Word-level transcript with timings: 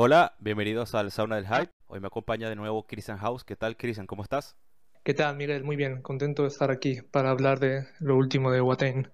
Hola, 0.00 0.36
bienvenidos 0.38 0.94
al 0.94 1.10
Sauna 1.10 1.34
del 1.34 1.48
Hype. 1.48 1.72
Hoy 1.88 1.98
me 1.98 2.06
acompaña 2.06 2.48
de 2.48 2.54
nuevo 2.54 2.86
Christian 2.86 3.18
House. 3.18 3.42
¿Qué 3.42 3.56
tal, 3.56 3.76
Christian? 3.76 4.06
¿Cómo 4.06 4.22
estás? 4.22 4.56
¿Qué 5.02 5.12
tal, 5.12 5.34
Miguel? 5.34 5.64
Muy 5.64 5.74
bien, 5.74 6.02
contento 6.02 6.42
de 6.42 6.48
estar 6.50 6.70
aquí 6.70 7.02
para 7.02 7.30
hablar 7.30 7.58
de 7.58 7.84
lo 7.98 8.16
último 8.16 8.52
de 8.52 8.60
Watain. 8.60 9.10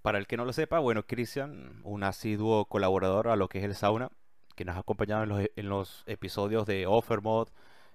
Para 0.00 0.16
el 0.16 0.26
que 0.26 0.38
no 0.38 0.46
lo 0.46 0.54
sepa, 0.54 0.78
bueno, 0.78 1.06
Christian, 1.06 1.82
un 1.84 2.02
asiduo 2.02 2.64
colaborador 2.64 3.28
a 3.28 3.36
lo 3.36 3.50
que 3.50 3.58
es 3.58 3.64
el 3.64 3.74
sauna, 3.74 4.08
que 4.56 4.64
nos 4.64 4.76
ha 4.76 4.78
acompañado 4.78 5.24
en 5.54 5.68
los, 5.68 6.02
episodios 6.06 6.64
de 6.64 6.86
Offermod, 6.86 7.48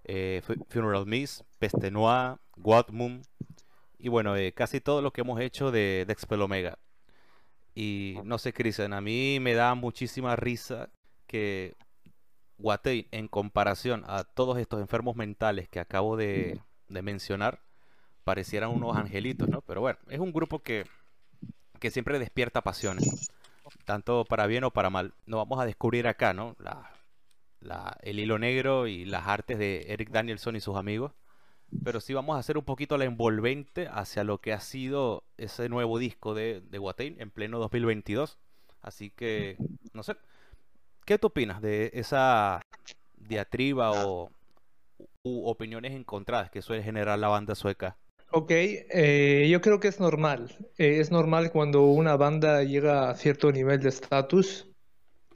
eh, 0.04 0.44
Funeral 0.70 1.08
Miss, 1.08 1.44
Peste 1.58 1.90
Noir, 1.90 2.38
Godmum, 2.56 3.24
y 3.98 4.10
bueno, 4.10 4.36
eh, 4.36 4.54
casi 4.54 4.80
todo 4.80 5.02
lo 5.02 5.12
que 5.12 5.22
hemos 5.22 5.42
hecho 5.42 5.72
de, 5.72 6.06
de 6.06 6.36
Omega. 6.36 6.78
Y 7.74 8.18
no 8.24 8.38
sé, 8.38 8.54
Christian, 8.54 8.94
a 8.94 9.02
mí 9.02 9.40
me 9.42 9.56
da 9.56 9.74
muchísima 9.74 10.36
risa 10.36 10.92
que 11.26 11.76
Watain, 12.58 13.08
en 13.12 13.28
comparación 13.28 14.04
a 14.08 14.24
todos 14.24 14.58
estos 14.58 14.82
enfermos 14.82 15.16
mentales 15.16 15.70
que 15.70 15.80
acabo 15.80 16.18
de, 16.18 16.60
de 16.88 17.02
mencionar, 17.02 17.62
parecieran 18.24 18.72
unos 18.72 18.98
angelitos, 18.98 19.50
¿no? 19.50 19.62
Pero 19.62 19.82
bueno, 19.82 20.00
es 20.10 20.20
un 20.20 20.32
grupo 20.32 20.60
que 20.60 20.86
que 21.80 21.92
siempre 21.92 22.20
despierta 22.20 22.62
pasiones, 22.62 23.32
tanto 23.86 24.26
para 24.26 24.48
bien 24.48 24.64
o 24.64 24.72
para 24.72 24.90
mal. 24.90 25.14
No 25.26 25.38
vamos 25.38 25.60
a 25.60 25.66
descubrir 25.66 26.08
acá, 26.08 26.34
¿no? 26.34 26.56
La, 26.60 26.92
el 28.02 28.20
hilo 28.20 28.38
negro 28.38 28.88
y 28.88 29.06
las 29.06 29.28
artes 29.28 29.58
de 29.58 29.86
Eric 29.90 30.12
Danielson 30.12 30.56
y 30.56 30.60
sus 30.60 30.76
amigos, 30.76 31.14
pero 31.84 32.00
sí 32.00 32.14
vamos 32.14 32.36
a 32.36 32.40
hacer 32.40 32.58
un 32.58 32.64
poquito 32.64 32.98
la 32.98 33.06
envolvente 33.06 33.88
hacia 33.88 34.24
lo 34.24 34.40
que 34.40 34.54
ha 34.54 34.60
sido 34.60 35.24
ese 35.38 35.68
nuevo 35.68 35.98
disco 35.98 36.36
de, 36.36 36.62
de 36.62 36.80
Watain 36.80 37.20
en 37.20 37.32
pleno 37.32 37.58
2022. 37.58 38.38
Así 38.82 39.10
que, 39.10 39.58
no 39.94 40.04
sé, 40.04 40.16
¿qué 41.06 41.18
tú 41.18 41.28
opinas 41.28 41.62
de 41.62 41.92
esa 41.94 42.62
diatriba 43.18 43.92
o 43.92 44.30
u 45.24 45.48
opiniones 45.48 45.94
encontradas 45.94 46.52
que 46.52 46.62
suele 46.62 46.84
generar 46.84 47.18
la 47.18 47.28
banda 47.28 47.56
sueca? 47.56 47.98
Ok, 48.32 48.52
eh, 48.52 49.48
yo 49.50 49.62
creo 49.62 49.80
que 49.80 49.88
es 49.88 50.00
normal. 50.00 50.56
Eh, 50.78 51.00
es 51.00 51.12
normal 51.12 51.52
cuando 51.52 51.86
una 51.86 52.16
banda 52.16 52.64
llega 52.64 53.10
a 53.10 53.16
cierto 53.16 53.52
nivel 53.52 53.82
de 53.82 53.90
estatus 53.90 54.68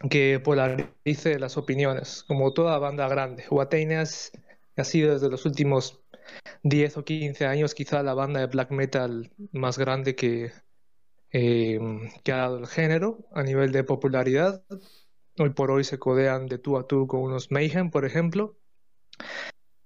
que 0.09 0.39
polarice 0.39 1.39
las 1.39 1.57
opiniones, 1.57 2.23
como 2.27 2.53
toda 2.53 2.77
banda 2.77 3.07
grande. 3.07 3.45
Watain 3.49 3.93
ha 3.93 4.05
sido 4.83 5.13
desde 5.13 5.29
los 5.29 5.45
últimos 5.45 6.01
10 6.63 6.97
o 6.97 7.05
15 7.05 7.45
años 7.45 7.73
quizá 7.73 8.03
la 8.03 8.13
banda 8.13 8.39
de 8.39 8.47
black 8.47 8.71
metal 8.71 9.31
más 9.51 9.77
grande 9.77 10.15
que, 10.15 10.51
eh, 11.31 11.79
que 12.23 12.31
ha 12.31 12.37
dado 12.37 12.59
el 12.59 12.67
género 12.67 13.25
a 13.33 13.43
nivel 13.43 13.71
de 13.71 13.83
popularidad. 13.83 14.63
Hoy 15.39 15.51
por 15.51 15.71
hoy 15.71 15.83
se 15.83 15.99
codean 15.99 16.47
de 16.47 16.57
tú 16.57 16.77
a 16.77 16.85
tú 16.85 17.07
con 17.07 17.21
unos 17.21 17.49
Mayhem, 17.51 17.91
por 17.91 18.05
ejemplo. 18.05 18.57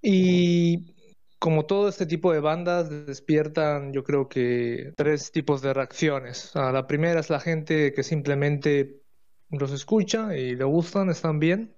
Y 0.01 0.95
como 1.39 1.65
todo 1.65 1.89
este 1.89 2.05
tipo 2.05 2.33
de 2.33 2.39
bandas 2.39 2.89
despiertan, 3.05 3.93
yo 3.93 4.03
creo 4.03 4.29
que 4.29 4.93
tres 4.95 5.31
tipos 5.31 5.61
de 5.61 5.73
reacciones. 5.73 6.51
la 6.55 6.87
primera 6.87 7.19
es 7.19 7.29
la 7.29 7.39
gente 7.39 7.93
que 7.93 8.03
simplemente 8.03 9.01
los 9.49 9.71
escucha 9.71 10.35
y 10.35 10.55
le 10.55 10.63
gustan, 10.63 11.09
están 11.09 11.39
bien. 11.39 11.75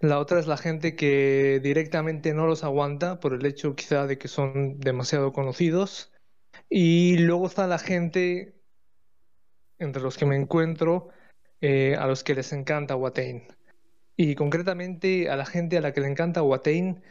La 0.00 0.18
otra 0.18 0.40
es 0.40 0.46
la 0.46 0.56
gente 0.56 0.96
que 0.96 1.60
directamente 1.62 2.34
no 2.34 2.46
los 2.46 2.64
aguanta 2.64 3.20
por 3.20 3.34
el 3.34 3.46
hecho 3.46 3.76
quizá 3.76 4.06
de 4.06 4.18
que 4.18 4.28
son 4.28 4.80
demasiado 4.80 5.32
conocidos. 5.32 6.12
Y 6.68 7.18
luego 7.18 7.46
está 7.46 7.66
la 7.66 7.78
gente, 7.78 8.60
entre 9.78 10.02
los 10.02 10.16
que 10.16 10.26
me 10.26 10.36
encuentro, 10.36 11.10
eh, 11.62 11.96
a 11.98 12.06
los 12.06 12.22
que 12.22 12.34
les 12.34 12.52
encanta 12.52 12.96
Watain. 12.96 13.44
Y 14.16 14.34
concretamente 14.34 15.30
a 15.30 15.36
la 15.36 15.46
gente 15.46 15.78
a 15.78 15.80
la 15.80 15.94
que 15.94 16.02
le 16.02 16.08
encanta 16.08 16.42
Watain 16.42 17.02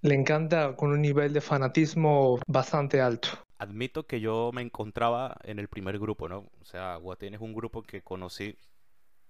le 0.00 0.14
encanta 0.14 0.76
con 0.76 0.90
un 0.90 1.02
nivel 1.02 1.32
de 1.32 1.40
fanatismo 1.40 2.38
bastante 2.46 3.00
alto. 3.00 3.28
Admito 3.58 4.06
que 4.06 4.20
yo 4.20 4.50
me 4.52 4.62
encontraba 4.62 5.36
en 5.42 5.58
el 5.58 5.68
primer 5.68 5.98
grupo, 5.98 6.28
¿no? 6.28 6.50
O 6.60 6.64
sea, 6.64 6.96
Guatén 6.96 7.34
es 7.34 7.40
un 7.40 7.52
grupo 7.52 7.82
que 7.82 8.02
conocí 8.02 8.56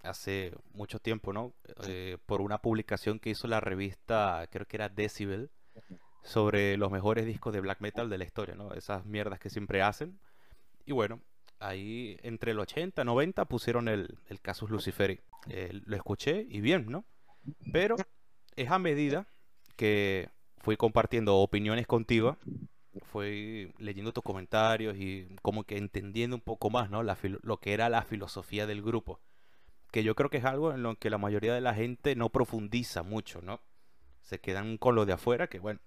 hace 0.02 0.52
mucho 0.72 0.98
tiempo, 0.98 1.32
¿no? 1.32 1.54
Eh, 1.86 2.18
por 2.26 2.42
una 2.42 2.58
publicación 2.58 3.18
que 3.18 3.30
hizo 3.30 3.48
la 3.48 3.60
revista, 3.60 4.46
creo 4.50 4.66
que 4.66 4.76
era 4.76 4.90
Decibel, 4.90 5.50
sobre 6.22 6.76
los 6.76 6.90
mejores 6.90 7.24
discos 7.24 7.54
de 7.54 7.60
black 7.60 7.80
metal 7.80 8.10
de 8.10 8.18
la 8.18 8.24
historia, 8.24 8.54
¿no? 8.54 8.74
Esas 8.74 9.06
mierdas 9.06 9.38
que 9.38 9.48
siempre 9.48 9.80
hacen. 9.80 10.20
Y 10.84 10.92
bueno, 10.92 11.20
ahí 11.60 12.18
entre 12.22 12.52
el 12.52 12.58
80, 12.58 13.04
90 13.04 13.44
pusieron 13.46 13.88
el, 13.88 14.18
el 14.28 14.40
Casus 14.40 14.70
Luciferi. 14.70 15.20
Eh, 15.48 15.80
lo 15.84 15.96
escuché 15.96 16.46
y 16.48 16.60
bien, 16.60 16.86
¿no? 16.88 17.04
Pero 17.72 17.96
es 18.56 18.70
a 18.70 18.78
medida 18.78 19.26
que 19.76 20.30
fui 20.58 20.76
compartiendo 20.76 21.36
opiniones 21.36 21.86
contigo, 21.86 22.36
fui 23.02 23.72
leyendo 23.78 24.12
tus 24.12 24.24
comentarios 24.24 24.96
y 24.96 25.28
como 25.42 25.64
que 25.64 25.78
entendiendo 25.78 26.36
un 26.36 26.42
poco 26.42 26.68
más, 26.70 26.90
¿no? 26.90 27.02
lo 27.02 27.56
que 27.58 27.72
era 27.72 27.88
la 27.88 28.02
filosofía 28.02 28.66
del 28.66 28.82
grupo. 28.82 29.20
Que 29.90 30.02
yo 30.02 30.14
creo 30.14 30.28
que 30.28 30.38
es 30.38 30.44
algo 30.44 30.72
en 30.72 30.82
lo 30.82 30.96
que 30.96 31.10
la 31.10 31.16
mayoría 31.16 31.54
de 31.54 31.60
la 31.60 31.74
gente 31.74 32.14
no 32.14 32.28
profundiza 32.28 33.02
mucho, 33.02 33.40
¿no? 33.40 33.62
Se 34.20 34.38
quedan 34.38 34.76
con 34.76 34.94
lo 34.94 35.06
de 35.06 35.14
afuera, 35.14 35.46
que 35.46 35.60
bueno, 35.60 35.80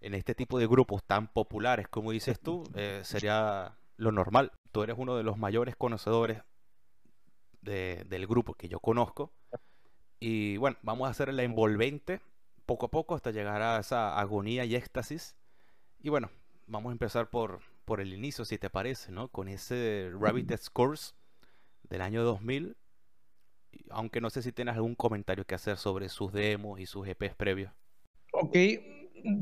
en 0.00 0.14
este 0.14 0.36
tipo 0.36 0.60
de 0.60 0.68
grupos 0.68 1.02
tan 1.02 1.26
populares 1.26 1.88
como 1.88 2.12
dices 2.12 2.38
tú, 2.38 2.62
eh, 2.76 3.00
sería 3.02 3.76
lo 3.98 4.12
normal. 4.12 4.52
Tú 4.72 4.82
eres 4.82 4.96
uno 4.98 5.16
de 5.16 5.24
los 5.24 5.36
mayores 5.36 5.76
conocedores 5.76 6.42
del 7.60 8.26
grupo 8.26 8.54
que 8.54 8.68
yo 8.68 8.80
conozco. 8.80 9.32
Y 10.20 10.56
bueno, 10.56 10.78
vamos 10.82 11.06
a 11.06 11.10
hacer 11.10 11.32
la 11.34 11.42
envolvente 11.42 12.20
poco 12.64 12.86
a 12.86 12.90
poco 12.90 13.14
hasta 13.14 13.30
llegar 13.30 13.60
a 13.60 13.78
esa 13.78 14.18
agonía 14.18 14.64
y 14.64 14.74
éxtasis. 14.74 15.36
Y 16.00 16.08
bueno, 16.08 16.30
vamos 16.66 16.90
a 16.90 16.92
empezar 16.92 17.28
por, 17.28 17.60
por 17.84 18.00
el 18.00 18.14
inicio, 18.14 18.44
si 18.44 18.58
te 18.58 18.70
parece, 18.70 19.12
¿no? 19.12 19.28
Con 19.28 19.48
ese 19.48 20.10
Rabbit 20.18 20.52
Course 20.72 21.12
del 21.82 22.00
año 22.00 22.22
2000. 22.22 22.76
Aunque 23.90 24.20
no 24.20 24.30
sé 24.30 24.42
si 24.42 24.52
tienes 24.52 24.76
algún 24.76 24.94
comentario 24.94 25.44
que 25.44 25.54
hacer 25.54 25.76
sobre 25.76 26.08
sus 26.08 26.32
demos 26.32 26.80
y 26.80 26.86
sus 26.86 27.06
EPs 27.06 27.34
previos. 27.34 27.72
Ok, 28.32 28.56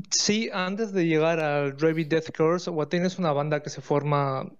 sí, 0.09 0.49
antes 0.53 0.93
de 0.93 1.05
llegar 1.05 1.39
al 1.39 1.79
Rabbit 1.79 2.09
Death 2.09 2.35
Curse, 2.35 2.69
Watain 2.69 3.05
es 3.05 3.19
una 3.19 3.31
banda 3.31 3.61
que 3.61 3.69
se 3.69 3.81
forma 3.81 4.51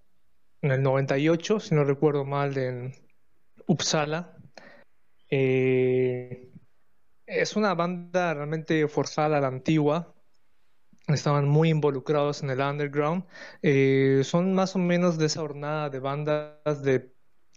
en 0.62 0.72
el 0.72 0.82
98, 0.82 1.60
si 1.60 1.76
no 1.76 1.84
recuerdo 1.84 2.26
mal, 2.26 2.58
en 2.58 2.94
Uppsala. 3.68 4.38
Eh, 5.30 6.52
es 7.26 7.56
una 7.56 7.74
banda 7.74 8.34
realmente 8.34 8.88
forzada 8.88 9.38
a 9.38 9.42
la 9.42 9.48
antigua. 9.48 10.14
Estaban 11.08 11.48
muy 11.48 11.70
involucrados 11.70 12.44
en 12.44 12.50
el 12.50 12.60
underground. 12.60 13.26
Eh, 13.62 14.22
son 14.24 14.54
más 14.54 14.76
o 14.76 14.80
menos 14.80 15.18
de 15.18 15.28
esa 15.28 15.42
hornada 15.42 15.90
de 15.90 16.00
bandas 16.00 16.84
de 16.84 17.14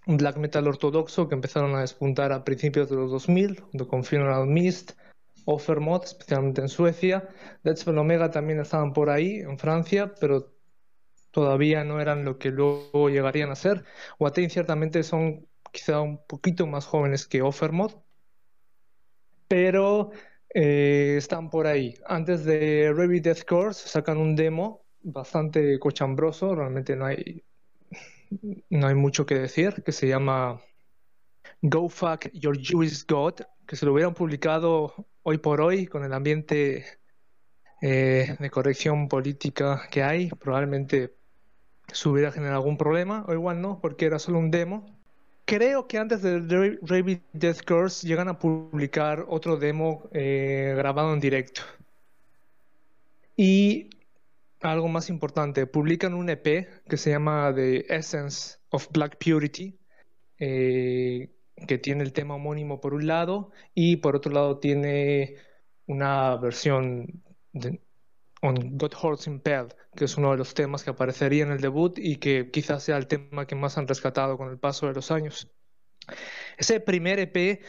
black 0.06 0.37
metal 0.37 0.66
ortodoxo 0.66 1.28
que 1.28 1.34
empezaron 1.34 1.75
a 1.75 1.81
despuntar 1.81 2.32
a 2.32 2.44
principios 2.44 2.88
de 2.91 2.97
los 2.97 3.10
2000, 3.10 3.60
junto 3.60 3.88
con 3.88 4.04
Funeral 4.04 4.47
Mist, 4.47 4.92
Offermod, 5.45 6.05
especialmente 6.05 6.61
en 6.61 6.69
Suecia. 6.69 7.28
Deadspell 7.62 7.99
Omega 7.99 8.31
también 8.31 8.61
estaban 8.61 8.93
por 8.93 9.11
ahí, 9.11 9.41
en 9.41 9.59
Francia, 9.59 10.12
pero 10.21 10.53
todavía 11.31 11.84
no 11.84 12.01
eran 12.01 12.25
lo 12.25 12.39
que 12.39 12.51
luego 12.51 13.09
llegarían 13.09 13.51
a 13.51 13.55
ser. 13.55 13.84
Watain 14.19 14.51
ciertamente 14.51 15.03
son 15.03 15.47
quizá 15.73 16.01
un 16.01 16.25
poquito 16.27 16.67
más 16.67 16.87
jóvenes 16.87 17.27
que 17.27 17.43
Offermod, 17.43 17.93
pero 19.49 20.11
eh, 20.55 21.15
están 21.17 21.51
por 21.51 21.67
ahí. 21.67 21.95
Antes 22.07 22.45
de 22.45 22.93
Revy 22.95 23.21
Death 23.21 23.45
Course 23.45 23.89
sacan 23.89 24.19
un 24.19 24.34
demo 24.37 24.84
bastante 25.03 25.78
cochambroso, 25.78 26.55
realmente 26.55 26.97
no 26.97 27.07
hay, 27.07 27.45
no 28.69 28.87
hay 28.87 28.95
mucho 28.95 29.27
que 29.27 29.37
decir, 29.37 29.83
que 29.84 29.93
se 29.93 30.09
llama 30.09 30.61
Go 31.62 31.89
Fuck 31.89 32.31
Your 32.33 32.59
Jewish 32.59 33.07
God, 33.07 33.41
que 33.71 33.77
se 33.77 33.87
lo 33.87 33.93
hubieran 33.93 34.15
publicado 34.15 35.07
hoy 35.22 35.39
por 35.39 35.61
hoy 35.61 35.87
con 35.87 36.03
el 36.03 36.13
ambiente 36.13 36.84
eh, 37.81 38.34
de 38.37 38.51
corrección 38.51 39.09
política 39.09 39.87
que 39.93 40.03
hay, 40.03 40.28
probablemente 40.31 41.15
se 41.93 42.09
hubiera 42.09 42.33
generado 42.33 42.57
algún 42.57 42.77
problema, 42.77 43.25
o 43.28 43.33
igual 43.33 43.61
no, 43.63 43.81
porque 43.81 44.07
era 44.07 44.19
solo 44.19 44.41
un 44.41 44.51
demo 44.51 45.01
creo 45.45 45.87
que 45.87 45.99
antes 45.99 46.22
de 46.22 46.78
Rabbit 46.83 47.22
Death 47.33 47.63
Curse 47.65 48.07
llegan 48.07 48.28
a 48.28 48.41
publicar 48.41 49.25
otro 49.28 49.57
demo 49.57 50.09
eh, 50.13 50.75
grabado 50.77 51.13
en 51.13 51.21
directo. 51.21 51.63
Y 53.37 53.91
algo 54.61 54.89
más 54.89 55.09
importante, 55.09 55.66
publican 55.69 56.15
un 56.15 56.28
EP 56.28 56.69
que 56.89 56.97
se 56.97 57.11
llama 57.11 57.53
The 57.55 57.87
Essence 57.89 58.59
of 58.71 58.89
Black 58.91 59.16
Purity, 59.19 59.78
eh, 60.41 61.31
que 61.66 61.78
tiene 61.78 62.03
el 62.04 62.12
tema 62.12 62.34
homónimo 62.34 62.80
por 62.80 62.95
un 62.95 63.07
lado 63.07 63.51
y 63.74 63.97
por 63.97 64.16
otro 64.16 64.33
lado 64.33 64.59
tiene 64.59 65.36
una 65.86 66.36
versión 66.36 67.22
de, 67.53 67.80
on 68.42 68.78
God 68.78 68.92
Horse 69.01 69.30
Impelled, 69.30 69.72
que 69.95 70.04
es 70.04 70.16
uno 70.16 70.30
de 70.30 70.39
los 70.39 70.54
temas 70.54 70.83
que 70.83 70.91
aparecería 70.91 71.45
en 71.45 71.53
el 71.53 71.60
debut 71.60 71.98
y 71.98 72.16
que 72.16 72.51
quizás 72.51 72.83
sea 72.84 72.97
el 72.97 73.07
tema 73.07 73.47
que 73.47 73.54
más 73.54 73.77
han 73.78 73.89
rescatado 73.89 74.36
con 74.39 74.51
el 74.51 74.59
paso 74.59 74.86
de 74.86 74.95
los 74.95 75.10
años. 75.10 75.51
Ese 76.57 76.80
primer 76.80 77.18
EP 77.18 77.60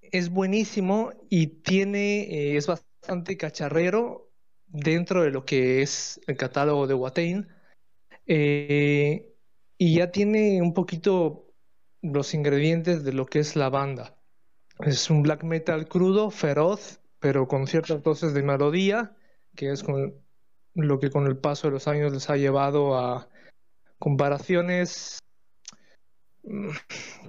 es 0.00 0.30
buenísimo 0.30 1.12
y 1.30 1.46
tiene, 1.62 2.22
eh, 2.22 2.56
es 2.56 2.66
bastante 2.66 3.36
cacharrero 3.36 4.30
dentro 4.66 5.22
de 5.22 5.30
lo 5.30 5.44
que 5.44 5.82
es 5.82 6.20
el 6.26 6.36
catálogo 6.36 6.86
de 6.86 6.94
Watain. 6.94 7.48
Eh, 8.26 9.32
y 9.78 9.96
ya 9.96 10.10
tiene 10.10 10.62
un 10.62 10.74
poquito 10.74 11.45
los 12.12 12.34
ingredientes 12.34 13.04
de 13.04 13.12
lo 13.12 13.26
que 13.26 13.40
es 13.40 13.56
la 13.56 13.68
banda. 13.68 14.16
Es 14.80 15.10
un 15.10 15.22
black 15.22 15.42
metal 15.42 15.88
crudo, 15.88 16.30
feroz, 16.30 17.00
pero 17.18 17.48
con 17.48 17.66
ciertas 17.66 18.02
dosis 18.02 18.34
de 18.34 18.42
melodía, 18.42 19.16
que 19.54 19.70
es 19.70 19.84
lo 20.74 20.98
que 20.98 21.10
con 21.10 21.26
el 21.26 21.38
paso 21.38 21.68
de 21.68 21.72
los 21.72 21.88
años 21.88 22.12
les 22.12 22.28
ha 22.28 22.36
llevado 22.36 22.98
a 22.98 23.28
comparaciones 23.98 25.18
mm, 26.44 26.68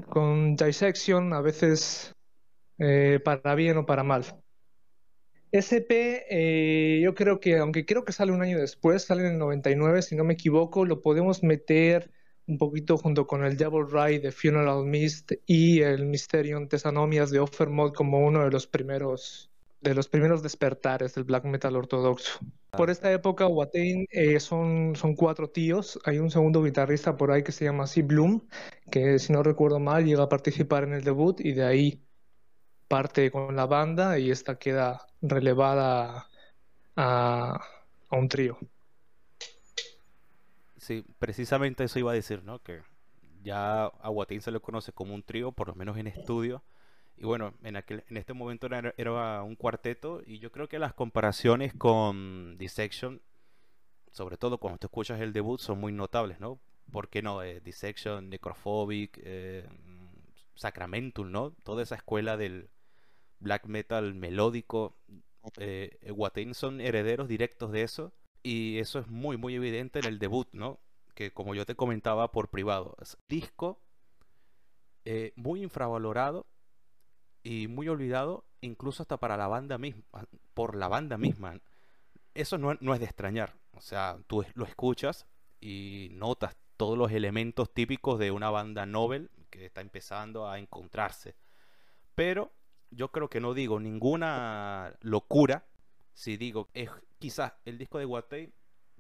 con 0.10 0.56
Dissection, 0.56 1.34
a 1.34 1.42
veces 1.42 2.14
eh, 2.78 3.20
para 3.24 3.56
bien 3.56 3.78
o 3.78 3.86
para 3.86 4.04
mal. 4.04 4.26
SP, 5.50 6.28
eh, 6.30 7.00
yo 7.02 7.16
creo 7.16 7.40
que, 7.40 7.58
aunque 7.58 7.86
creo 7.86 8.04
que 8.04 8.12
sale 8.12 8.34
un 8.34 8.42
año 8.42 8.60
después, 8.60 9.04
sale 9.04 9.22
en 9.22 9.34
el 9.34 9.40
99, 9.40 10.02
si 10.02 10.16
no 10.16 10.26
me 10.26 10.34
equivoco, 10.34 10.86
lo 10.86 11.02
podemos 11.02 11.42
meter 11.42 12.12
un 12.48 12.58
poquito 12.58 12.98
junto 12.98 13.28
con 13.28 13.44
el 13.44 13.58
Devil 13.58 13.86
Ride 13.90 14.20
de 14.20 14.32
Funeral 14.32 14.86
Mist 14.86 15.34
y 15.46 15.82
el 15.82 16.06
Mysterium 16.06 16.68
Tesanomias 16.68 17.30
de 17.30 17.40
Offermod 17.40 17.94
como 17.94 18.26
uno 18.26 18.44
de 18.44 18.52
los 18.52 18.68
primeros 18.68 19.52
de 19.82 19.94
los 19.94 20.08
primeros 20.08 20.42
despertares 20.42 21.14
del 21.14 21.24
black 21.24 21.46
metal 21.46 21.76
ortodoxo. 21.76 22.40
Por 22.72 22.90
esta 22.90 23.12
época, 23.12 23.48
Watain 23.48 24.08
eh, 24.12 24.40
son, 24.40 24.96
son 24.96 25.16
cuatro 25.16 25.50
tíos. 25.50 26.00
Hay 26.04 26.20
un 26.20 26.32
segundo 26.32 26.64
guitarrista 26.64 27.16
por 27.16 27.32
ahí 27.32 27.44
que 27.44 27.52
se 27.52 27.66
llama 27.66 27.88
C. 27.88 28.02
Bloom, 28.02 28.48
que 28.92 29.20
si 29.20 29.34
no 29.34 29.44
recuerdo 29.44 29.80
mal 29.80 30.06
llega 30.06 30.24
a 30.24 30.30
participar 30.30 30.84
en 30.84 30.94
el 30.94 31.04
debut 31.04 31.40
y 31.42 31.54
de 31.54 31.64
ahí 31.64 32.04
parte 32.88 33.32
con 33.32 33.56
la 33.56 33.66
banda 33.66 34.20
y 34.20 34.32
esta 34.32 34.58
queda 34.58 35.06
relevada 35.22 36.28
a, 36.96 37.60
a 38.10 38.18
un 38.18 38.28
trío. 38.30 38.58
Sí, 40.78 41.04
precisamente 41.20 41.84
eso 41.84 42.00
iba 42.00 42.12
a 42.12 42.16
decir, 42.16 42.44
¿no? 42.44 42.60
Que 42.60 42.82
ya 43.44 43.86
a 43.86 44.10
Watain 44.10 44.42
se 44.42 44.52
le 44.52 44.60
conoce 44.60 44.94
como 44.94 45.16
un 45.16 45.24
trío, 45.24 45.52
por 45.52 45.68
lo 45.68 45.76
menos 45.76 45.98
en 45.98 46.08
estudio. 46.08 46.64
Y 47.18 47.26
bueno, 47.26 47.54
en, 47.64 47.76
aquel, 47.76 48.04
en 48.10 48.18
este 48.18 48.34
momento 48.34 48.68
era, 48.68 49.44
un 49.44 49.56
cuarteto 49.56 50.22
y 50.26 50.40
yo 50.40 50.52
creo 50.52 50.70
que 50.70 50.78
las 50.78 50.94
comparaciones 50.94 51.74
con 51.74 52.58
Dissection, 52.60 53.22
sobre 54.12 54.38
todo 54.38 54.60
cuando 54.60 54.78
tú 54.78 54.88
escuchas 54.88 55.20
el 55.20 55.34
debut, 55.34 55.60
son 55.60 55.80
muy 55.80 55.92
notables, 55.92 56.40
¿no? 56.40 56.60
¿Por 56.92 57.10
qué 57.10 57.22
no? 57.24 57.42
Eh, 57.42 57.60
Dissection, 57.62 58.30
Necrophobic, 58.30 59.20
eh, 59.24 59.68
Sacramentum, 60.56 61.32
¿no? 61.32 61.52
Toda 61.64 61.84
esa 61.84 61.96
escuela 61.96 62.38
del 62.38 62.70
black 63.40 63.66
metal 63.66 64.14
melódico. 64.14 64.96
Eh, 65.58 65.98
Watain 66.12 66.54
son 66.54 66.82
herederos 66.82 67.28
directos 67.28 67.72
de 67.72 67.82
eso 67.82 68.14
y 68.44 68.80
eso 68.80 69.00
es 69.00 69.08
muy, 69.08 69.38
muy 69.38 69.56
evidente 69.56 70.00
en 70.00 70.06
el 70.06 70.20
debut, 70.20 70.48
¿no? 70.54 70.80
Que 71.14 71.32
como 71.32 71.56
yo 71.56 71.66
te 71.66 71.76
comentaba 71.76 72.32
por 72.32 72.50
privado, 72.50 72.96
es 73.02 73.18
disco 73.28 73.82
eh, 75.06 75.34
muy 75.36 75.64
infravalorado 75.64 76.46
y 77.44 77.68
muy 77.68 77.88
olvidado, 77.88 78.46
incluso 78.62 79.04
hasta 79.04 79.18
para 79.18 79.38
la 79.38 79.48
banda 79.48 79.78
misma, 79.78 80.04
por 80.54 80.76
la 80.76 80.88
banda 80.88 81.18
misma. 81.18 81.60
Eso 82.34 82.58
no, 82.58 82.76
no 82.82 82.94
es 82.94 83.00
de 83.00 83.06
extrañar. 83.06 83.56
O 83.74 83.82
sea, 83.82 84.18
tú 84.28 84.46
lo 84.54 84.66
escuchas 84.66 85.28
y 85.60 86.10
notas 86.12 86.58
todos 86.78 86.98
los 86.98 87.12
elementos 87.12 87.74
típicos 87.74 88.20
de 88.20 88.32
una 88.32 88.50
banda 88.50 88.86
novel 88.86 89.32
que 89.50 89.66
está 89.66 89.82
empezando 89.82 90.48
a 90.48 90.60
encontrarse. 90.60 91.36
Pero 92.16 92.52
yo 92.92 93.12
creo 93.12 93.30
que 93.30 93.40
no 93.40 93.54
digo 93.54 93.80
ninguna 93.80 94.96
locura 95.02 95.66
si 96.18 96.36
digo 96.36 96.68
es 96.74 96.90
quizás 97.20 97.54
el 97.64 97.78
disco 97.78 98.00
de 98.00 98.06
Watei 98.08 98.52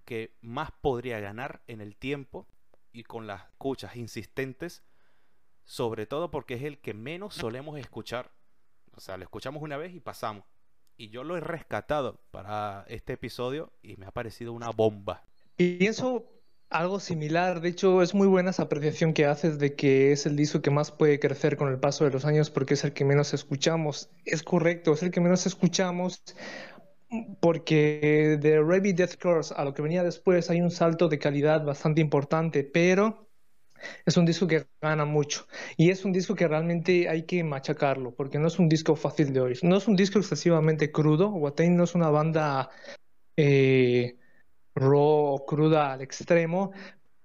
que 0.05 0.37
más 0.41 0.69
podría 0.81 1.19
ganar 1.19 1.63
en 1.65 1.81
el 1.81 1.97
tiempo 1.97 2.47
y 2.93 3.03
con 3.03 3.25
las 3.25 3.43
escuchas 3.49 3.95
insistentes, 3.95 4.83
sobre 5.65 6.05
todo 6.05 6.29
porque 6.29 6.53
es 6.53 6.61
el 6.61 6.77
que 6.77 6.93
menos 6.93 7.33
solemos 7.33 7.79
escuchar. 7.79 8.31
O 8.95 8.99
sea, 8.99 9.17
lo 9.17 9.23
escuchamos 9.23 9.63
una 9.63 9.77
vez 9.77 9.95
y 9.95 9.99
pasamos. 9.99 10.45
Y 10.95 11.09
yo 11.09 11.23
lo 11.23 11.35
he 11.35 11.39
rescatado 11.39 12.21
para 12.29 12.85
este 12.87 13.13
episodio 13.13 13.73
y 13.81 13.97
me 13.97 14.05
ha 14.05 14.11
parecido 14.11 14.53
una 14.53 14.69
bomba. 14.69 15.25
Y 15.57 15.77
pienso 15.77 16.31
algo 16.69 16.99
similar, 16.99 17.61
de 17.61 17.69
hecho 17.69 18.03
es 18.03 18.13
muy 18.13 18.27
buena 18.27 18.51
esa 18.51 18.63
apreciación 18.63 19.13
que 19.13 19.25
haces 19.25 19.57
de 19.57 19.75
que 19.75 20.11
es 20.11 20.27
el 20.27 20.35
disco 20.35 20.61
que 20.61 20.69
más 20.69 20.91
puede 20.91 21.19
crecer 21.19 21.57
con 21.57 21.69
el 21.69 21.79
paso 21.79 22.05
de 22.05 22.11
los 22.11 22.25
años 22.25 22.51
porque 22.51 22.75
es 22.75 22.83
el 22.83 22.93
que 22.93 23.05
menos 23.05 23.33
escuchamos. 23.33 24.11
Es 24.23 24.43
correcto, 24.43 24.93
es 24.93 25.01
el 25.01 25.09
que 25.09 25.19
menos 25.19 25.47
escuchamos 25.47 26.21
porque 27.39 28.37
de 28.41 28.61
Rabbit 28.61 28.97
Death 28.97 29.17
Curse 29.21 29.53
a 29.55 29.63
lo 29.63 29.73
que 29.73 29.81
venía 29.81 30.03
después 30.03 30.49
hay 30.49 30.61
un 30.61 30.71
salto 30.71 31.07
de 31.07 31.19
calidad 31.19 31.63
bastante 31.63 32.01
importante, 32.01 32.63
pero 32.63 33.29
es 34.05 34.17
un 34.17 34.25
disco 34.25 34.47
que 34.47 34.65
gana 34.81 35.05
mucho. 35.05 35.47
Y 35.77 35.89
es 35.89 36.03
un 36.03 36.11
disco 36.11 36.35
que 36.35 36.47
realmente 36.47 37.07
hay 37.07 37.23
que 37.23 37.43
machacarlo 37.43 38.13
porque 38.13 38.39
no 38.39 38.47
es 38.47 38.59
un 38.59 38.67
disco 38.69 38.95
fácil 38.95 39.33
de 39.33 39.41
oír, 39.41 39.59
no 39.63 39.77
es 39.77 39.87
un 39.87 39.95
disco 39.95 40.19
excesivamente 40.19 40.91
crudo, 40.91 41.29
Watain 41.29 41.75
no 41.75 41.83
es 41.83 41.95
una 41.95 42.09
banda 42.09 42.69
eh, 43.35 44.17
raw 44.75 44.99
o 44.99 45.45
cruda 45.45 45.93
al 45.93 46.01
extremo, 46.01 46.71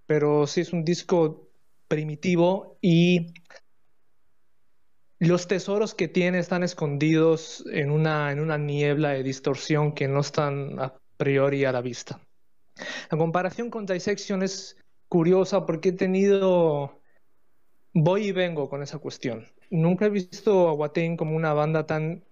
pero 0.06 0.46
sí 0.46 0.60
es 0.60 0.72
un 0.72 0.84
disco 0.84 1.48
primitivo 1.88 2.78
y 2.80 3.32
los 5.22 5.46
tesoros 5.46 5.94
que 5.94 6.08
tiene 6.08 6.40
están 6.40 6.64
escondidos 6.64 7.64
en 7.70 7.92
una, 7.92 8.32
en 8.32 8.40
una 8.40 8.58
niebla 8.58 9.10
de 9.10 9.22
distorsión 9.22 9.92
que 9.92 10.08
no 10.08 10.20
están 10.20 10.80
a 10.80 10.94
priori 11.16 11.64
a 11.64 11.70
la 11.70 11.80
vista. 11.80 12.20
La 13.08 13.16
comparación 13.16 13.70
con 13.70 13.86
Dissection 13.86 14.42
es 14.42 14.76
curiosa 15.08 15.64
porque 15.64 15.90
he 15.90 15.92
tenido... 15.92 17.00
Voy 17.94 18.28
y 18.28 18.32
vengo 18.32 18.68
con 18.68 18.82
esa 18.82 18.98
cuestión. 18.98 19.46
Nunca 19.70 20.06
he 20.06 20.10
visto 20.10 20.68
a 20.68 20.72
Watain 20.72 21.16
como 21.16 21.36
una 21.36 21.52
banda 21.52 21.86
tan 21.86 22.24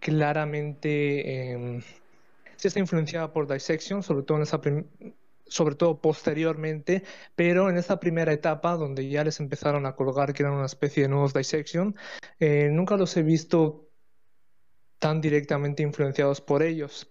claramente... 0.00 1.52
Eh, 1.52 1.82
está 2.62 2.78
influenciada 2.78 3.34
por 3.34 3.52
Dissection, 3.52 4.02
sobre 4.02 4.22
todo 4.22 4.38
en 4.38 4.44
esa 4.44 4.62
sobre 5.52 5.74
todo 5.74 6.00
posteriormente, 6.00 7.04
pero 7.36 7.68
en 7.68 7.76
esta 7.76 8.00
primera 8.00 8.32
etapa 8.32 8.76
donde 8.76 9.08
ya 9.08 9.24
les 9.24 9.40
empezaron 9.40 9.86
a 9.86 9.94
colgar 9.94 10.32
que 10.32 10.42
eran 10.42 10.54
una 10.54 10.66
especie 10.66 11.04
de 11.04 11.08
nuevos 11.10 11.34
dissection, 11.34 11.94
eh, 12.40 12.68
nunca 12.72 12.96
los 12.96 13.16
he 13.16 13.22
visto 13.22 13.88
tan 14.98 15.20
directamente 15.20 15.82
influenciados 15.82 16.40
por 16.40 16.62
ellos. 16.62 17.10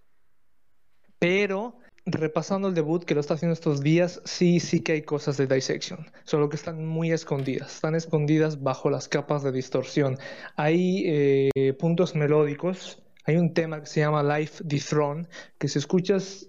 Pero 1.18 1.78
repasando 2.04 2.68
el 2.68 2.74
debut 2.74 3.04
que 3.04 3.14
lo 3.14 3.20
está 3.20 3.34
haciendo 3.34 3.52
estos 3.52 3.80
días, 3.80 4.20
sí, 4.24 4.58
sí 4.58 4.80
que 4.80 4.92
hay 4.92 5.02
cosas 5.02 5.36
de 5.36 5.46
dissection, 5.46 6.10
solo 6.24 6.48
que 6.48 6.56
están 6.56 6.84
muy 6.84 7.12
escondidas, 7.12 7.76
están 7.76 7.94
escondidas 7.94 8.60
bajo 8.62 8.90
las 8.90 9.08
capas 9.08 9.44
de 9.44 9.52
distorsión. 9.52 10.18
Hay 10.56 11.04
eh, 11.06 11.72
puntos 11.78 12.16
melódicos, 12.16 13.02
hay 13.24 13.36
un 13.36 13.54
tema 13.54 13.80
que 13.80 13.86
se 13.86 14.00
llama 14.00 14.22
Life 14.22 14.64
Dethrone, 14.64 15.28
que 15.58 15.68
si 15.68 15.78
escuchas 15.78 16.48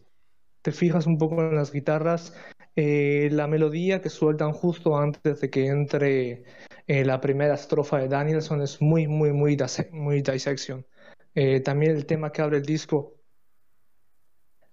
te 0.64 0.72
fijas 0.72 1.06
un 1.06 1.18
poco 1.18 1.42
en 1.42 1.56
las 1.56 1.72
guitarras, 1.72 2.34
eh, 2.76 3.30
la 3.32 3.48
melodía 3.48 4.02
que 4.02 4.10
sueltan 4.10 4.54
justo 4.54 4.98
antes 4.98 5.42
de 5.42 5.50
que 5.50 5.68
entre 5.68 6.46
eh, 6.88 7.06
la 7.06 7.20
primera 7.22 7.54
estrofa 7.54 8.00
de 8.00 8.08
Danielson 8.08 8.62
es 8.62 8.82
muy, 8.82 9.08
muy, 9.08 9.34
muy, 9.34 9.56
dissection. 10.22 10.86
Eh, 11.36 11.60
también 11.60 11.92
el 11.92 12.06
tema 12.06 12.32
que 12.32 12.42
abre 12.42 12.58
el 12.58 12.66
disco, 12.66 13.20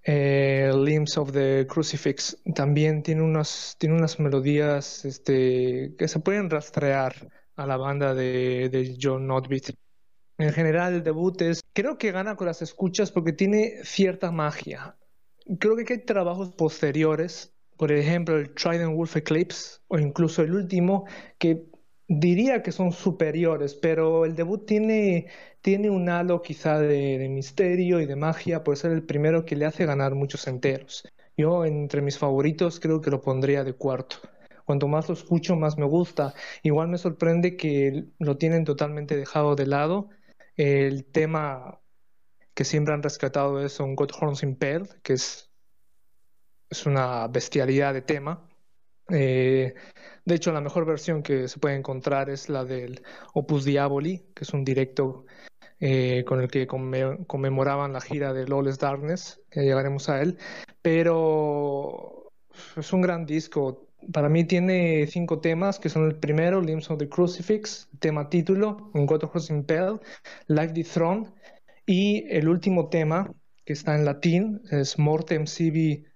Limbs 0.06 1.18
of 1.18 1.32
the 1.32 1.66
Crucifix, 1.68 2.40
también 2.54 3.02
tiene 3.02 3.23
unas, 3.23 3.76
tiene 3.78 3.97
unas 3.97 4.18
melodías 4.20 5.04
este, 5.04 5.94
que 5.99 6.09
se 6.09 6.20
pueden 6.20 6.49
rastrear 6.50 7.14
a 7.56 7.66
la 7.66 7.76
banda 7.76 8.14
de, 8.14 8.68
de 8.70 8.97
John 9.00 9.26
Notbeat. 9.26 9.75
En 10.38 10.52
general, 10.52 10.94
el 10.94 11.02
debut 11.02 11.42
es, 11.42 11.61
creo 11.75 11.99
que 11.99 12.12
gana 12.12 12.37
con 12.37 12.47
las 12.47 12.62
escuchas 12.62 13.12
porque 13.12 13.32
tiene 13.32 13.85
cierta 13.85 14.30
magia 14.30 14.97
creo 15.59 15.76
que 15.76 15.94
hay 15.94 16.04
trabajos 16.04 16.50
posteriores, 16.54 17.54
por 17.76 17.92
ejemplo 17.92 18.37
el 18.37 18.54
Trident 18.54 18.94
Wolf 18.94 19.16
Eclipse 19.16 19.80
o 19.88 19.99
incluso 19.99 20.42
el 20.42 20.54
último, 20.54 21.06
que 21.38 21.70
diría 22.11 22.62
que 22.62 22.73
son 22.73 22.92
superiores, 22.92 23.75
pero 23.76 24.25
el 24.25 24.35
debut 24.35 24.66
tiene, 24.66 25.28
tiene 25.61 25.90
un 25.90 26.09
halo 26.09 26.42
quizá 26.42 26.78
de, 26.80 27.28
misterio 27.30 28.00
y 28.00 28.06
de 28.06 28.16
magia, 28.16 28.64
por 28.64 28.76
ser 28.76 28.90
el 28.92 29.04
primero 29.04 29.44
que 29.44 29.54
le 29.56 29.66
hace 29.66 29.87
ganar 29.87 30.14
muchos 30.16 30.47
enteros. 30.49 31.09
Yo 31.37 31.64
entre 31.64 32.02
mis 32.02 32.18
favoritos 32.18 32.80
creo 32.80 33.00
que 33.00 33.11
lo 33.11 33.20
pondría 33.23 33.62
de 33.62 33.75
cuarto. 33.75 34.16
Cuanto 34.64 34.88
más 34.88 35.09
lo 35.09 35.14
escucho, 35.14 35.56
más 35.56 35.78
me 35.78 35.87
gusta. 35.87 36.35
Igual 36.62 36.88
me 36.88 36.99
sorprende 36.99 37.56
que 37.56 38.06
lo 38.18 38.37
tienen 38.37 38.64
totalmente 38.64 39.16
dejado 39.16 39.54
de 39.54 39.66
lado. 39.66 40.11
El 40.56 41.04
tema 41.06 41.79
que 42.54 42.64
siempre 42.64 42.95
han 42.95 43.02
rescatado 43.02 43.64
es 43.64 43.80
un 43.80 43.95
Godhorns 43.95 44.42
Impaled, 44.42 44.88
que 45.02 45.14
es, 45.14 45.50
es 46.69 46.87
una 46.87 47.26
bestialidad 47.28 47.95
de 47.95 48.02
tema. 48.02 48.49
Eh, 49.09 49.75
de 50.25 50.35
hecho, 50.35 50.52
la 50.52 50.61
mejor 50.61 50.87
versión 50.87 51.23
que 51.23 51.49
se 51.49 51.59
puede 51.59 51.76
encontrar 51.76 52.30
es 52.30 52.49
la 52.49 52.64
del 52.64 53.02
Opus 53.35 53.64
Diaboli, 53.64 54.19
que 54.35 54.45
es 54.45 54.52
un 54.52 54.64
directo 54.64 55.26
eh, 55.80 56.25
con 56.26 56.40
el 56.40 56.49
que 56.49 56.66
conmemoraban 56.66 57.92
la 57.92 58.00
gira 58.00 58.33
de 58.33 58.47
Lawless 58.47 58.78
Darkness, 58.78 59.40
que 59.50 59.62
llegaremos 59.62 60.09
a 60.09 60.21
él. 60.21 60.38
Pero 60.83 62.33
es 62.76 62.92
un 62.92 63.00
gran 63.00 63.26
disco. 63.26 63.88
Para 64.12 64.28
mí 64.28 64.45
tiene 64.45 65.07
cinco 65.07 65.40
temas, 65.40 65.78
que 65.78 65.88
son 65.88 66.07
el 66.07 66.16
primero, 66.16 66.61
Limbs 66.61 66.90
of 66.90 66.99
the 66.99 67.09
Crucifix, 67.09 67.88
tema 67.99 68.28
título, 68.28 68.90
Un 68.95 69.07
God 69.07 69.25
of 69.25 69.50
Impel, 69.50 70.00
Like 70.47 70.75
the 70.75 70.85
Throne, 70.85 71.33
y 71.90 72.25
el 72.28 72.49
último 72.49 72.88
tema, 72.88 73.35
que 73.64 73.73
está 73.73 73.97
en 73.97 74.04
latín, 74.04 74.62
es 74.70 74.97
Mortem 74.97 75.49
Sibi 75.49 76.06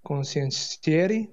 Conscientieri, 0.00 1.32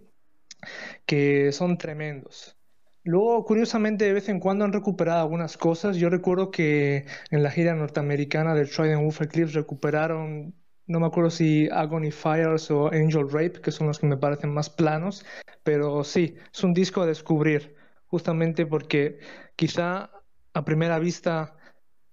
que 1.06 1.52
son 1.52 1.78
tremendos. 1.78 2.58
Luego, 3.04 3.46
curiosamente, 3.46 4.06
de 4.06 4.14
vez 4.14 4.28
en 4.28 4.40
cuando 4.40 4.66
han 4.66 4.74
recuperado 4.74 5.22
algunas 5.22 5.56
cosas. 5.56 5.98
Yo 5.98 6.10
recuerdo 6.10 6.50
que 6.50 7.06
en 7.30 7.44
la 7.44 7.52
gira 7.52 7.76
norteamericana 7.76 8.56
del 8.56 8.72
Trident 8.72 9.04
Wolf 9.04 9.22
Eclipse 9.22 9.54
recuperaron, 9.54 10.56
no 10.88 11.00
me 11.00 11.06
acuerdo 11.06 11.30
si 11.30 11.70
Agony 11.70 12.10
Fires 12.10 12.72
o 12.72 12.88
Angel 12.88 13.30
Rape, 13.30 13.62
que 13.62 13.72
son 13.72 13.86
los 13.86 14.00
que 14.00 14.08
me 14.08 14.18
parecen 14.18 14.52
más 14.52 14.72
planos, 14.72 15.24
pero 15.62 16.04
sí, 16.04 16.38
es 16.52 16.64
un 16.64 16.74
disco 16.74 17.04
a 17.04 17.06
descubrir, 17.06 17.76
justamente 18.08 18.66
porque 18.66 19.20
quizá 19.56 20.10
a 20.56 20.66
primera 20.66 20.98
vista 20.98 21.56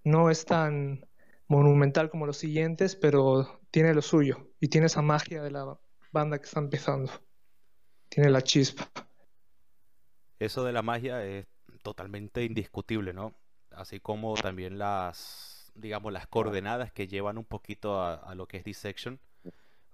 no 0.09 0.31
es 0.31 0.47
tan 0.47 1.07
monumental 1.49 2.11
como 2.11 2.27
los 2.27 2.39
siguientes, 2.39 2.97
pero 2.97 3.61
tiene 3.71 3.95
lo 3.95 4.03
suyo 4.03 4.49
y 4.59 4.69
tiene 4.69 4.87
esa 4.87 5.03
magia 5.03 5.43
de 5.43 5.51
la 5.51 5.79
banda 6.13 6.39
que 6.39 6.47
está 6.47 6.61
empezando. 6.61 7.13
Tiene 8.09 8.31
la 8.31 8.43
chispa. 8.43 8.91
Eso 10.39 10.65
de 10.65 10.73
la 10.73 10.83
magia 10.83 11.25
es 11.25 11.47
totalmente 11.83 12.43
indiscutible, 12.45 13.13
¿no? 13.13 13.35
Así 13.71 14.01
como 14.01 14.35
también 14.35 14.79
las, 14.79 15.73
digamos, 15.75 16.13
las 16.13 16.27
coordenadas 16.27 16.91
que 16.91 17.07
llevan 17.07 17.37
un 17.37 17.45
poquito 17.45 18.01
a, 18.03 18.35
lo 18.35 18.47
que 18.47 18.57
es 18.57 18.65
Dissection. 18.65 19.21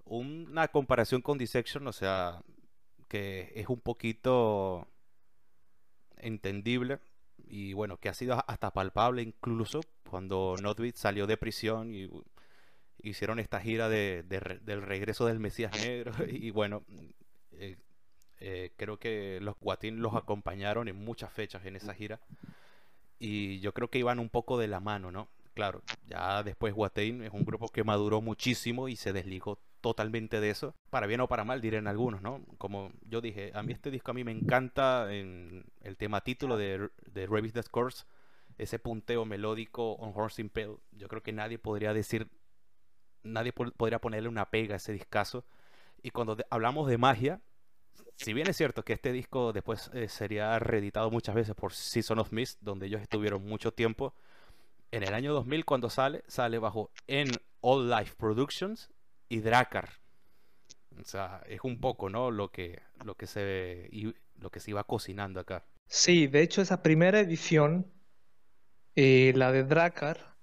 Una 0.05 0.69
comparación 0.69 1.21
con 1.21 1.37
Dissection, 1.37 1.87
o 1.87 1.93
sea, 1.93 2.41
que 3.09 3.51
es 3.55 3.67
un 3.67 3.81
poquito 3.81 4.87
entendible 6.17 6.99
y 7.37 7.73
bueno, 7.73 7.97
que 7.97 8.09
ha 8.09 8.13
sido 8.13 8.43
hasta 8.47 8.71
palpable 8.71 9.21
incluso 9.21 9.81
cuando 10.09 10.55
Notbeat 10.61 10.95
salió 10.95 11.27
de 11.27 11.37
prisión 11.37 11.93
y 11.93 12.09
hicieron 13.01 13.39
esta 13.39 13.59
gira 13.59 13.89
de, 13.89 14.23
del 14.23 14.81
regreso 14.81 15.25
del 15.25 15.39
Mesías 15.39 15.71
Negro 15.81 16.13
y 16.27 16.51
bueno, 16.51 16.83
eh, 17.53 17.77
eh, 18.39 18.71
creo 18.77 18.97
que 18.97 19.39
los 19.41 19.55
Guatín 19.59 20.01
los 20.01 20.15
acompañaron 20.15 20.87
en 20.87 20.95
muchas 20.95 21.31
fechas 21.31 21.65
en 21.65 21.75
esa 21.75 21.93
gira. 21.93 22.19
Y 23.17 23.59
yo 23.61 23.73
creo 23.73 23.89
que 23.89 23.99
iban 23.99 24.19
un 24.19 24.29
poco 24.29 24.57
de 24.57 24.67
la 24.67 24.79
mano, 24.81 25.11
¿no? 25.11 25.29
Claro, 25.53 25.81
ya 26.05 26.43
después 26.43 26.73
Guatín 26.73 27.23
es 27.23 27.31
un 27.31 27.45
grupo 27.45 27.69
que 27.69 27.83
maduró 27.83 28.21
muchísimo 28.21 28.89
y 28.89 28.97
se 28.97 29.13
desligó 29.13 29.57
totalmente 29.85 30.41
de 30.41 30.49
eso. 30.49 30.73
Para 30.89 31.05
bien 31.05 31.21
o 31.21 31.27
para 31.27 31.43
mal, 31.43 31.61
dirán 31.61 31.85
algunos, 31.85 32.19
¿no? 32.19 32.43
Como 32.57 32.91
yo 33.03 33.21
dije, 33.21 33.51
a 33.53 33.61
mí 33.61 33.71
este 33.71 33.91
disco 33.91 34.09
a 34.09 34.13
mí 34.15 34.23
me 34.23 34.31
encanta 34.31 35.13
en 35.13 35.63
el 35.81 35.95
tema 35.95 36.21
título 36.21 36.57
de, 36.57 36.89
de 37.05 37.51
the 37.53 37.61
Scores, 37.61 38.07
ese 38.57 38.79
punteo 38.79 39.25
melódico 39.25 39.91
on 39.91 40.11
Horse 40.15 40.41
Impale. 40.41 40.77
Yo 40.91 41.07
creo 41.07 41.21
que 41.21 41.33
nadie 41.33 41.59
podría 41.59 41.93
decir, 41.93 42.31
nadie 43.21 43.53
podría 43.53 43.99
ponerle 43.99 44.27
una 44.27 44.49
pega 44.49 44.73
a 44.73 44.77
ese 44.77 44.91
discazo. 44.91 45.45
Y 46.01 46.09
cuando 46.09 46.35
hablamos 46.49 46.87
de 46.87 46.97
magia, 46.97 47.41
si 48.15 48.33
bien 48.33 48.49
es 48.49 48.57
cierto 48.57 48.83
que 48.83 48.93
este 48.93 49.11
disco 49.11 49.53
después 49.53 49.91
eh, 49.93 50.09
sería 50.09 50.57
reeditado 50.57 51.11
muchas 51.11 51.35
veces 51.35 51.53
por 51.53 51.73
Season 51.73 52.17
of 52.17 52.31
Mist, 52.31 52.59
donde 52.59 52.87
ellos 52.87 53.03
estuvieron 53.03 53.45
mucho 53.45 53.71
tiempo, 53.71 54.15
en 54.89 55.03
el 55.03 55.13
año 55.13 55.31
2000 55.31 55.63
cuando 55.63 55.91
sale, 55.91 56.23
sale 56.25 56.57
bajo 56.57 56.89
en 57.05 57.29
All 57.61 57.87
Life 57.87 58.15
Productions 58.17 58.89
y 59.29 59.39
Dracar. 59.39 59.89
O 60.99 61.03
sea, 61.03 61.41
es 61.47 61.61
un 61.63 61.79
poco, 61.79 62.09
¿no? 62.09 62.31
Lo 62.31 62.51
que, 62.51 62.81
lo 63.03 63.15
que 63.15 63.27
se 63.27 63.89
lo 64.37 64.49
que 64.49 64.59
se 64.59 64.71
iba 64.71 64.83
cocinando 64.83 65.39
acá. 65.39 65.65
Sí, 65.87 66.27
de 66.27 66.41
hecho 66.41 66.61
esa 66.61 66.81
primera 66.81 67.19
edición, 67.19 67.91
eh, 68.95 69.33
la 69.35 69.51
de 69.51 69.63
Dracar, 69.63 70.35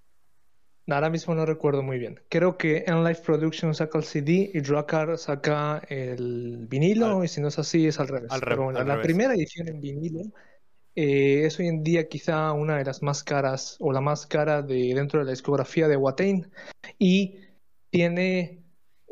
Ahora 0.89 1.11
mismo 1.11 1.35
no 1.35 1.47
recuerdo 1.47 1.83
muy 1.83 1.99
bien. 1.99 2.21
Creo 2.29 2.59
que 2.59 2.85
Enlife 2.87 3.23
Productions 3.23 3.77
saca 3.77 3.99
el 3.99 4.05
CD 4.05 4.51
y 4.53 4.61
Drakkar 4.61 5.17
saca 5.17 5.81
el 5.89 6.67
vinilo, 6.69 7.23
y 7.23 7.29
si 7.29 7.41
no 7.41 7.49
es 7.49 7.59
así, 7.59 7.87
es 7.87 8.01
al 8.01 8.09
revés. 8.09 8.33
Pero 8.41 8.65
bueno, 8.65 8.83
la 8.83 9.01
primera 9.01 9.35
edición 9.35 9.69
en 9.69 9.81
vinilo 9.81 10.23
eh, 10.97 11.45
es 11.47 11.59
hoy 11.59 11.69
en 11.69 11.85
día 11.85 12.09
quizá 12.09 12.53
una 12.53 12.79
de 12.79 12.85
las 12.85 13.01
más 13.01 13.23
caras 13.23 13.77
o 13.79 13.93
la 13.93 14.01
más 14.01 14.27
cara 14.27 14.61
de 14.63 14.93
dentro 14.95 15.21
de 15.21 15.27
la 15.27 15.31
discografía 15.31 15.87
de 15.87 15.97
Watain 15.97 16.51
y 16.99 17.39
tiene 17.91 18.62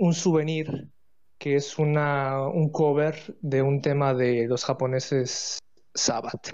un 0.01 0.15
souvenir 0.15 0.89
que 1.39 1.57
es 1.57 1.79
una, 1.79 2.43
un 2.43 2.71
cover 2.71 3.37
de 3.41 3.63
un 3.63 3.81
tema 3.81 4.13
de 4.13 4.47
los 4.47 4.65
japoneses 4.65 5.59
Sabbath 5.95 6.51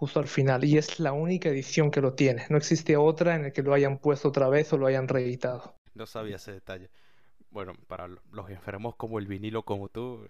justo 0.00 0.18
al 0.18 0.28
final, 0.28 0.64
y 0.64 0.78
es 0.78 0.98
la 0.98 1.12
única 1.12 1.50
edición 1.50 1.90
que 1.90 2.00
lo 2.00 2.14
tiene. 2.14 2.46
No 2.48 2.56
existe 2.56 2.96
otra 2.96 3.34
en 3.34 3.42
la 3.42 3.50
que 3.50 3.62
lo 3.62 3.74
hayan 3.74 3.98
puesto 3.98 4.28
otra 4.28 4.48
vez 4.48 4.72
o 4.72 4.78
lo 4.78 4.86
hayan 4.86 5.06
reeditado. 5.08 5.74
No 5.92 6.06
sabía 6.06 6.36
ese 6.36 6.52
detalle. 6.52 6.88
Bueno, 7.50 7.74
para 7.86 8.08
los 8.08 8.48
enfermos 8.48 8.96
como 8.96 9.18
el 9.18 9.26
vinilo, 9.26 9.62
como 9.62 9.90
tú, 9.90 10.26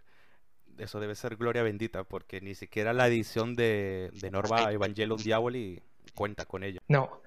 eso 0.77 0.99
debe 0.99 1.15
ser 1.15 1.37
gloria 1.37 1.63
bendita, 1.63 2.03
porque 2.03 2.41
ni 2.41 2.57
siquiera 2.57 2.93
la 2.93 3.07
edición 3.07 3.55
de, 3.55 4.11
de 4.21 4.31
Norma 4.33 4.73
Evangelion 4.73 5.19
Diaboli 5.23 5.81
cuenta 6.17 6.47
con 6.47 6.65
ello. 6.65 6.81
No, 6.89 7.23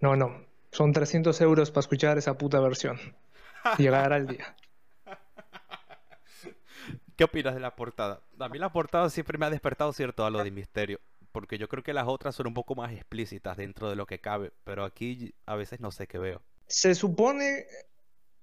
no, 0.00 0.14
no. 0.14 0.46
Son 0.70 0.92
300 0.92 1.40
euros 1.40 1.72
para 1.72 1.80
escuchar 1.80 2.16
esa 2.16 2.38
puta 2.38 2.60
versión. 2.60 2.96
Llegar 3.76 4.12
al 4.12 4.28
día. 4.28 4.54
¿Qué 7.18 7.24
opinas 7.24 7.52
de 7.52 7.60
la 7.60 7.76
portada? 7.76 8.22
A 8.38 8.48
mí 8.48 8.58
la 8.58 8.72
portada 8.72 9.10
siempre 9.10 9.36
me 9.36 9.44
ha 9.44 9.50
despertado 9.50 9.92
cierto 9.92 10.24
a 10.24 10.30
lo 10.30 10.42
de 10.42 10.50
misterio 10.50 11.00
porque 11.32 11.58
yo 11.58 11.68
creo 11.68 11.82
que 11.82 11.92
las 11.92 12.08
otras 12.08 12.34
son 12.34 12.46
un 12.46 12.54
poco 12.54 12.74
más 12.74 12.92
explícitas 12.92 13.56
dentro 13.56 13.88
de 13.88 13.96
lo 13.96 14.06
que 14.06 14.20
cabe, 14.20 14.52
pero 14.64 14.84
aquí 14.84 15.34
a 15.46 15.56
veces 15.56 15.80
no 15.80 15.90
sé 15.90 16.06
qué 16.06 16.18
veo. 16.18 16.42
Se 16.66 16.94
supone, 16.94 17.66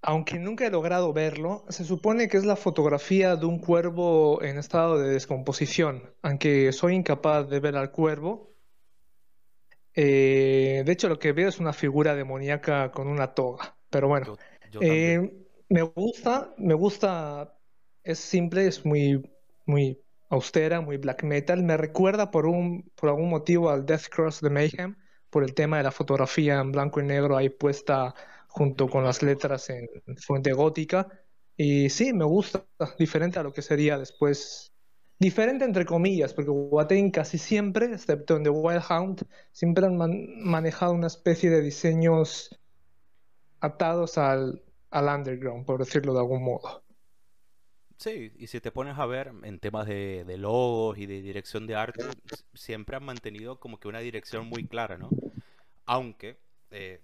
aunque 0.02 0.40
nunca 0.40 0.66
he 0.66 0.72
logrado 0.72 1.14
verlo, 1.14 1.66
se 1.70 1.84
supone 1.84 2.28
que 2.28 2.38
es 2.38 2.46
la 2.46 2.56
fotografía 2.56 3.36
de 3.36 3.46
un 3.46 3.60
cuervo 3.60 4.42
en 4.42 4.58
estado 4.58 4.98
de 4.98 5.10
descomposición, 5.10 6.14
aunque 6.22 6.72
soy 6.72 6.96
incapaz 6.96 7.50
de 7.50 7.60
ver 7.60 7.76
al 7.76 7.92
cuervo. 7.92 8.54
Eh, 9.94 10.84
de 10.86 10.92
hecho, 10.92 11.08
lo 11.08 11.20
que 11.20 11.32
veo 11.32 11.50
es 11.50 11.60
una 11.60 11.74
figura 11.74 12.16
demoníaca 12.16 12.92
con 12.92 13.08
una 13.08 13.34
toga, 13.34 13.78
pero 13.90 14.08
bueno. 14.08 14.38
Eh, 14.82 15.48
me 15.70 15.82
gusta, 15.82 16.54
me 16.58 16.74
gusta, 16.74 17.55
es 18.06 18.20
simple, 18.20 18.68
es 18.68 18.86
muy, 18.86 19.30
muy 19.66 20.00
austera, 20.30 20.80
muy 20.80 20.98
black 20.98 21.24
metal. 21.24 21.64
Me 21.64 21.76
recuerda 21.76 22.32
por, 22.32 22.46
un, 22.46 22.92
por 22.96 23.10
algún 23.10 23.30
motivo 23.30 23.70
al 23.70 23.86
Death 23.86 24.08
Cross 24.10 24.42
de 24.42 24.50
Mayhem, 24.50 24.96
por 25.30 25.44
el 25.44 25.54
tema 25.54 25.78
de 25.78 25.84
la 25.84 25.92
fotografía 25.92 26.60
en 26.62 26.72
blanco 26.72 27.02
y 27.02 27.04
negro 27.04 27.36
ahí 27.36 27.50
puesta 27.50 28.14
junto 28.48 28.88
con 28.88 29.04
las 29.04 29.22
letras 29.22 29.70
en 29.70 29.90
fuente 30.18 30.54
gótica. 30.54 31.10
Y 31.58 31.90
sí, 31.90 32.14
me 32.14 32.26
gusta, 32.26 32.66
diferente 33.00 33.40
a 33.40 33.44
lo 33.44 33.52
que 33.52 33.62
sería 33.62 33.98
después. 33.98 34.72
Diferente 35.18 35.66
entre 35.66 35.86
comillas, 35.86 36.34
porque 36.34 36.52
Watain 36.52 37.10
casi 37.10 37.38
siempre, 37.38 37.86
excepto 37.86 38.36
en 38.36 38.44
The 38.44 38.50
Wild 38.50 38.84
Hound, 38.90 39.26
siempre 39.52 39.86
han 39.86 39.98
manejado 39.98 40.94
una 40.94 41.08
especie 41.08 41.50
de 41.50 41.62
diseños 41.62 42.50
atados 43.62 44.18
al, 44.18 44.62
al 44.92 45.08
underground, 45.08 45.66
por 45.66 45.80
decirlo 45.80 46.14
de 46.14 46.20
algún 46.20 46.44
modo. 46.44 46.85
Sí, 47.98 48.34
y 48.38 48.48
si 48.48 48.60
te 48.60 48.72
pones 48.72 48.98
a 48.98 49.06
ver 49.06 49.32
en 49.44 49.60
temas 49.60 49.88
de, 49.88 50.36
logos 50.38 50.98
y 50.98 51.06
de 51.06 51.22
dirección 51.22 51.66
de 51.66 51.76
arte, 51.76 52.04
siempre 52.54 52.98
han 52.98 53.06
mantenido 53.06 53.60
como 53.60 53.80
que 53.80 53.88
una 53.88 54.00
dirección 54.00 54.48
muy 54.48 54.68
clara, 54.68 54.98
¿no? 54.98 55.10
Aunque 55.86 56.38
eh, 56.72 57.02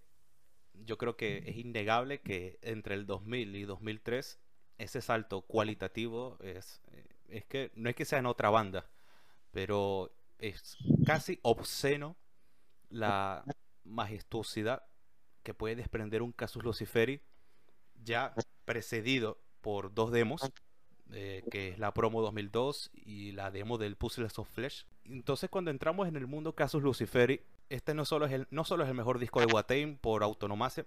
yo 0.74 0.98
creo 0.98 1.16
que 1.16 1.44
es 1.46 1.56
innegable 1.58 2.20
que 2.20 2.60
entre 2.62 2.96
el 2.96 3.06
2000 3.06 3.56
y 3.56 3.64
2003 3.64 4.40
ese 4.78 5.02
salto 5.02 5.42
cualitativo 5.42 6.38
es, 6.42 6.82
eh, 6.92 7.06
es 7.30 7.46
que 7.46 7.72
no 7.76 7.90
es 7.90 7.96
que 7.96 8.06
sea 8.06 8.20
en 8.20 8.26
otra 8.26 8.50
banda, 8.50 8.90
pero 9.52 10.12
es 10.40 10.78
casi 11.06 11.40
obsceno 11.44 12.18
la 12.90 13.46
majestuosidad 13.84 14.84
que 15.44 15.54
puede 15.54 15.76
desprender 15.76 16.22
un 16.22 16.34
Casus 16.34 16.64
Luciferi 16.64 17.22
ya 18.04 18.34
precedido 18.66 19.40
por 19.62 19.94
dos 19.94 20.12
demos 20.12 20.52
eh, 21.14 21.44
que 21.52 21.70
es 21.70 21.80
la 21.80 21.94
promo 21.94 22.22
2002 22.22 22.92
y 22.94 23.32
la 23.32 23.52
demo 23.52 23.78
del 23.78 23.96
Puzzles 23.96 24.38
of 24.40 24.50
Flesh. 24.50 24.86
Entonces 25.06 25.50
cuando 25.50 25.72
entramos 25.72 26.08
en 26.08 26.16
el 26.16 26.28
mundo 26.28 26.54
Casus 26.54 26.84
Luciferi, 26.84 27.42
este 27.70 27.94
no 27.94 28.06
solo 28.06 28.26
es 28.26 28.34
el, 28.34 28.48
no 28.52 28.64
solo 28.64 28.84
es 28.84 28.90
el 28.90 28.96
mejor 28.96 29.20
disco 29.20 29.40
de 29.40 29.48
Watain 29.48 29.98
por 29.98 30.24
autonomase, 30.24 30.86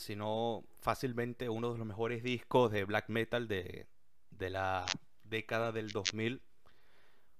sino 0.00 0.64
fácilmente 0.80 1.48
uno 1.48 1.72
de 1.72 1.78
los 1.78 1.86
mejores 1.86 2.22
discos 2.22 2.70
de 2.70 2.84
black 2.84 3.08
metal 3.08 3.48
de, 3.48 3.86
de, 4.30 4.50
la, 4.50 4.86
década 5.28 5.72
del 5.72 5.90
2000 5.90 6.42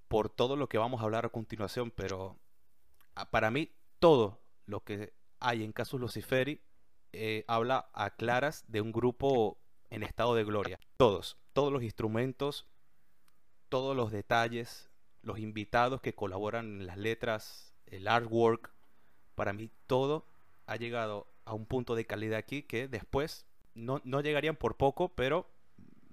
por 0.09 0.29
todo 0.29 0.57
lo 0.57 0.69
que 0.69 0.79
vamos 0.79 1.01
a 1.01 1.05
hablar 1.05 1.27
a 1.27 1.31
continuación, 1.31 1.91
pero 1.91 2.39
ah, 3.15 3.31
para 3.31 3.51
mí 3.51 3.71
todo 3.99 4.41
lo 4.67 4.85
que 4.85 5.13
hay 5.41 5.65
en 5.65 5.73
Casus 5.73 6.01
Luciferi 6.01 6.61
eh, 7.13 7.45
habla 7.49 7.91
a 7.93 8.11
claras 8.11 8.65
de 8.69 8.81
un 8.81 8.93
grupo 8.93 9.59
en 9.91 10.03
estado 10.03 10.35
de 10.35 10.45
gloria. 10.45 10.79
Todos, 10.97 11.37
todos 11.53 11.73
los 11.73 11.83
instrumentos, 11.83 12.67
todos 13.69 13.97
los 13.97 14.13
detalles, 14.13 14.91
los 15.23 15.39
invitados 15.39 16.01
que 16.01 16.15
colaboran 16.15 16.81
en 16.81 16.87
las 16.87 16.97
letras, 16.97 17.75
el 17.87 18.09
artwork, 18.09 18.71
para 19.35 19.53
mí 19.53 19.71
todo 19.87 20.27
ha 20.67 20.77
llegado 20.77 21.27
a 21.45 21.55
un 21.55 21.67
punto 21.67 21.95
de 21.95 22.07
calidad 22.07 22.39
aquí 22.39 22.63
que 22.63 22.89
después 22.89 23.47
no, 23.75 24.01
no 24.05 24.21
llegarían 24.21 24.57
por 24.57 24.77
poco, 24.77 25.11
pero 25.11 25.49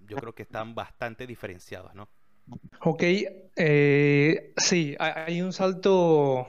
yo 0.08 0.18
creo 0.18 0.36
que 0.36 0.44
están 0.44 0.76
bastante 0.76 1.26
diferenciados, 1.26 1.96
¿no? 1.96 2.10
Ok, 2.82 3.04
eh, 3.56 4.54
sí, 4.58 4.96
hay 5.00 5.42
un 5.42 5.54
salto 5.54 6.46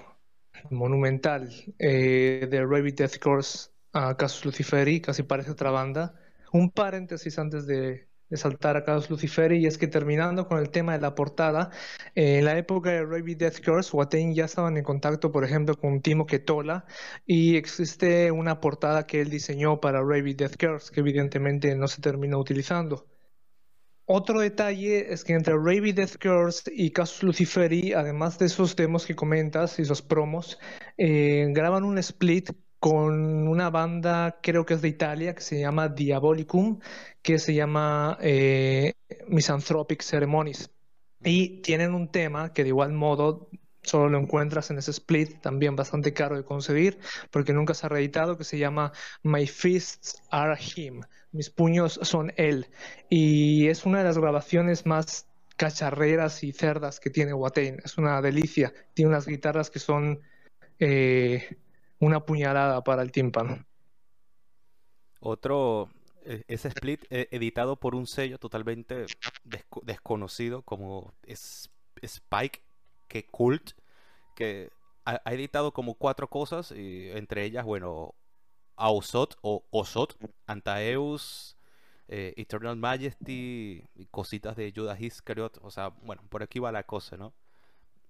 monumental 0.71 1.51
eh, 1.79 2.49
de 2.51 2.67
Rabbit 2.67 2.99
Death 2.99 3.19
Course 3.19 3.71
a 3.93 4.17
Casus 4.17 4.45
Luciferi, 4.45 5.01
casi 5.01 5.23
parece 5.23 5.53
otra 5.53 5.71
banda. 5.71 6.15
Un 6.55 6.71
paréntesis 6.71 7.37
antes 7.41 7.67
de, 7.67 8.09
saltar 8.31 8.77
a 8.77 8.85
Casus 8.85 9.11
Luciferi, 9.11 9.59
y 9.59 9.67
es 9.67 9.77
que 9.77 9.89
terminando 9.89 10.47
con 10.47 10.59
el 10.61 10.71
tema 10.71 10.93
de 10.93 11.01
la 11.01 11.17
portada, 11.17 11.71
eh, 12.15 12.39
en 12.39 12.45
la 12.45 12.57
época 12.57 12.91
de 12.91 13.05
Rabbit 13.05 13.39
Death 13.39 13.61
Curse, 13.65 13.97
Watain 13.97 14.35
ya 14.35 14.45
estaban 14.45 14.77
en 14.77 14.85
contacto, 14.85 15.33
por 15.33 15.45
ejemplo, 15.45 15.77
con 15.77 16.01
Timo 16.01 16.27
Ketola, 16.27 16.87
y 17.27 17.57
existe 17.57 18.31
una 18.31 18.61
portada 18.61 19.05
que 19.05 19.21
él 19.21 19.31
diseñó 19.31 19.81
para 19.81 20.01
Rabbit 20.01 20.39
Death 20.39 20.57
Curse, 20.57 20.93
que 20.93 21.01
evidentemente 21.01 21.75
no 21.75 21.89
se 21.89 22.01
terminó 22.01 22.39
utilizando. 22.39 23.09
Otro 24.07 24.39
detalle 24.39 25.13
es 25.13 25.25
que 25.25 25.33
entre 25.33 25.55
Rabbit 25.55 25.97
Death 25.97 26.19
Curse 26.23 26.71
y 26.73 26.93
Casus 26.93 27.25
Luciferi, 27.25 27.95
además 27.95 28.39
de 28.39 28.47
esos 28.47 28.77
demos 28.77 29.07
que 29.07 29.17
comentas 29.17 29.81
y 29.81 29.83
esos 29.83 30.03
promos, 30.03 30.61
eh, 30.99 31.49
graban 31.51 31.83
un 31.83 31.99
split 31.99 32.51
con 32.85 33.49
una 33.49 33.71
banda, 33.71 34.41
creo 34.43 34.67
que 34.67 34.75
es 34.75 34.83
de 34.83 34.89
Italia, 34.89 35.35
que 35.35 35.41
se 35.41 35.59
llama 35.59 35.89
Diabolicum, 35.89 36.81
que 37.23 37.39
se 37.39 37.55
llama 37.55 38.19
eh, 38.21 38.93
Misanthropic 39.27 40.03
Ceremonies. 40.03 40.71
Y 41.23 41.63
tienen 41.63 41.95
un 41.95 42.09
tema 42.11 42.53
que 42.53 42.63
de 42.63 42.69
igual 42.69 42.93
modo 42.93 43.49
solo 43.83 44.11
lo 44.11 44.19
encuentras 44.19 44.71
en 44.71 44.77
ese 44.77 44.91
split, 44.91 45.41
también 45.41 45.77
bastante 45.77 46.13
caro 46.13 46.37
de 46.37 46.45
conseguir, 46.45 46.99
porque 47.31 47.55
nunca 47.55 47.73
se 47.73 47.87
ha 47.87 47.89
reeditado, 47.89 48.37
que 48.37 48.45
se 48.45 48.59
llama 48.59 48.93
My 49.23 49.47
Fists 49.47 50.23
Are 50.31 50.61
Him. 50.77 51.01
Mis 51.33 51.49
puños 51.49 51.99
son 52.03 52.35
él. 52.37 52.67
Y 53.09 53.69
es 53.69 53.87
una 53.87 54.01
de 54.01 54.05
las 54.05 54.19
grabaciones 54.19 54.85
más 54.85 55.27
cacharreras 55.57 56.45
y 56.45 56.53
cerdas 56.53 57.01
que 57.01 57.09
tiene 57.09 57.33
Watain. 57.33 57.81
Es 57.83 57.97
una 57.97 58.21
delicia. 58.21 58.75
Tiene 58.93 59.09
unas 59.09 59.27
guitarras 59.27 59.71
que 59.71 59.79
son 59.79 60.21
eh, 60.79 61.57
una 61.99 62.25
puñalada 62.25 62.83
para 62.85 63.03
el 63.03 63.13
tímpano. 63.13 63.65
Otro, 65.21 65.89
e, 66.25 66.45
ese 66.49 66.69
split 66.69 67.05
eh, 67.11 67.29
editado 67.31 67.77
por 67.77 67.95
un 67.95 68.07
sello 68.07 68.39
totalmente 68.39 69.07
desconocido 69.83 70.63
como 70.63 71.15
Spike, 72.03 72.63
que 73.09 73.27
Cult, 73.27 73.73
que 74.37 74.71
ha, 75.05 75.21
editado 75.33 75.73
como 75.73 75.95
cuatro 75.95 76.29
cosas, 76.29 76.73
y 76.73 77.11
entre 77.11 77.45
ellas, 77.45 77.65
bueno, 77.65 78.15
Ausot 78.77 79.37
o 79.43 79.65
Osot, 79.71 80.17
Antaeus, 80.47 81.57
eh, 82.09 82.35
Eternal 82.37 82.77
Majesty, 82.77 83.85
cositas 84.11 84.57
de 84.57 84.73
Judas 84.75 85.01
Iscariot, 85.01 85.59
o 85.63 85.71
sea, 85.71 85.89
bueno, 85.89 86.23
por 86.29 86.43
aquí 86.43 86.59
va 86.59 86.73
la 86.73 86.83
cosa, 86.83 87.17
¿no? 87.17 87.35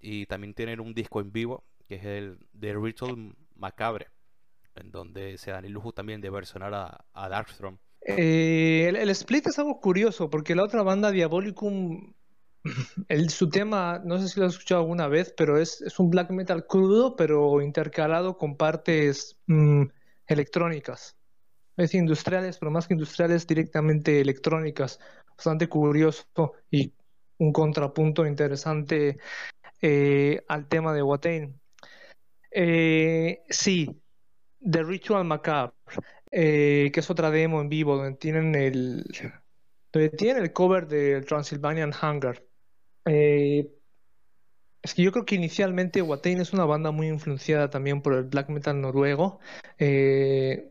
Y 0.00 0.26
también 0.26 0.54
tienen 0.54 0.80
un 0.80 0.94
disco 0.94 1.20
en 1.20 1.32
vivo, 1.32 1.64
que 1.88 1.96
es 1.96 2.04
el 2.04 2.38
de 2.52 2.74
Ritual 2.74 3.34
Macabre, 3.54 4.08
en 4.74 4.90
donde 4.90 5.38
se 5.38 5.50
dan 5.50 5.64
el 5.64 5.72
lujo 5.72 5.92
también 5.92 6.20
de 6.20 6.30
versionar 6.30 6.74
a, 6.74 7.04
a 7.12 7.28
Darkstrom. 7.28 7.78
Eh, 8.06 8.88
el, 8.88 9.10
split 9.10 9.46
es 9.46 9.58
algo 9.58 9.80
curioso, 9.80 10.28
porque 10.28 10.54
la 10.54 10.64
otra 10.64 10.82
banda, 10.82 11.10
Diabolicum, 11.10 12.12
el, 13.08 13.30
su 13.30 13.48
tema, 13.48 14.00
no 14.04 14.18
sé 14.18 14.28
si 14.28 14.40
lo 14.40 14.46
has 14.46 14.54
escuchado 14.54 14.82
alguna 14.82 15.08
vez, 15.08 15.32
pero 15.36 15.58
es, 15.58 15.82
un 15.98 16.10
black 16.10 16.30
metal 16.30 16.66
crudo, 16.66 17.16
pero 17.16 17.62
intercalado 17.62 18.36
con 18.36 18.56
partes 18.56 19.38
mm, 19.46 19.84
electrónicas. 20.26 21.16
Es 21.76 21.94
industriales, 21.94 22.58
pero 22.58 22.70
más 22.70 22.86
que 22.86 22.94
industriales, 22.94 23.46
directamente 23.46 24.20
electrónicas. 24.20 25.00
Bastante 25.36 25.68
curioso 25.68 26.24
y 26.70 26.92
un 27.38 27.52
contrapunto 27.52 28.26
interesante 28.26 29.18
eh, 29.82 30.44
al 30.46 30.68
tema 30.68 30.92
de 30.92 31.02
Watain. 31.02 31.60
Eh, 32.56 33.42
sí, 33.50 34.00
The 34.60 34.84
Ritual 34.84 35.24
Macabre, 35.24 35.74
eh, 36.30 36.90
que 36.94 37.00
es 37.00 37.10
otra 37.10 37.32
demo 37.32 37.60
en 37.60 37.68
vivo 37.68 37.96
donde 37.96 38.16
tienen 38.16 38.54
el, 38.54 39.04
donde 39.92 40.10
tienen 40.10 40.44
el 40.44 40.52
cover 40.52 40.86
del 40.86 41.26
Transylvanian 41.26 41.92
Hunger. 41.92 42.46
Eh, 43.06 43.68
es 44.82 44.94
que 44.94 45.02
yo 45.02 45.10
creo 45.10 45.24
que 45.24 45.34
inicialmente 45.34 46.00
Watain 46.00 46.40
es 46.40 46.52
una 46.52 46.64
banda 46.64 46.92
muy 46.92 47.08
influenciada 47.08 47.70
también 47.70 48.02
por 48.02 48.14
el 48.14 48.22
black 48.24 48.48
metal 48.50 48.80
noruego. 48.80 49.40
el 49.78 50.70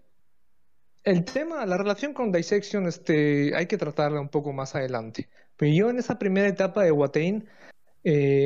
tema, 1.26 1.66
la 1.66 1.78
relación 1.78 2.14
con 2.14 2.32
Dissection, 2.32 2.88
este, 2.88 3.54
hay 3.56 3.66
que 3.66 3.78
tratarla 3.78 4.22
un 4.22 4.30
poco 4.30 4.54
más 4.54 4.74
adelante. 4.76 5.28
Pero 5.58 5.74
yo 5.74 5.90
en 5.90 6.00
esa 6.00 6.18
primera 6.18 6.48
etapa 6.48 6.84
de 6.84 6.92
Watain, 6.94 7.46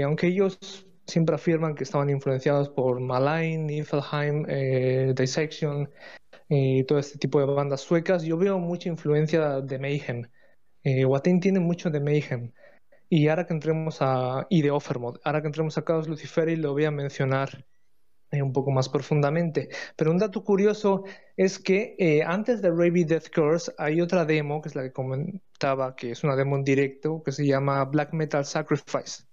aunque 0.04 0.28
ellos 0.28 0.87
siempre 1.08 1.36
afirman 1.36 1.76
que 1.76 1.84
estaban 1.84 2.10
influenciados 2.10 2.70
por 2.70 3.00
Malign, 3.00 3.68
Niflheim, 3.68 4.46
eh, 4.50 5.14
Dissection 5.16 5.90
y 6.50 6.84
todo 6.86 7.00
este 7.00 7.18
tipo 7.20 7.40
de 7.40 7.46
bandas 7.48 7.82
suecas. 7.82 8.24
Yo 8.24 8.38
veo 8.38 8.60
mucha 8.60 8.90
influencia 8.90 9.62
de 9.62 9.80
Mayhem. 9.80 10.30
Eh, 10.84 11.06
Watain 11.06 11.40
tiene 11.40 11.60
mucho 11.60 11.90
de 11.90 12.00
Mayhem. 12.00 12.54
Y 13.10 13.28
ahora 13.30 13.46
que 13.48 13.54
entremos 13.54 13.98
a. 14.02 14.48
y 14.50 14.62
de 14.62 14.72
Offermod. 14.72 15.20
Ahora 15.24 15.42
que 15.42 15.48
entremos 15.48 15.78
a 15.78 15.84
Chaos 15.86 16.08
Luciferi 16.08 16.56
lo 16.58 16.74
voy 16.74 16.86
a 16.86 16.92
mencionar 16.92 17.66
eh, 18.32 18.42
un 18.42 18.52
poco 18.54 18.72
más 18.72 18.90
profundamente. 18.90 19.70
Pero 19.96 20.12
un 20.12 20.18
dato 20.18 20.44
curioso 20.44 21.04
es 21.38 21.60
que 21.60 21.96
eh, 21.98 22.24
antes 22.24 22.62
de 22.62 22.70
Raby 22.70 23.06
Death 23.06 23.30
Curse 23.34 23.74
hay 23.78 24.02
otra 24.02 24.26
demo, 24.26 24.62
que 24.62 24.70
es 24.70 24.76
la 24.76 24.84
que 24.84 24.92
comentaba, 24.92 25.96
que 25.96 26.12
es 26.12 26.24
una 26.24 26.36
demo 26.36 26.58
en 26.58 26.64
directo, 26.64 27.24
que 27.24 27.32
se 27.32 27.46
llama 27.46 27.86
Black 27.86 28.14
Metal 28.14 28.46
Sacrifice. 28.46 29.27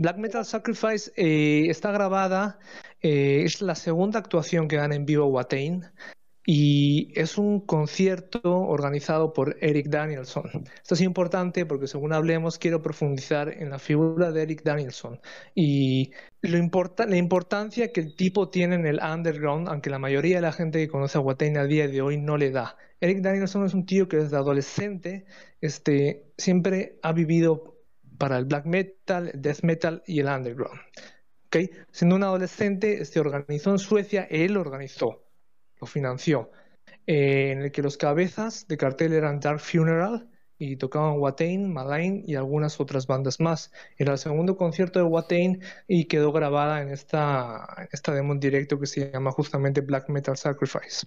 Black 0.00 0.16
Metal 0.16 0.46
Sacrifice 0.46 1.12
eh, 1.14 1.66
está 1.68 1.92
grabada, 1.92 2.58
eh, 3.02 3.42
es 3.44 3.60
la 3.60 3.74
segunda 3.74 4.18
actuación 4.18 4.66
que 4.66 4.76
dan 4.76 4.94
en 4.94 5.04
vivo 5.04 5.26
Watain 5.26 5.84
y 6.46 7.12
es 7.20 7.36
un 7.36 7.60
concierto 7.60 8.40
organizado 8.42 9.34
por 9.34 9.58
Eric 9.60 9.88
Danielson. 9.88 10.64
Esto 10.82 10.94
es 10.94 11.02
importante 11.02 11.66
porque 11.66 11.86
según 11.86 12.14
hablemos 12.14 12.56
quiero 12.56 12.80
profundizar 12.80 13.50
en 13.50 13.68
la 13.68 13.78
figura 13.78 14.32
de 14.32 14.40
Eric 14.44 14.62
Danielson 14.62 15.20
y 15.54 16.12
la 16.40 17.16
importancia 17.18 17.92
que 17.92 18.00
el 18.00 18.16
tipo 18.16 18.48
tiene 18.48 18.76
en 18.76 18.86
el 18.86 19.00
underground, 19.00 19.68
aunque 19.68 19.90
la 19.90 19.98
mayoría 19.98 20.36
de 20.36 20.42
la 20.42 20.52
gente 20.52 20.78
que 20.78 20.88
conoce 20.88 21.18
a 21.18 21.20
Watain 21.20 21.58
a 21.58 21.64
día 21.64 21.86
de 21.88 22.00
hoy 22.00 22.16
no 22.16 22.38
le 22.38 22.50
da. 22.50 22.78
Eric 23.02 23.18
Danielson 23.18 23.66
es 23.66 23.74
un 23.74 23.84
tío 23.84 24.08
que 24.08 24.16
desde 24.16 24.36
adolescente 24.36 25.26
este, 25.60 26.32
siempre 26.38 26.98
ha 27.02 27.12
vivido 27.12 27.69
para 28.20 28.36
el 28.36 28.44
black 28.44 28.66
metal, 28.66 29.30
el 29.32 29.40
death 29.40 29.62
metal 29.62 30.02
y 30.06 30.20
el 30.20 30.26
underground. 30.26 30.78
¿Okay? 31.46 31.70
Siendo 31.90 32.16
un 32.16 32.22
adolescente, 32.22 33.02
se 33.06 33.18
organizó 33.18 33.70
en 33.70 33.78
Suecia, 33.78 34.28
él 34.30 34.58
organizó, 34.58 35.24
lo 35.80 35.86
financió, 35.86 36.50
eh, 37.06 37.52
en 37.52 37.62
el 37.62 37.72
que 37.72 37.80
los 37.80 37.96
cabezas 37.96 38.68
de 38.68 38.76
cartel 38.76 39.14
eran 39.14 39.40
Dark 39.40 39.60
Funeral 39.60 40.28
y 40.58 40.76
tocaban 40.76 41.18
Watain, 41.18 41.72
Malign 41.72 42.22
y 42.26 42.34
algunas 42.34 42.78
otras 42.78 43.06
bandas 43.06 43.40
más. 43.40 43.72
Era 43.96 44.12
el 44.12 44.18
segundo 44.18 44.58
concierto 44.58 44.98
de 44.98 45.06
Watain 45.06 45.62
y 45.88 46.04
quedó 46.04 46.30
grabada 46.30 46.82
en 46.82 46.90
esta, 46.90 47.88
esta 47.90 48.12
demo 48.12 48.34
directo 48.34 48.78
que 48.78 48.86
se 48.86 49.10
llama 49.10 49.32
justamente 49.32 49.80
Black 49.80 50.10
Metal 50.10 50.36
Sacrifice. 50.36 51.06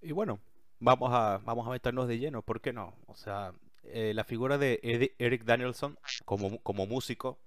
Y 0.00 0.12
bueno, 0.12 0.40
vamos 0.78 1.10
a, 1.12 1.42
vamos 1.44 1.66
a 1.66 1.70
meternos 1.70 2.08
de 2.08 2.18
lleno, 2.18 2.40
¿por 2.40 2.62
qué 2.62 2.72
no? 2.72 2.94
O 3.06 3.14
sea, 3.14 3.52
eh, 3.82 4.12
la 4.14 4.24
figura 4.24 4.58
de 4.58 4.80
Eric 5.18 5.44
Danielson 5.44 5.98
como, 6.24 6.58
como 6.62 6.86
músico 6.86 7.38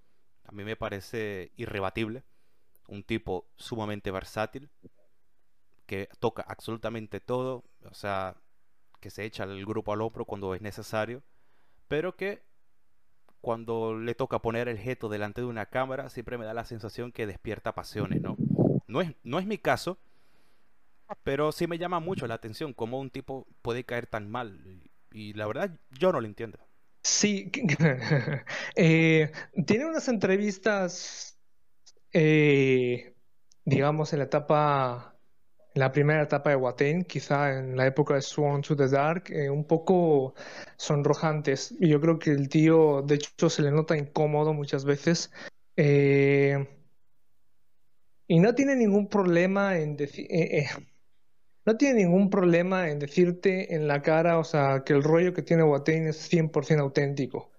a 0.46 0.52
mí 0.52 0.64
me 0.64 0.76
parece 0.76 1.52
irrebatible. 1.56 2.24
Un 2.88 3.04
tipo 3.04 3.48
sumamente 3.56 4.12
versátil, 4.12 4.70
que 5.86 6.10
toca 6.20 6.44
absolutamente 6.48 7.20
todo, 7.20 7.64
o 7.90 7.94
sea, 7.94 8.36
que 9.00 9.10
se 9.10 9.24
echa 9.24 9.46
el 9.46 9.66
grupo 9.66 9.94
al 9.94 10.02
hombro 10.02 10.26
cuando 10.26 10.54
es 10.54 10.62
necesario, 10.62 11.24
pero 11.88 12.16
que 12.16 12.44
cuando 13.42 13.98
le 13.98 14.16
toca 14.16 14.40
poner 14.40 14.68
el 14.68 14.78
jeto 14.78 15.10
delante 15.10 15.42
de 15.42 15.48
una 15.48 15.66
cámara, 15.66 16.10
siempre 16.10 16.38
me 16.38 16.46
da 16.46 16.54
la 16.54 16.66
sensación 16.66 17.12
que 17.12 17.28
despierta 17.28 17.74
pasiones, 17.74 18.22
¿no? 18.22 18.38
No 18.88 19.02
es, 19.02 19.14
no 19.24 19.40
es 19.40 19.46
mi 19.46 19.58
caso, 19.58 19.98
pero 21.24 21.52
sí 21.52 21.68
me 21.68 21.78
llama 21.78 22.00
mucho 22.00 22.28
la 22.28 22.36
atención 22.36 22.74
cómo 22.74 23.00
un 23.00 23.10
tipo 23.10 23.48
puede 23.62 23.86
caer 23.86 24.08
tan 24.08 24.30
mal 24.30 24.82
y 25.14 25.34
la 25.34 25.48
verdad 25.48 25.72
yo 25.92 26.12
no 26.12 26.20
lo 26.20 26.28
entiendo. 26.28 26.60
Sí, 27.04 27.52
eh, 28.76 29.32
tiene 29.66 29.86
unas 29.86 30.08
entrevistas, 30.08 31.38
eh, 32.12 33.14
digamos, 33.66 34.14
en 34.14 34.20
la 34.20 34.26
etapa, 34.26 35.18
en 35.76 35.80
la 35.80 35.92
primera 35.92 36.24
etapa 36.24 36.50
de 36.52 36.56
Watain, 36.56 37.04
quizá 37.04 37.60
en 37.60 37.76
la 37.78 37.86
época 37.88 38.16
de 38.16 38.22
Swan 38.22 38.62
to 38.62 38.76
the 38.76 38.88
Dark, 38.88 39.26
eh, 39.32 39.50
un 39.50 39.66
poco 39.66 40.34
sonrojantes. 40.78 41.76
Y 41.80 41.90
yo 41.90 42.02
creo 42.02 42.20
que 42.20 42.32
el 42.32 42.50
tío, 42.50 43.02
de 43.04 43.16
hecho, 43.16 43.50
se 43.50 43.62
le 43.62 43.72
nota 43.72 43.98
incómodo 43.98 44.54
muchas 44.54 44.86
veces. 44.86 45.32
y 48.28 48.40
no 48.40 48.56
tiene 48.56 48.76
ningún 48.76 49.08
problema 49.10 49.78
en 49.78 49.96
decir 49.98 50.28
no 51.66 51.78
tiene 51.78 52.04
ningún 52.04 52.30
problema 52.30 52.90
en 52.90 53.00
decirte 53.00 53.76
en 53.76 53.88
la 53.88 54.02
cara, 54.02 54.40
o 54.40 54.44
sea, 54.44 54.84
que 54.86 54.94
el 54.94 55.04
rollo 55.04 55.34
que 55.34 55.44
tiene 55.44 55.64
Watain 55.64 56.08
es 56.08 56.30
100% 56.32 56.82
auténtico. 56.82 57.52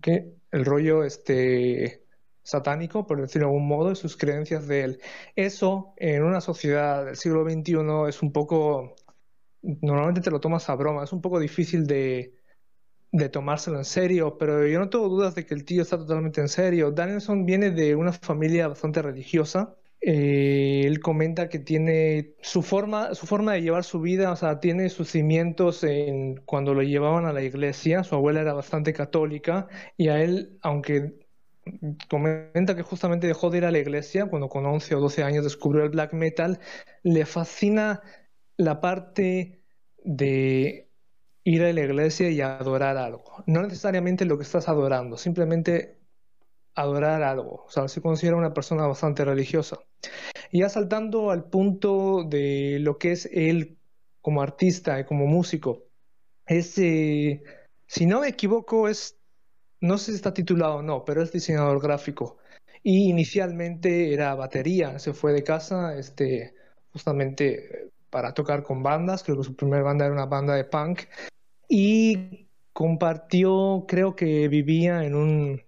Que 0.00 0.34
el 0.52 0.64
rollo 0.64 1.04
este, 1.04 2.04
satánico, 2.42 3.06
por 3.06 3.20
decirlo 3.20 3.48
de 3.48 3.54
algún 3.54 3.68
modo, 3.68 3.92
y 3.92 3.96
sus 3.96 4.16
creencias 4.16 4.68
de 4.68 4.84
él. 4.84 5.00
Eso, 5.36 5.94
en 5.96 6.22
una 6.22 6.40
sociedad 6.40 7.06
del 7.06 7.16
siglo 7.16 7.44
XXI, 7.48 8.08
es 8.08 8.22
un 8.22 8.32
poco. 8.32 8.94
Normalmente 9.62 10.20
te 10.20 10.30
lo 10.30 10.40
tomas 10.40 10.68
a 10.70 10.76
broma, 10.76 11.04
es 11.04 11.12
un 11.12 11.22
poco 11.22 11.40
difícil 11.40 11.86
de, 11.86 12.36
de 13.12 13.28
tomárselo 13.30 13.78
en 13.78 13.84
serio, 13.86 14.36
pero 14.38 14.66
yo 14.66 14.78
no 14.78 14.90
tengo 14.90 15.08
dudas 15.08 15.34
de 15.34 15.46
que 15.46 15.54
el 15.54 15.64
tío 15.64 15.82
está 15.82 15.98
totalmente 15.98 16.40
en 16.40 16.48
serio. 16.48 16.90
Danielson 16.92 17.46
viene 17.46 17.70
de 17.70 17.94
una 17.96 18.12
familia 18.12 18.68
bastante 18.68 19.02
religiosa 19.02 19.76
eh, 20.06 20.82
él 20.84 21.00
comenta 21.00 21.48
que 21.48 21.58
tiene 21.58 22.34
su 22.42 22.62
forma, 22.62 23.14
su 23.14 23.26
forma 23.26 23.54
de 23.54 23.62
llevar 23.62 23.84
su 23.84 24.00
vida, 24.00 24.32
o 24.32 24.36
sea, 24.36 24.60
tiene 24.60 24.90
sus 24.90 25.10
cimientos 25.10 25.82
en 25.82 26.36
cuando 26.44 26.74
lo 26.74 26.82
llevaban 26.82 27.24
a 27.24 27.32
la 27.32 27.42
iglesia. 27.42 28.04
Su 28.04 28.14
abuela 28.14 28.42
era 28.42 28.52
bastante 28.52 28.92
católica 28.92 29.66
y 29.96 30.08
a 30.08 30.20
él, 30.20 30.58
aunque 30.62 31.14
comenta 32.10 32.76
que 32.76 32.82
justamente 32.82 33.26
dejó 33.26 33.48
de 33.48 33.58
ir 33.58 33.64
a 33.64 33.70
la 33.70 33.78
iglesia 33.78 34.26
cuando 34.26 34.48
con 34.50 34.66
11 34.66 34.94
o 34.94 35.00
12 35.00 35.22
años 35.22 35.44
descubrió 35.44 35.84
el 35.84 35.90
black 35.90 36.12
metal, 36.12 36.60
le 37.02 37.24
fascina 37.24 38.02
la 38.58 38.80
parte 38.82 39.62
de 40.04 40.90
ir 41.44 41.62
a 41.62 41.72
la 41.72 41.80
iglesia 41.80 42.28
y 42.30 42.42
adorar 42.42 42.98
algo. 42.98 43.42
No 43.46 43.62
necesariamente 43.62 44.26
lo 44.26 44.36
que 44.36 44.44
estás 44.44 44.68
adorando, 44.68 45.16
simplemente 45.16 45.98
adorar 46.74 47.22
algo. 47.22 47.64
O 47.66 47.70
sea, 47.70 47.88
se 47.88 48.02
considera 48.02 48.36
una 48.36 48.52
persona 48.54 48.86
bastante 48.86 49.24
religiosa. 49.24 49.78
Y 50.50 50.60
ya 50.60 50.68
saltando 50.68 51.30
al 51.30 51.44
punto 51.44 52.24
de 52.24 52.78
lo 52.80 52.98
que 52.98 53.12
es 53.12 53.26
él 53.32 53.78
como 54.20 54.42
artista 54.42 54.98
y 55.00 55.04
como 55.04 55.26
músico, 55.26 55.84
eh, 56.46 57.42
si 57.86 58.06
no 58.06 58.20
me 58.20 58.28
equivoco, 58.28 58.88
es, 58.88 59.18
no 59.80 59.98
sé 59.98 60.12
si 60.12 60.16
está 60.16 60.34
titulado 60.34 60.76
o 60.76 60.82
no, 60.82 61.04
pero 61.04 61.22
es 61.22 61.32
diseñador 61.32 61.80
gráfico. 61.80 62.38
Y 62.82 63.08
inicialmente 63.08 64.12
era 64.12 64.34
batería, 64.34 64.98
se 64.98 65.14
fue 65.14 65.32
de 65.32 65.42
casa 65.42 65.96
este, 65.96 66.54
justamente 66.92 67.90
para 68.10 68.34
tocar 68.34 68.62
con 68.62 68.82
bandas, 68.82 69.22
creo 69.24 69.38
que 69.38 69.44
su 69.44 69.56
primera 69.56 69.82
banda 69.82 70.04
era 70.04 70.14
una 70.14 70.26
banda 70.26 70.54
de 70.54 70.64
punk, 70.64 71.02
y 71.68 72.48
compartió, 72.72 73.84
creo 73.88 74.14
que 74.14 74.48
vivía 74.48 75.04
en 75.04 75.14
un, 75.14 75.62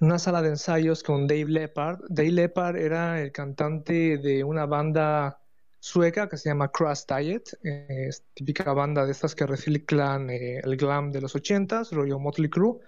una 0.00 0.18
sala 0.18 0.42
de 0.42 0.50
ensayos 0.50 1.02
con 1.02 1.26
Dave 1.26 1.46
Leppard. 1.46 2.00
Dave 2.08 2.32
Leppard 2.32 2.76
era 2.76 3.20
el 3.20 3.32
cantante 3.32 4.18
de 4.18 4.44
una 4.44 4.66
banda 4.66 5.40
sueca 5.82 6.28
que 6.28 6.36
se 6.36 6.48
llama 6.48 6.70
Crash 6.70 7.02
Diet, 7.08 7.58
es 7.62 8.24
típica 8.34 8.72
banda 8.72 9.04
de 9.04 9.10
estas 9.10 9.34
que 9.34 9.46
reciclan 9.46 10.30
eh, 10.30 10.60
el 10.62 10.76
glam 10.76 11.10
de 11.10 11.20
los 11.20 11.34
80s, 11.34 11.90
rollo 11.90 12.20
Motley 12.20 12.48
Crue. 12.48 12.78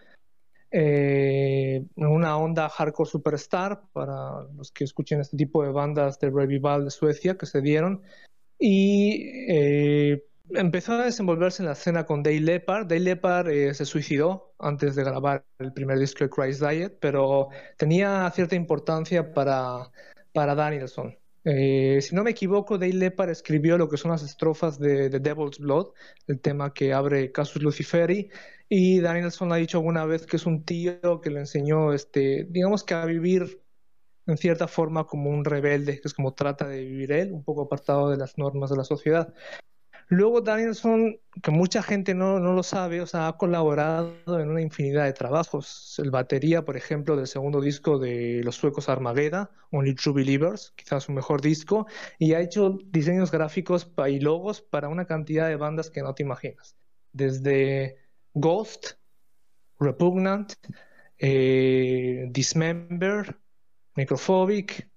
Eh, 0.71 1.85
una 1.97 2.37
onda 2.37 2.69
hardcore 2.69 3.09
superstar 3.09 3.83
para 3.93 4.43
los 4.57 4.73
que 4.73 4.85
escuchen 4.85 5.21
este 5.21 5.37
tipo 5.37 5.63
de 5.63 5.71
bandas 5.71 6.19
de 6.19 6.31
revival 6.31 6.85
de 6.85 6.91
Suecia 6.91 7.37
que 7.37 7.47
se 7.47 7.61
dieron. 7.61 8.03
Y 8.59 9.29
eh, 9.49 10.25
empezó 10.51 10.93
a 10.93 11.05
desenvolverse 11.05 11.63
en 11.63 11.67
la 11.67 11.73
escena 11.73 12.05
con 12.05 12.23
Dave 12.23 12.41
Leppard. 12.41 12.87
Dave 12.87 13.01
Leppard 13.01 13.49
eh, 13.49 13.75
se 13.75 13.85
suicidó 13.85 14.55
antes 14.59 14.95
de 14.95 15.05
grabar 15.05 15.45
el 15.59 15.73
primer 15.73 15.99
disco 15.99 16.25
de 16.25 16.31
Christ 16.31 16.63
Diet, 16.63 16.99
pero 17.01 17.49
tenía 17.77 18.31
cierta 18.35 18.55
importancia 18.55 19.33
para, 19.33 19.91
para 20.33 20.55
Danielson. 20.55 21.17
Eh, 21.45 21.99
si 22.01 22.15
no 22.15 22.25
me 22.25 22.31
equivoco, 22.31 22.79
Dave 22.79 22.95
Leppard 22.95 23.31
escribió 23.31 23.77
lo 23.77 23.89
que 23.89 23.99
son 23.99 24.11
las 24.11 24.23
estrofas 24.23 24.79
de, 24.79 25.11
The 25.11 25.21
Devil's 25.21 25.59
Blood, 25.59 25.89
el 26.27 26.41
tema 26.41 26.73
que 26.73 26.95
abre 26.95 27.33
Casus 27.33 27.63
Luciferi, 27.63 28.31
y 28.69 29.01
Danielson 29.01 29.53
ha 29.53 29.57
dicho 29.57 29.79
alguna 29.79 30.07
vez 30.07 30.27
que 30.27 30.37
es 30.37 30.47
un 30.47 30.65
tío 30.65 31.21
que 31.21 31.31
le 31.31 31.41
enseñó, 31.41 31.93
este, 31.93 32.47
digamos 32.49 32.83
que 32.83 32.95
a 32.95 33.05
vivir 33.05 33.61
en 34.27 34.39
cierta 34.39 34.69
forma 34.69 35.07
como 35.07 35.29
un 35.29 35.45
rebelde, 35.45 36.01
que 36.01 36.09
es 36.09 36.15
como 36.15 36.33
trata 36.33 36.67
de 36.67 36.83
vivir 36.83 37.13
él, 37.13 37.33
un 37.33 37.45
poco 37.45 37.63
apartado 37.63 38.09
de 38.09 38.17
las 38.17 38.39
normas 38.39 38.71
de 38.71 38.77
la 38.77 38.85
sociedad. 38.85 39.35
Luego 40.09 40.41
Danielson, 40.43 41.19
que 41.43 41.51
mucha 41.51 41.83
gente 41.83 42.15
no, 42.15 42.39
lo 42.39 42.63
sabe, 42.63 43.01
o 43.01 43.07
sea, 43.07 43.29
ha 43.29 43.37
colaborado 43.37 44.15
en 44.39 44.51
una 44.51 44.61
infinidad 44.61 45.05
de 45.05 45.13
trabajos. 45.13 45.99
El 45.99 46.11
batería, 46.11 46.65
por 46.65 46.77
ejemplo, 46.77 47.17
del 47.17 47.27
segundo 47.27 47.61
disco 47.61 47.99
de 47.99 48.43
los 48.45 48.57
suecos 48.57 48.89
Armageddon, 48.89 49.49
Only 49.71 49.95
True 49.95 50.15
Believers, 50.15 50.73
quizás 50.77 51.05
su 51.05 51.13
mejor 51.13 51.41
disco, 51.41 51.87
y 52.19 52.35
ha 52.35 52.41
hecho 52.41 52.79
diseños 52.87 53.31
gráficos 53.31 53.91
y 54.09 54.21
logos 54.21 54.61
para 54.61 54.89
una 54.89 55.07
cantidad 55.07 55.49
de 55.49 55.57
bandas 55.57 55.91
que 55.91 56.03
no 56.03 56.15
te 56.15 56.23
imaginas. 56.23 56.77
Desde 57.13 57.97
Ghost, 58.35 58.95
Repugnant, 59.81 60.53
eh, 61.19 62.27
Dismember, 62.31 63.39
Necrophobic, 63.97 64.89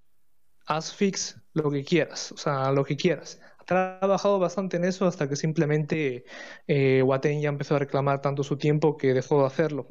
Asphyx, 0.65 1.39
lo 1.53 1.71
que 1.71 1.83
quieras, 1.85 2.33
o 2.33 2.37
sea, 2.37 2.71
lo 2.73 2.83
que 2.83 2.97
quieras 2.97 3.39
trabajado 3.67 4.39
bastante 4.39 4.77
en 4.77 4.85
eso 4.85 5.05
hasta 5.05 5.29
que 5.29 5.35
simplemente 5.35 6.25
eh, 6.67 7.03
ya 7.41 7.49
empezó 7.49 7.75
a 7.75 7.79
reclamar 7.79 8.21
tanto 8.21 8.43
su 8.43 8.57
tiempo 8.57 8.97
que 8.97 9.13
dejó 9.13 9.41
de 9.41 9.47
hacerlo. 9.47 9.87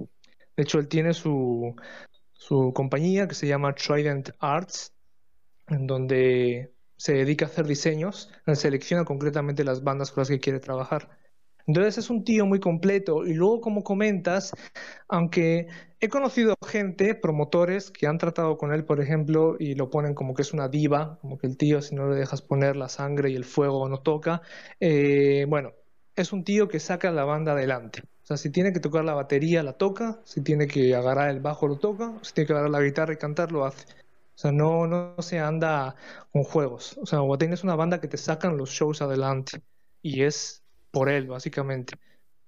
De 0.57 0.63
hecho, 0.65 0.79
él 0.79 0.89
tiene 0.89 1.15
su, 1.15 1.77
su 2.33 2.73
compañía 2.75 3.29
que 3.29 3.35
se 3.35 3.47
llama 3.47 3.75
Trident 3.75 4.31
Arts, 4.41 4.95
en 5.69 5.87
donde 5.87 6.73
se 6.97 7.15
dedica 7.15 7.45
a 7.45 7.49
hacer 7.49 7.67
diseños, 7.67 8.31
selecciona 8.55 9.05
concretamente 9.05 9.65
las 9.65 9.85
bandas 9.85 10.11
con 10.11 10.23
las 10.23 10.29
que 10.29 10.41
quiere 10.41 10.61
trabajar. 10.61 11.16
Entonces 11.67 11.99
es 11.99 12.11
un 12.11 12.25
tío 12.25 12.47
muy 12.47 12.61
completo 12.61 13.27
y 13.27 13.35
luego 13.35 13.61
como 13.61 13.83
comentas, 13.83 14.53
aunque 15.09 15.69
he 16.01 16.09
conocido 16.09 16.55
gente, 16.67 17.15
promotores, 17.15 17.91
que 17.91 18.07
han 18.07 18.19
tratado 18.19 18.57
con 18.59 18.73
él, 18.73 18.85
por 18.85 19.01
ejemplo, 19.01 19.57
y 19.59 19.75
lo 19.75 19.91
ponen 19.91 20.15
como 20.15 20.35
que 20.35 20.43
es 20.43 20.53
una 20.53 20.69
diva, 20.69 21.19
como 21.21 21.39
que 21.39 21.47
el 21.47 21.57
tío 21.57 21.83
si 21.83 21.95
no 21.95 22.09
le 22.09 22.17
dejas 22.17 22.43
poner 22.43 22.77
la 22.77 22.89
sangre 22.89 23.31
y 23.31 23.37
el 23.37 23.45
fuego 23.45 23.89
no 23.89 23.99
toca, 24.01 24.43
eh, 24.81 25.47
bueno, 25.49 25.73
es 26.15 26.33
un 26.33 26.45
tío 26.45 26.69
que 26.69 26.81
saca 26.81 27.11
la 27.11 27.25
banda 27.25 27.53
adelante. 27.53 28.03
O 28.23 28.27
sea, 28.27 28.37
si 28.37 28.51
tiene 28.51 28.73
que 28.73 28.81
tocar 28.81 29.05
la 29.05 29.15
batería, 29.15 29.63
la 29.63 29.75
toca, 29.75 30.21
si 30.25 30.43
tiene 30.43 30.67
que 30.67 30.95
agarrar 30.97 31.31
el 31.31 31.41
bajo, 31.41 31.69
lo 31.69 31.79
toca, 31.79 32.13
si 32.23 32.33
tiene 32.35 32.47
que 32.49 32.53
agarrar 32.55 32.71
la 32.71 32.83
guitarra 32.83 33.13
y 33.13 33.17
cantar, 33.19 33.53
lo 33.53 33.65
hace. 33.65 33.85
O 34.37 34.39
sea, 34.39 34.53
no, 34.53 34.87
no 34.87 35.15
se 35.21 35.39
anda 35.39 35.95
con 36.33 36.43
juegos. 36.45 36.99
O 36.99 37.07
sea, 37.07 37.21
Guatén 37.21 37.53
es 37.53 37.65
una 37.65 37.77
banda 37.77 38.01
que 38.01 38.09
te 38.09 38.19
sacan 38.19 38.57
los 38.57 38.71
shows 38.71 39.01
adelante. 39.01 39.63
Y 40.03 40.23
es 40.25 40.66
por 40.97 41.11
él, 41.11 41.27
básicamente. 41.27 41.99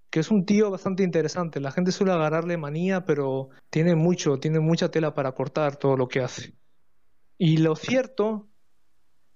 Que 0.08 0.20
es 0.20 0.30
un 0.30 0.46
tío 0.46 0.70
bastante 0.70 1.02
interesante. 1.02 1.60
La 1.60 1.70
gente 1.70 1.92
suele 1.92 2.12
agarrarle 2.12 2.56
manía, 2.56 3.04
pero 3.04 3.50
tiene 3.68 3.94
mucho, 3.94 4.38
tiene 4.38 4.58
mucha 4.58 4.90
tela 4.90 5.12
para 5.12 5.32
cortar 5.32 5.76
todo 5.76 5.98
lo 5.98 6.08
que 6.08 6.20
hace. 6.20 6.54
Y 7.36 7.58
lo 7.58 7.76
cierto 7.76 8.48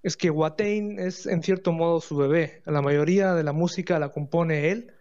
es 0.02 0.16
que 0.16 0.30
Watain 0.30 0.98
es 0.98 1.26
en 1.26 1.42
cierto 1.42 1.72
modo 1.72 2.00
su 2.00 2.16
bebé. 2.16 2.62
La 2.64 2.80
mayoría 2.80 3.34
de 3.34 3.44
la 3.44 3.52
música 3.52 3.98
la 3.98 4.08
compone 4.08 4.70
él. 4.70 4.94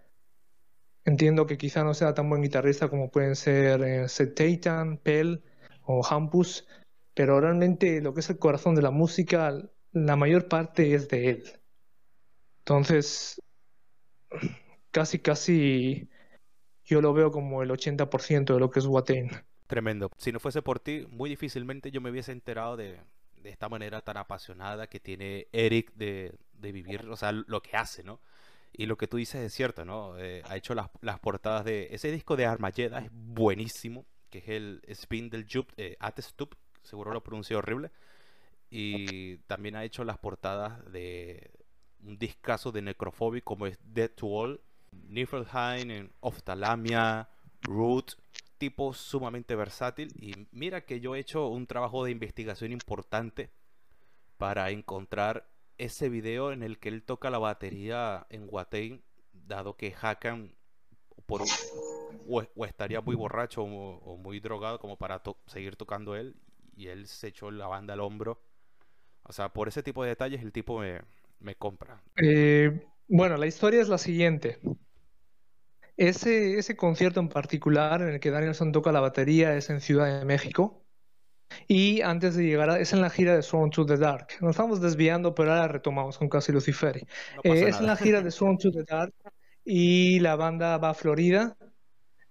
Entiendo 1.06 1.46
que 1.46 1.58
quizá 1.58 1.86
no 1.86 1.94
sea 1.94 2.14
tan 2.14 2.28
buen 2.28 2.42
guitarrista 2.42 2.90
como 2.90 3.12
pueden 3.12 3.38
ser 3.38 3.82
eh, 3.82 4.10
Seth 4.10 4.38
Pell 5.04 5.42
o 5.84 6.06
Hampus, 6.06 6.68
pero 7.14 7.40
realmente 7.40 8.02
lo 8.02 8.14
que 8.14 8.20
es 8.20 8.30
el 8.30 8.40
corazón 8.40 8.76
de 8.76 8.82
la 8.82 8.92
música, 8.92 9.58
la 9.94 10.18
mayor 10.18 10.50
parte 10.50 10.96
es 10.96 11.08
de 11.08 11.30
él. 11.30 11.44
Entonces, 12.60 13.42
casi, 14.92 15.20
casi 15.20 16.10
yo 16.86 17.02
lo 17.02 17.14
veo 17.14 17.32
como 17.32 17.64
el 17.64 17.70
80% 17.70 18.54
de 18.54 18.60
lo 18.60 18.70
que 18.70 18.80
es 18.80 18.86
Watain. 18.86 19.30
Tremendo. 19.68 20.12
Si 20.18 20.32
no 20.32 20.40
fuese 20.40 20.62
por 20.62 20.80
ti, 20.80 21.08
muy 21.10 21.30
difícilmente 21.30 21.92
yo 21.92 22.02
me 22.02 22.10
hubiese 22.10 22.32
enterado 22.32 22.76
de, 22.76 23.00
esta 23.44 23.70
manera 23.70 24.02
tan 24.02 24.18
apasionada 24.18 24.88
que 24.88 25.00
tiene 25.00 25.48
Eric 25.52 25.94
de, 25.96 26.34
vivir, 26.60 27.08
o 27.08 27.16
sea, 27.16 27.32
lo 27.32 27.62
que 27.62 27.78
hace, 27.78 28.04
¿no? 28.04 28.20
Y 28.74 28.86
lo 28.86 28.98
que 28.98 29.08
tú 29.08 29.18
dices 29.18 29.42
es 29.42 29.54
cierto, 29.54 29.86
¿no? 29.86 30.18
Eh, 30.18 30.44
ha 30.46 30.56
hecho 30.56 30.76
las, 30.76 30.90
portadas 31.20 31.66
de... 31.66 31.90
Ese 31.92 32.12
disco 32.12 32.36
de 32.36 32.46
Armageddon 32.46 33.06
es 33.06 33.12
buenísimo, 33.14 34.06
que 34.30 34.40
es 34.40 34.50
el 34.50 34.82
Spin 34.88 35.30
del 35.30 35.46
Jup, 35.52 35.70
eh, 35.78 35.98
seguro 36.84 37.14
lo 37.14 37.24
pronunció 37.24 37.58
horrible. 37.58 37.92
Y 38.70 39.38
también 39.48 39.76
ha 39.76 39.84
hecho 39.84 40.04
las 40.06 40.18
portadas 40.18 40.90
de 40.92 41.52
un 42.04 42.18
discazo 42.18 42.72
de 42.72 42.82
Necrophobic 42.82 43.44
como 43.44 43.68
es 43.68 43.78
Dead 43.84 44.10
to 44.10 44.28
All 44.28 44.62
Niflheim, 44.92 46.10
Oftalamia, 46.20 47.30
Root, 47.62 48.14
tipo 48.58 48.94
sumamente 48.94 49.56
versátil. 49.56 50.12
Y 50.20 50.48
mira 50.52 50.86
que 50.86 51.00
yo 51.00 51.16
he 51.16 51.20
hecho 51.20 51.48
un 51.48 51.68
trabajo 51.68 52.04
de 52.04 52.12
investigación 52.12 52.72
importante 52.72 53.52
para 54.38 54.70
encontrar 54.72 55.48
ese 55.78 56.10
video 56.10 56.52
en 56.52 56.64
el 56.64 56.80
que 56.80 56.90
él 56.90 57.04
toca 57.04 57.30
la 57.30 57.40
batería 57.40 58.26
en 58.30 58.48
Watain, 58.50 59.04
dado 59.34 59.78
que 59.78 59.96
Hakan 60.00 60.54
por, 61.26 61.42
o, 62.28 62.66
estaría 62.66 63.02
muy 63.02 63.16
borracho 63.16 63.64
o, 63.64 64.18
muy 64.18 64.40
drogado 64.40 64.80
como 64.80 64.98
para 64.98 65.22
seguir 65.48 65.76
tocando 65.76 66.16
él 66.16 66.36
y 66.76 66.88
él 66.88 67.08
se 67.08 67.28
echó 67.28 67.52
la 67.52 67.68
banda 67.68 67.94
al 67.94 68.02
hombro. 68.02 68.42
O 69.24 69.34
sea, 69.34 69.54
por 69.54 69.68
ese 69.68 69.84
tipo 69.84 70.04
de 70.04 70.10
detalles 70.10 70.42
el 70.42 70.52
tipo 70.52 70.80
me, 70.80 71.02
me 71.42 71.56
compra. 71.56 72.02
Eh, 72.22 72.86
bueno, 73.08 73.38
la 73.38 73.48
historia 73.48 73.82
es 73.82 73.90
la 73.90 73.98
siguiente. 73.98 74.60
Ese, 75.98 76.58
ese 76.58 76.76
concierto 76.76 77.20
en 77.20 77.30
particular 77.30 78.02
en 78.02 78.10
el 78.10 78.20
que 78.20 78.32
Danielson 78.32 78.72
toca 78.72 78.92
la 78.92 79.02
batería 79.02 79.56
es 79.56 79.70
en 79.70 79.82
Ciudad 79.82 80.20
de 80.20 80.26
México. 80.26 80.82
Y 81.68 82.02
antes 82.02 82.36
de 82.36 82.46
llegar 82.46 82.70
a, 82.70 82.80
es 82.80 82.94
en 82.94 83.02
la 83.02 83.10
gira 83.10 83.36
de 83.36 83.44
Sworn 83.44 83.72
to 83.72 83.86
the 83.86 83.98
Dark. 83.98 84.28
Nos 84.40 84.52
estamos 84.52 84.82
desviando, 84.82 85.36
pero 85.36 85.52
ahora 85.52 85.68
retomamos 85.68 86.18
con 86.18 86.30
Casi 86.30 86.52
Luciferi. 86.52 87.02
Eh, 87.44 87.66
es 87.68 87.80
en 87.80 87.88
la 87.88 87.98
gira 87.98 88.22
de 88.22 88.32
Sworn 88.32 88.58
to 88.58 88.72
the 88.72 88.84
Dark 88.84 89.14
y 89.66 90.20
la 90.20 90.36
banda 90.36 90.78
va 90.78 90.92
a 90.92 90.94
Florida. 90.94 91.58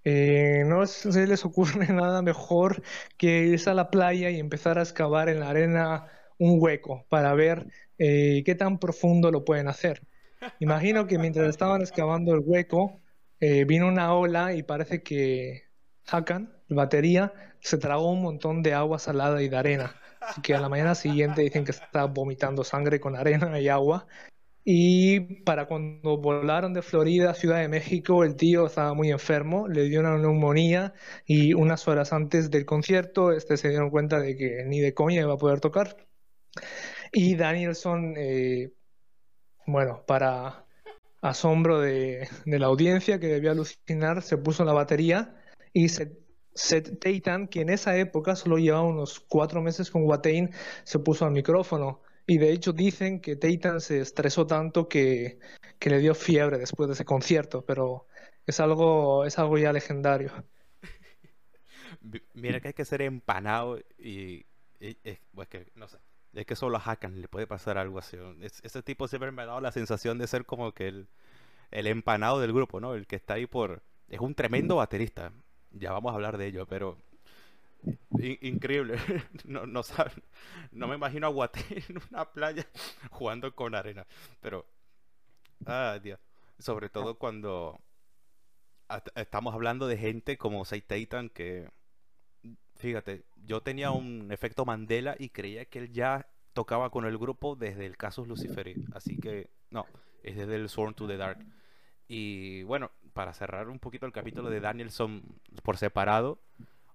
Eh, 0.03 0.65
no 0.67 0.87
se 0.87 1.27
les 1.27 1.45
ocurre 1.45 1.87
nada 1.93 2.23
mejor 2.23 2.83
que 3.19 3.47
irse 3.47 3.69
a 3.69 3.75
la 3.75 3.91
playa 3.91 4.31
y 4.31 4.39
empezar 4.39 4.79
a 4.79 4.83
excavar 4.83 5.29
en 5.29 5.41
la 5.41 5.51
arena 5.51 6.07
un 6.39 6.57
hueco 6.59 7.05
para 7.11 7.35
ver 7.35 7.67
eh, 8.01 8.43
qué 8.47 8.55
tan 8.55 8.79
profundo 8.79 9.31
lo 9.31 9.45
pueden 9.45 9.69
hacer. 9.69 10.07
Imagino 10.59 11.07
que 11.07 11.19
mientras 11.19 11.51
estaban 11.51 11.83
excavando 11.83 12.33
el 12.33 12.41
hueco, 12.43 12.99
eh, 13.41 13.67
vino 13.67 13.87
una 13.89 14.15
ola 14.15 14.55
y 14.55 14.63
parece 14.63 15.03
que 15.03 15.65
Hakan, 16.07 16.51
la 16.69 16.77
batería, 16.77 17.35
se 17.61 17.77
tragó 17.77 18.11
un 18.11 18.23
montón 18.23 18.63
de 18.63 18.73
agua 18.73 18.99
salada 18.99 19.43
y 19.43 19.51
de 19.51 19.57
arena. 19.59 20.01
Así 20.21 20.41
que 20.41 20.55
a 20.55 20.61
la 20.61 20.71
mañana 20.71 20.95
siguiente 20.95 21.43
dicen 21.43 21.65
que 21.65 21.73
está 21.73 22.07
vomitando 22.07 22.65
sangre 22.65 23.01
con 23.01 23.17
arena 23.17 23.61
y 23.61 23.69
agua. 23.69 24.07
Y 24.65 25.43
para 25.45 25.67
cuando 25.67 26.17
volaron 26.17 26.73
de 26.73 26.81
Florida 26.83 27.31
a 27.31 27.35
Ciudad 27.35 27.61
de 27.61 27.69
México, 27.69 28.25
el 28.25 28.35
tío 28.37 28.67
estaba 28.67 28.95
muy 28.95 29.11
enfermo, 29.11 29.69
le 29.69 29.85
dio 29.85 30.01
una 30.01 30.17
neumonía 30.17 30.95
y 31.27 31.53
unas 31.53 31.87
horas 31.87 32.15
antes 32.15 32.51
del 32.51 32.65
concierto 32.65 33.33
este 33.33 33.59
se 33.59 33.69
dieron 33.69 33.91
cuenta 33.91 34.21
de 34.21 34.37
que 34.37 34.65
ni 34.67 34.81
de 34.81 34.95
coña 34.95 35.21
iba 35.21 35.35
a 35.35 35.39
poder 35.39 35.61
tocar. 35.61 35.97
Y 37.13 37.35
Danielson, 37.37 38.15
eh, 38.17 38.73
bueno, 39.67 40.05
para 40.07 40.67
asombro 41.23 41.81
de, 41.81 42.29
la 42.47 42.67
audiencia 42.67 43.19
que 43.19 43.27
debía 43.27 43.51
alucinar, 43.51 44.23
se 44.23 44.39
puso 44.39 44.63
en 44.63 44.69
la 44.69 44.73
batería 44.73 45.37
y 45.73 45.89
se, 45.89 46.19
Seth 46.55 47.01
Teitan, 47.01 47.49
que 47.49 47.61
en 47.63 47.71
esa 47.71 47.97
época 47.97 48.37
solo 48.37 48.59
llevaba 48.59 48.85
unos 48.85 49.21
cuatro 49.21 49.63
meses 49.63 49.91
con 49.91 50.05
Watain, 50.05 50.51
se 50.85 50.99
puso 50.99 51.25
al 51.25 51.33
micrófono. 51.33 52.03
Y 52.27 52.39
de 52.39 52.53
hecho 52.53 52.73
dicen 52.73 53.21
que 53.21 53.37
Teitan 53.37 53.81
se 53.81 54.01
estresó 54.01 54.47
tanto 54.47 54.89
que, 54.89 55.39
le 55.81 55.99
dio 55.99 56.15
fiebre 56.15 56.59
después 56.59 56.89
de 56.89 56.95
ese 56.95 57.05
concierto, 57.05 57.65
pero 57.65 58.07
es 58.47 58.61
algo, 58.61 59.25
es 59.25 59.39
algo 59.39 59.59
ya 59.59 59.73
legendario. 59.73 60.33
Mira 62.35 62.61
que 62.61 62.69
hay 62.69 62.75
que 62.75 62.85
ser 62.85 63.03
empanado 63.03 63.79
y, 63.99 64.47
pues 65.35 65.49
que 65.49 65.67
no 65.75 65.89
sé, 65.89 65.99
es 66.33 66.47
que 66.47 66.57
solo 66.57 66.77
a 66.77 66.81
Hakan 66.81 67.21
le 67.21 67.29
puede 67.29 67.47
pasar 67.47 67.79
algo 67.79 67.99
así. 67.99 68.17
ese 68.41 68.83
tipo 68.83 69.09
siempre 69.09 69.33
me 69.33 69.43
ha 69.43 69.47
dado 69.47 69.61
la 69.61 69.73
sensación 69.73 70.19
de 70.19 70.27
ser 70.27 70.47
como 70.47 70.73
que 70.73 70.89
el, 70.89 71.09
el 71.71 71.87
empanado 71.87 72.41
del 72.41 72.53
grupo, 72.53 72.81
¿no? 72.81 72.95
El 72.95 73.07
que 73.07 73.17
está 73.17 73.35
ahí 73.35 73.47
por... 73.47 73.83
Es 74.09 74.21
un 74.21 74.35
tremendo 74.35 74.77
baterista. 74.77 75.33
Ya 75.73 75.93
vamos 75.93 76.13
a 76.13 76.15
hablar 76.15 76.39
de 76.39 76.47
ello, 76.47 76.67
pero... 76.67 76.99
increíble. 78.19 78.99
no, 79.45 79.67
no, 79.67 79.83
no 80.73 80.89
me 80.89 80.95
imagino 80.95 81.27
a 81.27 81.31
Guate 81.31 81.65
en 81.89 82.01
una 82.11 82.31
playa 82.31 82.67
jugando 83.11 83.55
con 83.55 83.75
arena. 83.75 84.07
Pero... 84.41 84.67
Ah, 85.67 85.99
Dios. 86.03 86.21
Sobre 86.59 86.89
todo 86.89 87.19
cuando... 87.19 87.81
Estamos 89.15 89.55
hablando 89.55 89.87
de 89.87 89.97
gente 89.97 90.37
como 90.37 90.65
Seiteitan 90.65 91.29
que 91.29 91.69
Fíjate, 92.81 93.25
yo 93.45 93.61
tenía 93.61 93.91
un 93.91 94.33
efecto 94.33 94.65
Mandela 94.65 95.15
y 95.19 95.29
creía 95.29 95.67
que 95.67 95.81
él 95.81 95.93
ya 95.93 96.27
tocaba 96.55 96.89
con 96.89 97.05
el 97.05 97.19
grupo 97.19 97.55
desde 97.55 97.85
el 97.85 97.99
Casus 97.99 98.27
Luciferi. 98.27 98.87
Así 98.95 99.19
que, 99.19 99.51
no, 99.69 99.85
es 100.23 100.37
desde 100.37 100.57
el 100.57 100.69
Sworn 100.71 100.95
to 100.95 101.07
the 101.07 101.19
Dark. 101.19 101.45
Y 102.09 102.63
bueno, 102.63 102.91
para 103.13 103.35
cerrar 103.35 103.69
un 103.69 103.79
poquito 103.79 104.07
el 104.07 104.13
capítulo 104.13 104.49
de 104.49 104.61
Danielson 104.61 105.23
por 105.63 105.77
separado, 105.77 106.41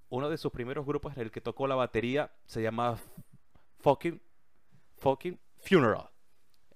uno 0.09 0.27
de 0.29 0.37
sus 0.39 0.51
primeros 0.51 0.87
grupos 0.87 1.15
en 1.17 1.21
el 1.21 1.31
que 1.31 1.39
tocó 1.39 1.67
la 1.67 1.75
batería 1.75 2.31
se 2.45 2.63
llama 2.63 2.97
Fucking, 3.79 4.19
Fucking 4.97 5.39
Funeral, 5.59 6.09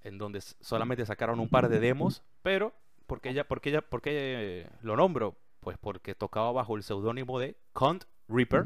en 0.03 0.19
donde 0.19 0.39
solamente 0.41 1.03
sacaron 1.07 1.39
un 1.39 1.49
par 1.49 1.67
de 1.67 1.79
demos, 1.79 2.21
pero 2.43 2.73
¿por 3.07 3.21
qué, 3.21 3.29
ella, 3.29 3.47
por 3.47 3.59
qué, 3.59 3.69
ella, 3.69 3.81
por 3.81 4.03
qué 4.03 4.69
lo 4.81 4.95
nombro? 4.95 5.35
Pues 5.61 5.79
porque 5.79 6.13
tocaba 6.13 6.51
bajo 6.51 6.75
el 6.77 6.83
seudónimo 6.83 7.39
de 7.39 7.57
Count 7.73 8.05
Reaper 8.27 8.65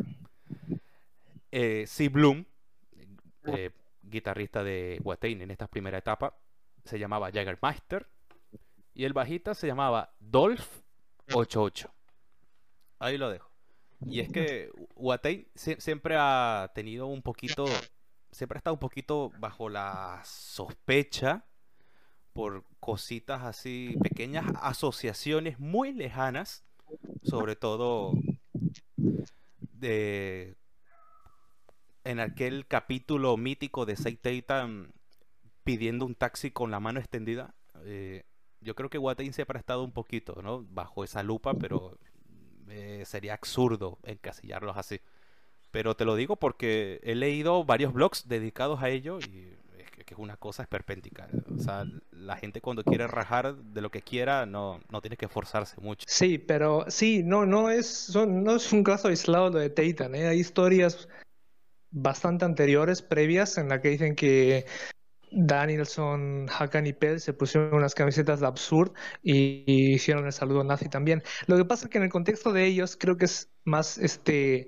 eh, 1.52 1.86
C. 1.88 2.10
Bloom, 2.10 2.46
eh, 3.46 3.72
guitarrista 4.02 4.64
de 4.64 5.00
Watain 5.04 5.42
en 5.42 5.52
esta 5.52 5.68
primera 5.68 5.98
etapa, 5.98 6.36
se 6.84 7.00
llamaba 7.00 7.32
Jaggermeister. 7.32 8.08
Y 8.96 9.06
el 9.06 9.14
bajista 9.14 9.56
se 9.56 9.68
llamaba 9.68 10.14
Dolph 10.20 10.82
88. 11.32 11.92
Ahí 13.00 13.18
lo 13.18 13.30
dejo. 13.30 13.50
Y 14.06 14.20
es 14.20 14.32
que 14.32 14.72
Watain 14.96 15.48
siempre 15.56 16.16
ha 16.18 16.72
tenido 16.76 17.08
un 17.08 17.22
poquito, 17.22 17.66
siempre 18.32 18.58
ha 18.58 18.60
estado 18.60 18.74
un 18.74 18.80
poquito 18.80 19.32
bajo 19.40 19.70
la 19.70 20.22
sospecha 20.26 21.46
por 22.34 22.66
cositas 22.80 23.44
así, 23.44 23.96
pequeñas 24.02 24.46
asociaciones 24.62 25.60
muy 25.60 25.94
lejanas, 25.94 26.66
sobre 27.24 27.56
todo 27.56 28.14
en 29.84 30.56
aquel 32.19 32.67
capítulo 32.67 33.38
mítico 33.38 33.86
de 33.86 33.96
Seiteita 33.96 34.67
pidiendo 35.63 36.06
un 36.06 36.15
taxi 36.15 36.52
con 36.52 36.72
la 36.72 36.80
mano 36.80 37.00
extendida, 37.00 37.56
eh, 37.86 38.24
yo 38.62 38.76
creo 38.76 38.89
que 38.89 38.98
Watain 38.98 39.34
se 39.34 39.43
ha 39.43 39.46
prestado 39.46 39.84
un 39.84 39.91
poquito, 39.91 40.41
¿no? 40.41 40.65
Bajo 40.69 41.04
esa 41.04 41.24
lupa, 41.24 41.54
pero 41.56 41.98
eh, 42.69 43.04
sería 43.06 43.34
absurdo 43.34 44.00
encasillarlos 44.04 44.78
así. 44.78 45.02
Pero 45.72 45.96
te 45.96 46.06
lo 46.06 46.15
digo 46.15 46.36
porque 46.36 47.00
he 47.04 47.15
leído 47.15 47.65
varios 47.65 47.93
blogs 47.93 48.28
dedicados 48.28 48.82
a 48.82 48.89
ello 48.89 49.19
y 49.19 49.54
es 49.80 49.91
que, 49.91 50.13
es 50.13 50.19
una 50.19 50.38
cosa 50.38 50.63
esperpéntica. 50.63 51.28
O 51.56 51.60
sea, 51.60 51.86
la 52.24 52.38
gente 52.38 52.62
cuando 52.62 52.84
quiere 52.84 53.08
rajar 53.08 53.56
de 53.56 53.82
lo 53.82 53.92
que 53.92 54.02
quiera 54.02 54.46
no, 54.46 54.80
no 54.90 55.02
tiene 55.02 55.18
que 55.18 55.26
esforzarse 55.26 55.80
mucho. 55.82 56.06
Sí, 56.08 56.38
pero 56.38 56.86
sí, 56.88 57.22
no, 57.24 57.46
no, 57.46 57.70
es, 57.70 58.16
no 58.16 58.56
es 58.56 58.72
un 58.72 58.84
caso 58.84 59.10
aislado 59.10 59.50
lo 59.50 59.60
de 59.60 59.70
Teitan. 59.70 60.16
¿eh? 60.16 60.28
Hay 60.28 60.40
historias 60.40 61.08
bastante 61.92 62.46
anteriores, 62.46 63.02
previas, 63.02 63.58
en 63.58 63.70
la 63.70 63.82
que 63.82 63.90
dicen 63.90 64.16
que 64.16 64.66
Danielson, 65.32 66.48
Hakan 66.50 66.88
y 66.88 66.94
Pell 66.94 67.20
se 67.20 67.34
pusieron 67.34 67.74
unas 67.74 67.96
camisetas 67.96 68.40
de 68.40 68.48
Absurd 68.48 68.94
y 69.22 69.94
hicieron 69.94 70.26
el 70.26 70.34
saludo 70.34 70.64
nazi 70.64 70.90
también. 70.90 71.24
Lo 71.48 71.58
que 71.58 71.66
pasa 71.66 71.86
es 71.86 71.92
que 71.92 71.98
en 71.98 72.06
el 72.06 72.10
contexto 72.10 72.54
de 72.54 72.66
ellos 72.66 72.98
creo 73.00 73.18
que 73.18 73.26
es 73.26 73.52
más 73.64 73.98
este 73.98 74.68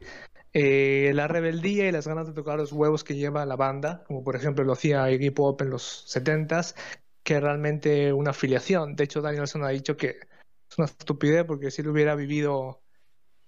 eh, 0.54 1.12
la 1.14 1.28
rebeldía 1.28 1.88
y 1.88 1.92
las 1.92 2.08
ganas 2.08 2.28
de 2.28 2.34
tocar 2.34 2.58
los 2.58 2.72
huevos 2.72 3.04
que 3.04 3.16
lleva 3.16 3.46
la 3.46 3.56
banda, 3.56 4.04
como 4.08 4.24
por 4.24 4.36
ejemplo 4.36 4.64
lo 4.64 4.74
hacía 4.74 5.12
Iggy 5.12 5.32
Pop 5.32 5.62
en 5.62 5.70
los 5.70 6.06
70s, 6.08 6.76
que 7.26 7.40
realmente 7.40 8.14
una 8.14 8.30
afiliación. 8.30 8.96
De 8.96 9.04
hecho, 9.04 9.20
Danielson 9.22 9.64
ha 9.64 9.70
dicho 9.70 9.98
que 9.98 10.20
es 10.70 10.78
una 10.78 10.86
estupidez 10.86 11.44
porque 11.44 11.72
si 11.72 11.82
lo 11.82 11.92
hubiera 11.92 12.16
vivido 12.16 12.84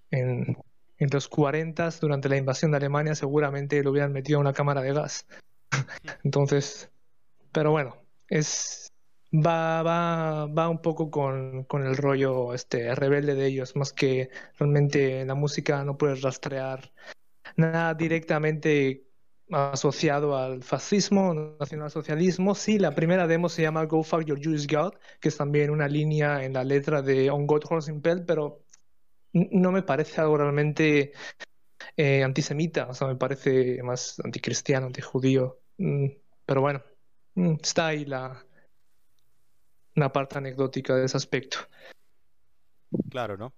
en, 0.09 0.57
los 0.97 1.27
40 1.27 1.91
durante 2.01 2.27
la 2.27 2.37
invasión 2.37 2.71
de 2.71 2.77
Alemania 2.77 3.13
seguramente 3.13 3.83
lo 3.83 3.91
hubieran 3.91 4.11
metido 4.11 4.39
en 4.39 4.41
una 4.41 4.53
cámara 4.53 4.81
de 4.81 4.93
gas. 4.93 5.27
Entonces, 6.23 6.89
pero 7.51 7.69
bueno, 7.69 7.95
es 8.27 8.91
va, 9.31 9.83
va, 9.83 10.69
un 10.69 10.81
poco 10.81 11.11
con, 11.11 11.63
con, 11.65 11.85
el 11.85 11.97
rollo 11.97 12.55
este 12.55 12.95
rebelde 12.95 13.35
de 13.35 13.45
ellos, 13.45 13.75
más 13.75 13.93
que 13.93 14.31
realmente 14.57 15.23
la 15.23 15.35
música 15.35 15.83
no 15.83 15.99
puedes 15.99 16.23
rastrear 16.23 16.91
nada 17.57 17.93
directamente 17.93 19.06
asociado 19.51 20.37
al 20.37 20.63
fascismo, 20.63 21.33
nacionalsocialismo. 21.59 22.55
Sí, 22.55 22.79
la 22.79 22.93
primera 22.93 23.27
demo 23.27 23.49
se 23.49 23.61
llama 23.61 23.85
Go 23.85 24.03
Fuck 24.03 24.25
Your 24.25 24.39
Jewish 24.39 24.67
God, 24.67 24.93
que 25.19 25.29
es 25.29 25.37
también 25.37 25.69
una 25.69 25.87
línea 25.87 26.43
en 26.43 26.53
la 26.53 26.63
letra 26.63 27.01
de 27.01 27.29
On 27.29 27.47
God 27.47 27.63
Horse 27.69 27.91
Impel, 27.91 28.25
pero 28.25 28.63
no 29.33 29.71
me 29.71 29.83
parece 29.83 30.21
algo 30.21 30.37
realmente 30.37 31.13
eh, 31.95 32.23
antisemita, 32.23 32.87
o 32.87 32.93
sea, 32.93 33.07
me 33.07 33.15
parece 33.15 33.81
más 33.83 34.19
anticristiano, 34.23 34.87
antijudío. 34.87 35.59
Mm, 35.77 36.07
pero 36.45 36.61
bueno, 36.61 36.83
mm, 37.35 37.55
está 37.61 37.87
ahí 37.87 38.05
la, 38.05 38.43
una 39.95 40.11
parte 40.11 40.37
anecdótica 40.37 40.95
de 40.95 41.05
ese 41.05 41.17
aspecto. 41.17 41.57
Claro, 43.09 43.37
¿no? 43.37 43.53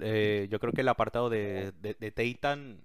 Eh, 0.00 0.48
yo 0.50 0.58
creo 0.60 0.72
que 0.72 0.82
el 0.82 0.88
apartado 0.88 1.30
de, 1.30 1.72
de, 1.72 2.10
Titan, 2.10 2.84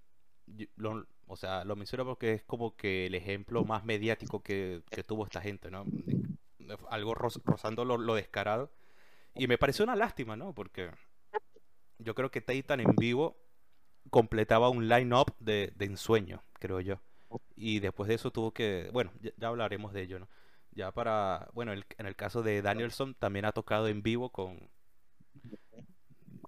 o 1.31 1.37
sea, 1.37 1.63
lo 1.63 1.77
menciono 1.77 2.05
porque 2.05 2.33
es 2.33 2.43
como 2.43 2.75
que 2.75 3.05
el 3.07 3.15
ejemplo 3.15 3.63
más 3.63 3.85
mediático 3.85 4.43
que, 4.43 4.83
tuvo 5.07 5.23
esta 5.23 5.41
gente, 5.41 5.71
¿no? 5.71 5.85
Algo 6.89 7.15
roz- 7.15 7.41
rozando 7.45 7.85
lo, 7.85 8.15
descarado. 8.15 8.69
Y 9.35 9.47
me 9.47 9.57
pareció 9.57 9.85
una 9.85 9.95
lástima, 9.95 10.35
¿no? 10.35 10.53
Porque 10.53 10.91
yo 11.99 12.15
creo 12.15 12.31
que 12.31 12.41
Titan 12.41 12.81
en 12.81 12.95
vivo 12.95 13.37
completaba 14.09 14.69
un 14.69 14.89
line-up 14.89 15.35
de, 15.39 15.73
ensueño, 15.79 16.43
creo 16.59 16.81
yo. 16.81 17.01
Y 17.55 17.79
después 17.79 18.09
de 18.09 18.15
eso 18.15 18.31
tuvo 18.31 18.51
que, 18.53 18.89
bueno, 18.93 19.11
ya, 19.21 19.31
ya 19.37 19.47
hablaremos 19.47 19.93
de 19.93 20.01
ello, 20.03 20.19
¿no? 20.19 20.29
Ya 20.71 20.91
para, 20.91 21.49
bueno, 21.53 21.73
el- 21.73 21.85
en 21.97 22.07
el 22.07 22.15
caso 22.15 22.43
de 22.43 22.61
Danielson 22.61 23.15
también 23.15 23.45
ha 23.45 23.53
tocado 23.53 23.87
en 23.87 24.03
vivo 24.03 24.31
con, 24.31 24.69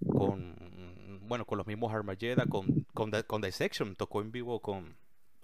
con, 0.08 0.56
bueno, 1.28 1.46
con 1.46 1.58
los 1.58 1.68
mismos 1.68 1.94
Armageddon, 1.94 2.48
con, 2.50 2.86
con, 2.94 3.12
con 3.28 3.42
Dissection, 3.42 3.96
tocó 3.96 4.22
en 4.22 4.32
vivo 4.32 4.62
con 4.62 4.96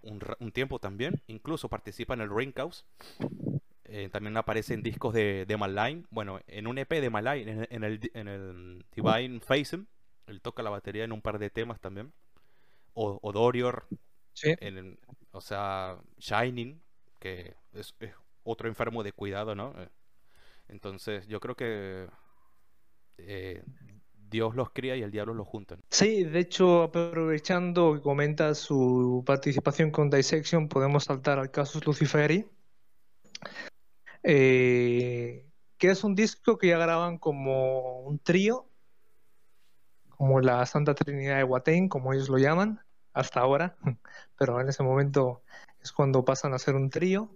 un, 0.01 0.21
un 0.39 0.51
tiempo 0.51 0.79
también, 0.79 1.21
incluso 1.27 1.69
participa 1.69 2.13
en 2.13 2.21
el 2.21 2.29
Ringhouse, 2.35 2.85
eh, 3.85 4.09
también 4.11 4.37
aparece 4.37 4.73
en 4.73 4.83
discos 4.83 5.13
de, 5.13 5.45
de 5.47 5.57
Malign, 5.57 6.05
bueno, 6.11 6.39
en 6.47 6.67
un 6.67 6.77
EP 6.77 7.01
de 7.01 7.09
Malign, 7.09 7.47
en, 7.49 7.67
en 7.69 7.83
el, 7.83 7.99
en 8.13 8.27
el 8.27 8.85
Divine 8.95 9.39
Facem, 9.39 9.87
él 10.27 10.41
toca 10.41 10.61
la 10.63 10.69
batería 10.69 11.03
en 11.03 11.11
un 11.11 11.21
par 11.21 11.39
de 11.39 11.49
temas 11.49 11.79
también, 11.79 12.13
o, 12.93 13.19
o 13.21 13.31
Dorior, 13.31 13.87
Sí. 14.33 14.55
en 14.59 14.99
o 15.31 15.41
sea, 15.41 15.99
Shining, 16.19 16.81
que 17.19 17.55
es, 17.73 17.95
es 17.99 18.13
otro 18.43 18.67
enfermo 18.69 19.03
de 19.03 19.13
cuidado, 19.13 19.55
¿no? 19.55 19.73
Eh, 19.77 19.89
Entonces, 20.69 21.27
yo 21.27 21.39
creo 21.39 21.55
que 21.55 22.07
eh, 23.17 23.63
Dios 24.29 24.55
los 24.55 24.69
cría 24.71 24.95
y 24.95 25.01
el 25.01 25.11
diablo 25.11 25.33
los 25.33 25.47
junta. 25.47 25.75
¿no? 25.75 25.81
Sí, 25.89 26.23
de 26.23 26.39
hecho, 26.39 26.83
aprovechando 26.83 27.93
que 27.93 28.01
comenta 28.01 28.53
su 28.55 29.23
participación 29.25 29.91
con 29.91 30.09
Dissection, 30.09 30.67
podemos 30.67 31.05
saltar 31.05 31.39
al 31.39 31.51
casus 31.51 31.85
Luciferi, 31.85 32.45
eh, 34.23 35.45
que 35.77 35.89
es 35.89 36.03
un 36.03 36.15
disco 36.15 36.57
que 36.57 36.67
ya 36.67 36.77
graban 36.77 37.17
como 37.17 38.01
un 38.01 38.19
trío, 38.19 38.69
como 40.09 40.41
la 40.41 40.65
Santa 40.65 40.93
Trinidad 40.93 41.37
de 41.37 41.43
Watain, 41.45 41.87
como 41.87 42.13
ellos 42.13 42.29
lo 42.29 42.37
llaman, 42.37 42.81
hasta 43.13 43.39
ahora, 43.39 43.77
pero 44.37 44.59
en 44.59 44.69
ese 44.69 44.83
momento 44.83 45.43
es 45.81 45.91
cuando 45.91 46.25
pasan 46.25 46.53
a 46.53 46.59
ser 46.59 46.75
un 46.75 46.89
trío. 46.89 47.35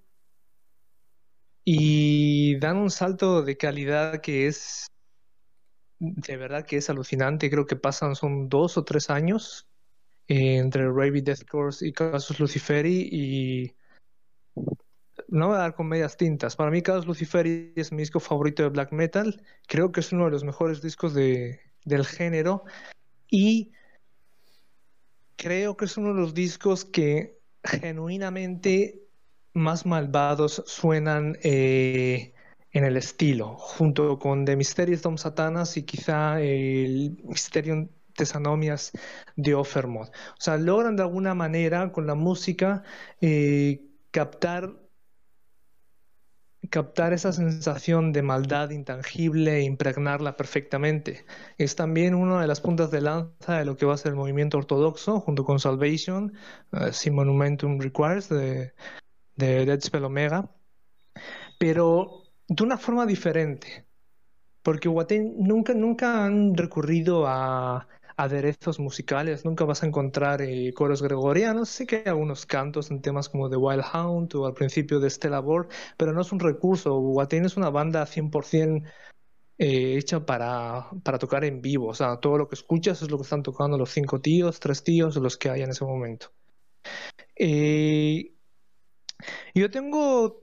Y 1.65 2.58
dan 2.60 2.75
un 2.75 2.91
salto 2.91 3.41
de 3.41 3.56
calidad 3.56 4.19
que 4.19 4.47
es, 4.47 4.88
de 5.99 6.38
verdad 6.38 6.65
que 6.65 6.77
es 6.77 6.89
alucinante. 6.89 7.49
Creo 7.49 7.65
que 7.65 7.75
pasan, 7.75 8.15
son 8.15 8.49
dos 8.49 8.77
o 8.77 8.84
tres 8.84 9.10
años 9.10 9.67
eh, 10.27 10.58
entre 10.58 10.86
Ravi 10.86 11.21
Death 11.21 11.45
Course 11.45 11.88
y 11.88 11.93
Casus 11.93 12.39
Luciferi 12.39 13.10
y 13.12 13.75
no 15.27 15.47
voy 15.47 15.56
a 15.56 15.60
dar 15.60 15.75
con 15.75 15.88
medias 15.88 16.17
tintas. 16.17 16.56
Para 16.56 16.71
mí 16.71 16.82
Casus 16.82 17.08
Luciferi 17.08 17.73
es 17.75 17.91
mi 17.91 17.99
disco 17.99 18.19
favorito 18.19 18.63
de 18.63 18.69
black 18.69 18.91
metal. 18.91 19.43
Creo 19.67 19.91
que 19.91 19.99
es 19.99 20.12
uno 20.12 20.25
de 20.25 20.32
los 20.32 20.43
mejores 20.43 20.82
discos 20.82 21.13
de, 21.13 21.60
del 21.86 22.06
género 22.06 22.63
y 23.29 23.71
creo 25.36 25.75
que 25.75 25.86
es 25.86 25.97
uno 25.97 26.13
de 26.13 26.21
los 26.21 26.34
discos 26.34 26.86
que 26.86 27.39
genuinamente 27.63 29.03
más 29.53 29.86
malvados 29.86 30.63
suenan 30.65 31.38
eh, 31.43 32.33
en 32.73 32.83
el 32.83 32.97
estilo, 32.97 33.55
junto 33.55 34.19
con 34.19 34.45
The 34.45 34.55
Mysterious 34.55 35.03
Dom 35.03 35.17
Satanas 35.17 35.77
y 35.77 35.83
quizá 35.83 36.41
el 36.41 37.19
Mysterium 37.23 37.89
Tesanomias 38.15 38.91
de 39.36 39.53
Offermod. 39.55 40.07
O 40.09 40.41
sea, 40.41 40.57
logran 40.57 40.95
de 40.95 41.03
alguna 41.03 41.36
manera 41.36 41.91
con 41.91 42.07
la 42.07 42.15
música 42.15 42.83
eh, 43.21 43.86
captar 44.12 44.83
captar 46.69 47.13
esa 47.13 47.33
sensación 47.33 48.13
de 48.13 48.23
maldad 48.23 48.69
intangible 48.71 49.57
e 49.57 49.63
impregnarla 49.63 50.36
perfectamente. 50.38 51.25
Es 51.57 51.75
también 51.75 52.15
una 52.15 52.41
de 52.41 52.47
las 52.47 52.62
puntas 52.62 52.89
de 52.89 53.01
lanza 53.01 53.59
de 53.59 53.65
lo 53.65 53.77
que 53.77 53.86
va 53.86 53.93
a 53.93 53.97
ser 53.97 54.12
el 54.12 54.15
movimiento 54.15 54.57
ortodoxo, 54.57 55.19
junto 55.19 55.43
con 55.43 55.59
Salvation, 55.59 56.33
uh, 56.71 56.91
Si 56.91 57.12
Monumentum 57.12 57.79
Requires, 57.79 58.29
de, 58.29 58.73
de 59.36 59.65
Dead 59.65 59.81
Spell 59.81 60.05
Omega, 60.05 60.49
pero 61.59 62.22
de 62.56 62.63
una 62.63 62.78
forma 62.78 63.06
diferente, 63.06 63.86
porque 64.62 64.89
Watain 64.89 65.36
nunca, 65.39 65.74
nunca 65.74 66.26
han 66.26 66.56
recurrido 66.56 67.26
a 67.28 67.88
aderezos 68.16 68.80
musicales, 68.80 69.44
nunca 69.44 69.66
vas 69.66 69.84
a 69.84 69.88
encontrar 69.88 70.42
eh, 70.42 70.72
coros 70.74 71.02
gregorianos, 71.02 71.70
sí 71.70 71.86
que 71.86 71.98
hay 71.98 72.04
algunos 72.06 72.46
cantos 72.46 72.92
en 72.92 73.02
temas 73.02 73.28
como 73.30 73.50
The 73.50 73.58
Wild 73.58 73.84
Hound 73.94 74.36
o 74.36 74.46
al 74.46 74.54
principio 74.54 75.00
de 75.00 75.10
Stella 75.10 75.39
Board, 75.39 75.70
pero 75.98 76.13
no 76.13 76.22
es 76.22 76.32
un 76.32 76.39
recurso, 76.39 76.98
Watain 77.00 77.46
es 77.46 77.58
una 77.58 77.70
banda 77.70 78.06
100% 78.06 78.84
eh, 79.58 79.98
hecha 79.98 80.26
para, 80.26 80.89
para 81.04 81.18
tocar 81.20 81.44
en 81.46 81.62
vivo, 81.62 81.88
o 81.88 81.94
sea, 81.94 82.18
todo 82.20 82.38
lo 82.38 82.48
que 82.48 82.56
escuchas 82.56 83.02
es 83.02 83.10
lo 83.10 83.18
que 83.18 83.24
están 83.24 83.44
tocando 83.44 83.78
los 83.78 83.89
cinco 83.92 84.22
tíos, 84.22 84.60
tres 84.60 84.84
tíos, 84.84 85.16
los 85.16 85.38
que 85.38 85.50
hay 85.50 85.63
en 85.63 85.72
ese 85.72 85.86
momento. 85.86 86.32
Eh, 87.36 88.34
yo 89.56 89.70
tengo 89.72 90.42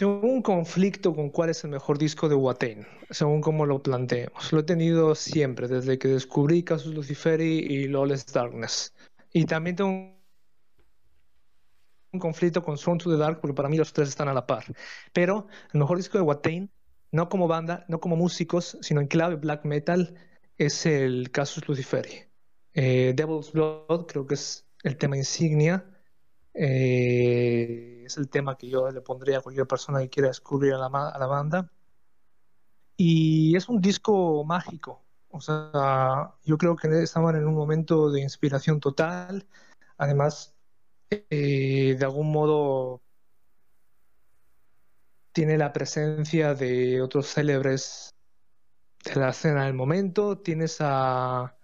tengo 0.00 0.18
un 0.22 0.40
conflicto 0.40 1.14
con 1.14 1.28
cuál 1.28 1.50
es 1.50 1.62
el 1.62 1.68
mejor 1.68 1.98
disco 1.98 2.26
de 2.26 2.34
Watain, 2.34 2.86
según 3.10 3.42
cómo 3.42 3.66
lo 3.66 3.82
planteemos. 3.82 4.50
Lo 4.50 4.60
he 4.60 4.62
tenido 4.62 5.14
siempre, 5.14 5.68
desde 5.68 5.98
que 5.98 6.08
descubrí 6.08 6.62
Casus 6.62 6.94
Luciferi 6.94 7.58
y 7.58 7.86
Lawless 7.86 8.24
Darkness. 8.32 8.94
Y 9.30 9.44
también 9.44 9.76
tengo 9.76 9.90
un 12.12 12.18
conflicto 12.18 12.64
con 12.64 12.78
Sworn 12.78 12.96
to 12.96 13.10
the 13.10 13.18
Dark, 13.18 13.42
porque 13.42 13.52
para 13.52 13.68
mí 13.68 13.76
los 13.76 13.92
tres 13.92 14.08
están 14.08 14.28
a 14.28 14.32
la 14.32 14.46
par. 14.46 14.64
Pero 15.12 15.48
el 15.74 15.80
mejor 15.80 15.98
disco 15.98 16.16
de 16.16 16.24
Watain, 16.24 16.70
no 17.12 17.28
como 17.28 17.46
banda, 17.46 17.84
no 17.88 18.00
como 18.00 18.16
músicos, 18.16 18.78
sino 18.80 19.02
en 19.02 19.06
clave 19.06 19.36
black 19.36 19.66
metal, 19.66 20.14
es 20.56 20.86
el 20.86 21.30
Casus 21.30 21.68
Luciferi. 21.68 22.24
Eh, 22.72 23.12
Devil's 23.14 23.52
Blood 23.52 24.06
creo 24.06 24.26
que 24.26 24.32
es 24.32 24.66
el 24.82 24.96
tema 24.96 25.18
insignia. 25.18 25.84
Eh, 26.54 27.99
es 28.10 28.18
el 28.18 28.28
tema 28.28 28.56
que 28.56 28.68
yo 28.68 28.90
le 28.90 29.00
pondría 29.00 29.38
a 29.38 29.42
cualquier 29.42 29.66
persona 29.66 30.00
que 30.00 30.10
quiera 30.10 30.28
descubrir 30.28 30.74
a 30.74 30.78
la, 30.78 31.26
banda. 31.26 31.70
Y 32.96 33.56
es 33.56 33.68
un 33.68 33.80
disco 33.80 34.44
mágico. 34.44 35.04
O 35.30 35.40
sea, 35.40 36.34
yo 36.44 36.58
creo 36.58 36.76
que 36.76 36.88
estaban 37.02 37.36
en 37.36 37.46
un 37.46 37.54
momento 37.54 38.10
de 38.10 38.20
inspiración 38.20 38.80
total. 38.80 39.46
Además, 39.96 40.54
eh, 41.10 41.96
de 41.98 42.04
algún 42.04 42.32
modo 42.32 43.02
tiene 45.32 45.56
la 45.58 45.72
presencia 45.72 46.54
de 46.54 47.00
otros 47.02 47.26
célebres 47.28 48.14
de 49.04 49.14
la 49.16 49.30
escena 49.30 49.66
del 49.66 49.74
momento. 49.74 50.38
Tienes 50.38 50.78
a 50.80 51.56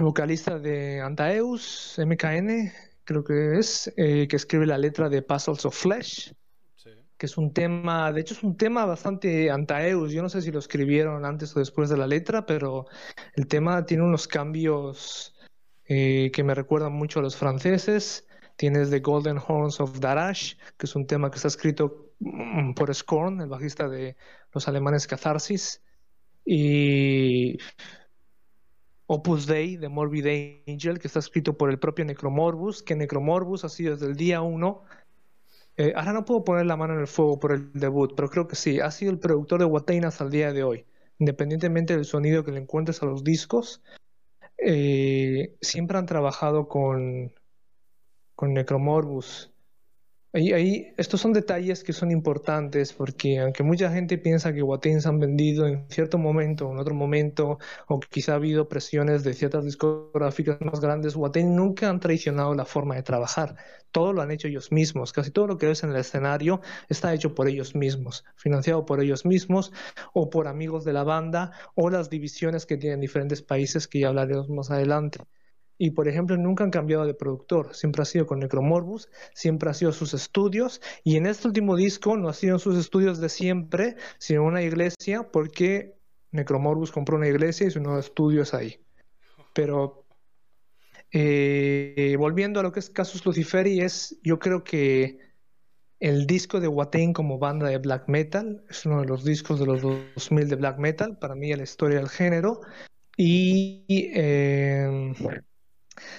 vocalista 0.00 0.58
de 0.58 1.00
Antaeus, 1.00 1.98
MKN, 1.98 2.72
creo 3.04 3.24
que 3.24 3.58
es, 3.58 3.92
eh, 3.96 4.26
que 4.28 4.36
escribe 4.36 4.66
la 4.66 4.78
letra 4.78 5.08
de 5.08 5.22
Puzzles 5.22 5.64
of 5.64 5.76
Flesh, 5.76 6.34
sí. 6.76 6.90
que 7.16 7.26
es 7.26 7.36
un 7.36 7.52
tema, 7.52 8.12
de 8.12 8.20
hecho 8.20 8.34
es 8.34 8.42
un 8.42 8.56
tema 8.56 8.84
bastante 8.84 9.50
Antaeus, 9.50 10.12
yo 10.12 10.22
no 10.22 10.28
sé 10.28 10.42
si 10.42 10.50
lo 10.50 10.58
escribieron 10.58 11.24
antes 11.24 11.56
o 11.56 11.58
después 11.58 11.88
de 11.88 11.96
la 11.96 12.06
letra, 12.06 12.46
pero 12.46 12.86
el 13.34 13.46
tema 13.46 13.84
tiene 13.84 14.04
unos 14.04 14.26
cambios 14.26 15.34
eh, 15.94 16.30
que 16.32 16.42
me 16.42 16.54
recuerdan 16.54 16.92
mucho 16.92 17.18
a 17.18 17.22
los 17.22 17.36
franceses. 17.36 18.26
Tienes 18.56 18.90
The 18.90 19.00
Golden 19.00 19.38
Horns 19.38 19.80
of 19.80 19.98
Darash, 19.98 20.54
que 20.78 20.86
es 20.86 20.94
un 20.94 21.06
tema 21.06 21.30
que 21.30 21.36
está 21.36 21.48
escrito 21.48 22.12
mm, 22.20 22.74
por 22.74 22.94
Scorn, 22.94 23.40
el 23.40 23.48
bajista 23.48 23.88
de 23.88 24.16
los 24.52 24.68
alemanes 24.68 25.06
Catharsis. 25.06 25.82
Y 26.44 27.58
Opus 29.14 29.46
Dei 29.46 29.76
de 29.76 29.90
Morbid 29.90 30.26
Angel, 30.66 30.98
que 30.98 31.06
está 31.06 31.18
escrito 31.18 31.58
por 31.58 31.68
el 31.68 31.78
propio 31.78 32.02
Necromorbus, 32.06 32.82
que 32.82 32.96
Necromorbus 32.96 33.62
ha 33.62 33.68
sido 33.68 33.92
desde 33.92 34.06
el 34.06 34.16
día 34.16 34.40
1. 34.40 34.84
Eh, 35.76 35.92
ahora 35.94 36.14
no 36.14 36.24
puedo 36.24 36.44
poner 36.44 36.64
la 36.64 36.78
mano 36.78 36.94
en 36.94 37.00
el 37.00 37.06
fuego 37.06 37.38
por 37.38 37.52
el 37.52 37.70
debut, 37.74 38.14
pero 38.16 38.30
creo 38.30 38.48
que 38.48 38.56
sí. 38.56 38.80
Ha 38.80 38.90
sido 38.90 39.12
el 39.12 39.18
productor 39.18 39.60
de 39.60 39.66
Watain 39.66 40.06
hasta 40.06 40.24
el 40.24 40.30
día 40.30 40.54
de 40.54 40.62
hoy. 40.62 40.86
Independientemente 41.18 41.94
del 41.94 42.06
sonido 42.06 42.42
que 42.42 42.52
le 42.52 42.60
encuentres 42.60 43.02
a 43.02 43.06
los 43.06 43.22
discos, 43.22 43.82
eh, 44.56 45.56
siempre 45.60 45.98
han 45.98 46.06
trabajado 46.06 46.66
con, 46.66 47.34
con 48.34 48.54
Necromorbus. 48.54 49.51
Ahí, 50.34 50.94
estos 50.96 51.20
son 51.20 51.34
detalles 51.34 51.84
que 51.84 51.92
son 51.92 52.10
importantes 52.10 52.94
porque 52.94 53.38
aunque 53.38 53.62
mucha 53.62 53.90
gente 53.92 54.16
piensa 54.16 54.52
que 54.54 54.62
Watain 54.62 55.02
se 55.02 55.08
han 55.08 55.18
vendido 55.18 55.66
en 55.66 55.86
cierto 55.90 56.16
momento 56.16 56.70
en 56.72 56.78
otro 56.78 56.94
momento, 56.94 57.58
o 57.86 58.00
que 58.00 58.08
quizá 58.08 58.32
ha 58.32 58.36
habido 58.36 58.66
presiones 58.66 59.24
de 59.24 59.34
ciertas 59.34 59.64
discográficas 59.66 60.58
más 60.62 60.80
grandes, 60.80 61.16
Watain 61.16 61.54
nunca 61.54 61.90
han 61.90 62.00
traicionado 62.00 62.54
la 62.54 62.64
forma 62.64 62.94
de 62.94 63.02
trabajar. 63.02 63.56
Todo 63.90 64.14
lo 64.14 64.22
han 64.22 64.30
hecho 64.30 64.48
ellos 64.48 64.72
mismos. 64.72 65.12
Casi 65.12 65.30
todo 65.30 65.46
lo 65.46 65.58
que 65.58 65.66
ves 65.66 65.82
en 65.84 65.90
el 65.90 65.96
escenario 65.96 66.62
está 66.88 67.12
hecho 67.12 67.34
por 67.34 67.46
ellos 67.48 67.74
mismos, 67.74 68.24
financiado 68.36 68.86
por 68.86 69.02
ellos 69.02 69.26
mismos 69.26 69.70
o 70.14 70.30
por 70.30 70.48
amigos 70.48 70.84
de 70.84 70.94
la 70.94 71.04
banda 71.04 71.52
o 71.74 71.90
las 71.90 72.08
divisiones 72.08 72.64
que 72.64 72.78
tienen 72.78 73.00
diferentes 73.00 73.42
países 73.42 73.86
que 73.86 74.00
ya 74.00 74.08
hablaremos 74.08 74.48
más 74.48 74.70
adelante. 74.70 75.18
Y 75.78 75.90
por 75.90 76.08
ejemplo, 76.08 76.36
nunca 76.36 76.64
han 76.64 76.70
cambiado 76.70 77.04
de 77.04 77.14
productor, 77.14 77.74
siempre 77.74 78.02
ha 78.02 78.04
sido 78.04 78.26
con 78.26 78.38
Necromorbus, 78.40 79.08
siempre 79.34 79.70
ha 79.70 79.74
sido 79.74 79.92
sus 79.92 80.14
estudios. 80.14 80.80
Y 81.04 81.16
en 81.16 81.26
este 81.26 81.48
último 81.48 81.76
disco 81.76 82.16
no 82.16 82.28
ha 82.28 82.34
sido 82.34 82.58
sus 82.58 82.78
estudios 82.78 83.20
de 83.20 83.28
siempre, 83.28 83.96
sino 84.18 84.44
una 84.44 84.62
iglesia, 84.62 85.30
porque 85.32 85.96
Necromorbus 86.30 86.92
compró 86.92 87.16
una 87.16 87.28
iglesia 87.28 87.66
y 87.66 87.70
su 87.70 87.80
nuevo 87.80 87.98
estudio 87.98 88.42
es 88.42 88.54
ahí. 88.54 88.80
Pero 89.54 90.06
eh, 91.10 92.16
volviendo 92.18 92.60
a 92.60 92.62
lo 92.62 92.72
que 92.72 92.80
es 92.80 92.90
Casus 92.90 93.24
Luciferi, 93.24 93.80
es, 93.80 94.18
yo 94.22 94.38
creo 94.38 94.64
que 94.64 95.18
el 96.00 96.26
disco 96.26 96.58
de 96.58 96.68
Watain 96.68 97.12
como 97.12 97.38
banda 97.38 97.68
de 97.68 97.78
black 97.78 98.08
metal 98.08 98.64
es 98.68 98.84
uno 98.86 99.02
de 99.02 99.06
los 99.06 99.24
discos 99.24 99.60
de 99.60 99.66
los 99.66 99.82
2000 99.82 100.48
de 100.48 100.56
black 100.56 100.78
metal, 100.78 101.18
para 101.18 101.34
mí 101.34 101.54
la 101.54 101.62
historia 101.62 101.98
del 101.98 102.08
género. 102.08 102.60
Y 103.16 103.84
eh, 103.88 105.12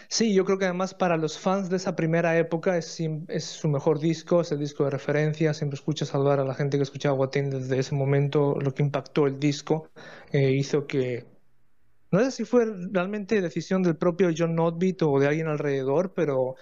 Sí, 0.07 0.33
yo 0.33 0.45
creo 0.45 0.57
que 0.59 0.65
además 0.65 0.93
para 0.93 1.17
los 1.17 1.39
fans 1.39 1.69
de 1.69 1.77
esa 1.77 1.95
primera 1.95 2.37
época 2.37 2.77
es, 2.77 3.01
su 3.39 3.67
mejor 3.69 3.99
disco, 3.99 4.41
es 4.41 4.51
el 4.51 4.59
disco 4.59 4.83
de 4.85 4.91
referencia. 4.91 5.53
Siempre 5.53 5.75
escucho 5.75 6.05
saludar 6.05 6.39
a 6.39 6.45
la 6.45 6.53
gente 6.53 6.77
que 6.77 6.83
escuchaba 6.83 7.15
Watain 7.15 7.49
desde 7.49 7.79
ese 7.79 7.95
momento. 7.95 8.55
Lo 8.59 8.73
que 8.73 8.83
impactó 8.83 9.27
el 9.27 9.39
disco 9.39 9.89
eh, 10.31 10.51
hizo 10.51 10.85
que. 10.85 11.25
No 12.11 12.19
sé 12.23 12.31
si 12.31 12.45
fue 12.45 12.65
realmente 12.91 13.41
decisión 13.41 13.81
del 13.81 13.97
propio 13.97 14.29
John 14.37 14.55
Notbeat 14.55 15.01
o 15.01 15.19
de 15.19 15.27
alguien 15.27 15.47
alrededor, 15.47 16.13
pero 16.13 16.55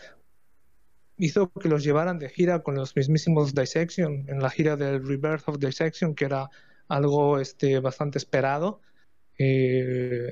hizo 1.18 1.52
que 1.52 1.68
los 1.68 1.84
llevaran 1.84 2.20
de 2.20 2.30
gira 2.30 2.64
con 2.64 2.76
los 2.76 2.96
mismísimos 2.96 3.54
Dissection, 3.54 4.26
en 4.30 4.40
la 4.40 4.50
gira 4.50 4.78
del 4.78 5.06
Rebirth 5.06 5.50
of 5.50 5.60
Dissection, 5.60 6.16
que 6.16 6.26
era 6.26 6.50
algo 6.88 7.40
este, 7.40 7.80
bastante 7.80 8.18
esperado. 8.18 8.82
Eh, 9.38 10.32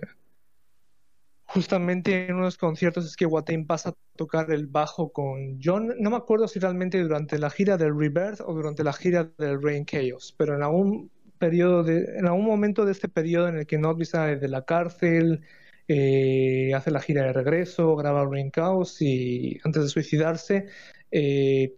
justamente 1.50 2.28
en 2.28 2.36
unos 2.36 2.58
conciertos 2.58 3.06
es 3.06 3.16
que 3.16 3.26
Watain 3.26 3.66
pasa 3.66 3.89
a 3.89 3.93
tocar 4.16 4.52
el 4.52 4.68
bajo 4.68 5.12
con 5.12 5.60
John. 5.62 5.95
No 6.00 6.12
me 6.12 6.18
acuerdo 6.18 6.47
si 6.47 6.60
realmente 6.60 7.02
durante 7.02 7.39
la 7.39 7.50
gira 7.50 7.76
del 7.76 7.97
Rebirth 7.97 8.41
o 8.41 8.54
durante 8.54 8.84
la 8.84 8.93
gira 8.93 9.32
del 9.39 9.60
Rain 9.60 9.84
Chaos, 9.84 10.36
pero 10.38 10.56
en 10.56 10.62
algún 10.62 11.12
periodo 11.39 11.84
de, 11.84 12.06
en 12.18 12.28
algún 12.28 12.45
momento 12.45 12.86
de 12.86 12.91
este 12.91 13.10
periodo 13.10 13.47
en 13.47 13.58
el 13.58 13.66
que 13.66 13.80
Notby 13.80 14.06
sale 14.06 14.38
de 14.38 14.47
la 14.47 14.64
cárcel, 14.64 15.41
eh, 15.88 16.72
hace 16.76 16.91
la 16.91 17.02
gira 17.02 17.24
de 17.24 17.34
regreso, 17.34 17.95
graba 17.95 18.28
Rain 18.30 18.52
Chaos 18.52 19.02
y 19.02 19.60
antes 19.64 19.82
de 19.84 19.89
suicidarse 19.89 20.68
eh, 21.10 21.78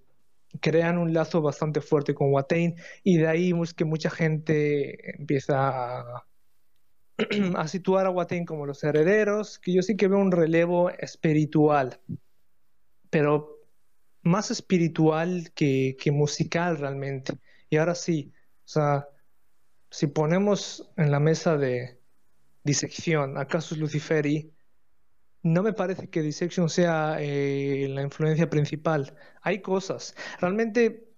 crean 0.59 0.97
un 0.97 1.13
lazo 1.13 1.41
bastante 1.41 1.79
fuerte 1.79 2.13
con 2.13 2.33
Watain 2.33 2.75
y 3.05 3.17
de 3.19 3.27
ahí 3.27 3.53
es 3.63 3.73
que 3.73 3.85
mucha 3.85 4.09
gente 4.09 5.17
empieza 5.17 5.99
a 6.01 6.25
a 7.55 7.67
situar 7.67 8.05
a 8.05 8.09
Watain 8.09 8.45
como 8.45 8.65
los 8.65 8.83
herederos, 8.83 9.59
que 9.59 9.73
yo 9.73 9.81
sí 9.81 9.95
que 9.95 10.07
veo 10.07 10.19
un 10.19 10.31
relevo 10.31 10.89
espiritual, 10.89 11.99
pero 13.09 13.59
más 14.23 14.51
espiritual 14.51 15.51
que, 15.53 15.95
musical 16.11 16.77
realmente. 16.77 17.33
Y 17.69 17.77
ahora 17.77 17.95
sí, 17.95 18.31
o 18.65 18.67
sea, 18.67 19.07
si 19.89 20.07
ponemos 20.07 20.91
en 20.97 21.11
la 21.11 21.19
mesa 21.19 21.57
de 21.57 21.99
disección 22.63 23.37
a 23.37 23.47
Casus 23.47 23.77
Luciferi, 23.77 24.53
no 25.43 25.63
me 25.63 25.73
parece 25.73 26.09
que 26.09 26.21
Dissection 26.21 26.69
sea 26.69 27.17
eh, 27.19 27.87
la 27.89 28.03
influencia 28.03 28.49
principal. 28.49 29.15
Hay 29.41 29.61
cosas. 29.61 30.15
Realmente 30.39 31.10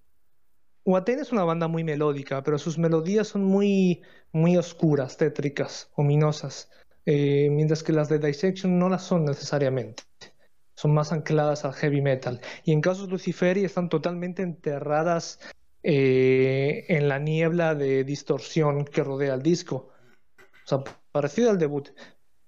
Watain 0.86 1.20
es 1.20 1.32
una 1.32 1.46
banda 1.46 1.68
muy 1.68 1.84
melódica, 1.84 2.44
pero 2.44 2.58
sus 2.58 2.78
melodías 2.78 3.28
son 3.28 3.46
muy, 3.46 4.02
muy 4.34 4.58
oscuras, 4.58 5.16
tétricas, 5.16 5.90
ominosas, 5.96 6.70
eh, 7.06 7.50
mientras 7.52 7.84
que 7.84 7.94
las 7.94 8.10
de 8.10 8.20
Dissection 8.20 8.78
no 8.78 8.90
las 8.90 9.04
son 9.04 9.24
necesariamente. 9.24 10.04
Son 10.76 10.94
más 10.94 11.14
ancladas 11.14 11.64
al 11.64 11.74
heavy 11.74 12.02
metal. 12.02 12.42
Y 12.66 12.74
en 12.74 12.82
casos 12.82 13.10
Luciferi 13.10 13.64
están 13.64 13.88
totalmente 13.88 14.42
enterradas 14.42 15.40
eh, 15.84 16.86
en 16.90 17.08
la 17.08 17.20
niebla 17.20 17.76
de 17.76 18.04
distorsión 18.04 18.84
que 18.84 19.04
rodea 19.04 19.36
el 19.36 19.42
disco. 19.42 19.92
O 20.38 20.68
sea, 20.68 20.84
parecido 21.12 21.50
al 21.50 21.60
debut. 21.60 21.90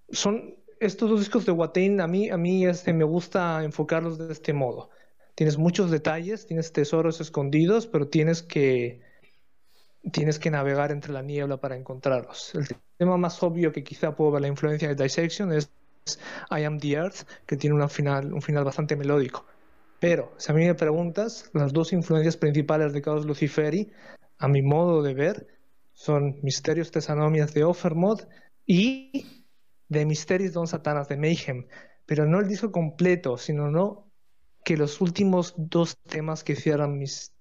Son 0.10 0.56
estos 0.82 1.10
dos 1.10 1.20
discos 1.20 1.46
de 1.46 1.54
Watain, 1.54 2.02
a 2.02 2.08
mí, 2.08 2.30
a 2.30 2.38
mí 2.38 2.66
este, 2.66 2.92
me 2.92 3.06
gusta 3.06 3.64
enfocarlos 3.64 4.18
de 4.18 4.34
este 4.34 4.52
modo 4.52 4.90
tienes 5.36 5.58
muchos 5.58 5.92
detalles, 5.92 6.48
tienes 6.48 6.72
tesoros 6.72 7.22
escondidos, 7.22 7.88
pero 7.88 8.08
tienes 8.08 8.42
que, 8.42 9.02
tienes 10.12 10.40
que 10.40 10.50
navegar 10.50 10.92
entre 10.92 11.14
la 11.14 11.22
niebla 11.22 11.58
para 11.58 11.76
encontrarlos. 11.76 12.56
El 12.56 12.68
tema 12.98 13.18
más 13.18 13.44
obvio 13.44 13.72
que 13.72 13.84
quizá 13.84 14.16
puedo 14.16 14.32
ver 14.32 14.42
la 14.42 14.48
influencia 14.48 14.94
de 14.94 15.04
Dissection 15.04 15.52
es 15.52 15.70
I 16.50 16.64
Am 16.64 16.80
the 16.80 16.94
Earth, 16.94 17.28
que 17.46 17.58
tiene 17.58 17.76
un 17.76 17.90
final, 17.90 18.34
un 18.34 18.42
final 18.42 18.64
bastante 18.64 18.96
melódico. 18.96 19.46
Pero, 20.00 20.34
si 20.38 20.52
a 20.52 20.56
mí 20.56 20.66
me 20.66 20.76
preguntas, 20.76 21.50
las 21.54 21.74
dos 21.74 21.94
influencias 21.94 22.38
principales 22.38 22.94
de 22.94 23.02
Chaos 23.02 23.26
Luciferi, 23.26 23.92
a 24.38 24.48
mi 24.48 24.62
modo 24.62 25.02
de 25.02 25.14
ver, 25.14 25.48
son 25.94 26.40
Misterios 26.44 26.92
Tesanomias 26.92 27.54
de 27.54 27.64
Offermod 27.64 28.22
y 28.66 29.26
de 29.88 30.06
Misterios 30.06 30.54
Don 30.54 30.68
Satanas 30.68 31.08
de 31.08 31.18
Mayhem. 31.18 31.68
Pero 32.06 32.26
no 32.26 32.40
el 32.40 32.48
disco 32.48 32.72
completo, 32.72 33.38
sino 33.38 33.72
no 33.72 34.05
que 34.66 34.76
los 34.76 35.00
últimos 35.00 35.54
dos 35.56 35.98
temas 36.00 36.44
que 36.44 36.56
cierran 36.56 36.98
mis 36.98 37.32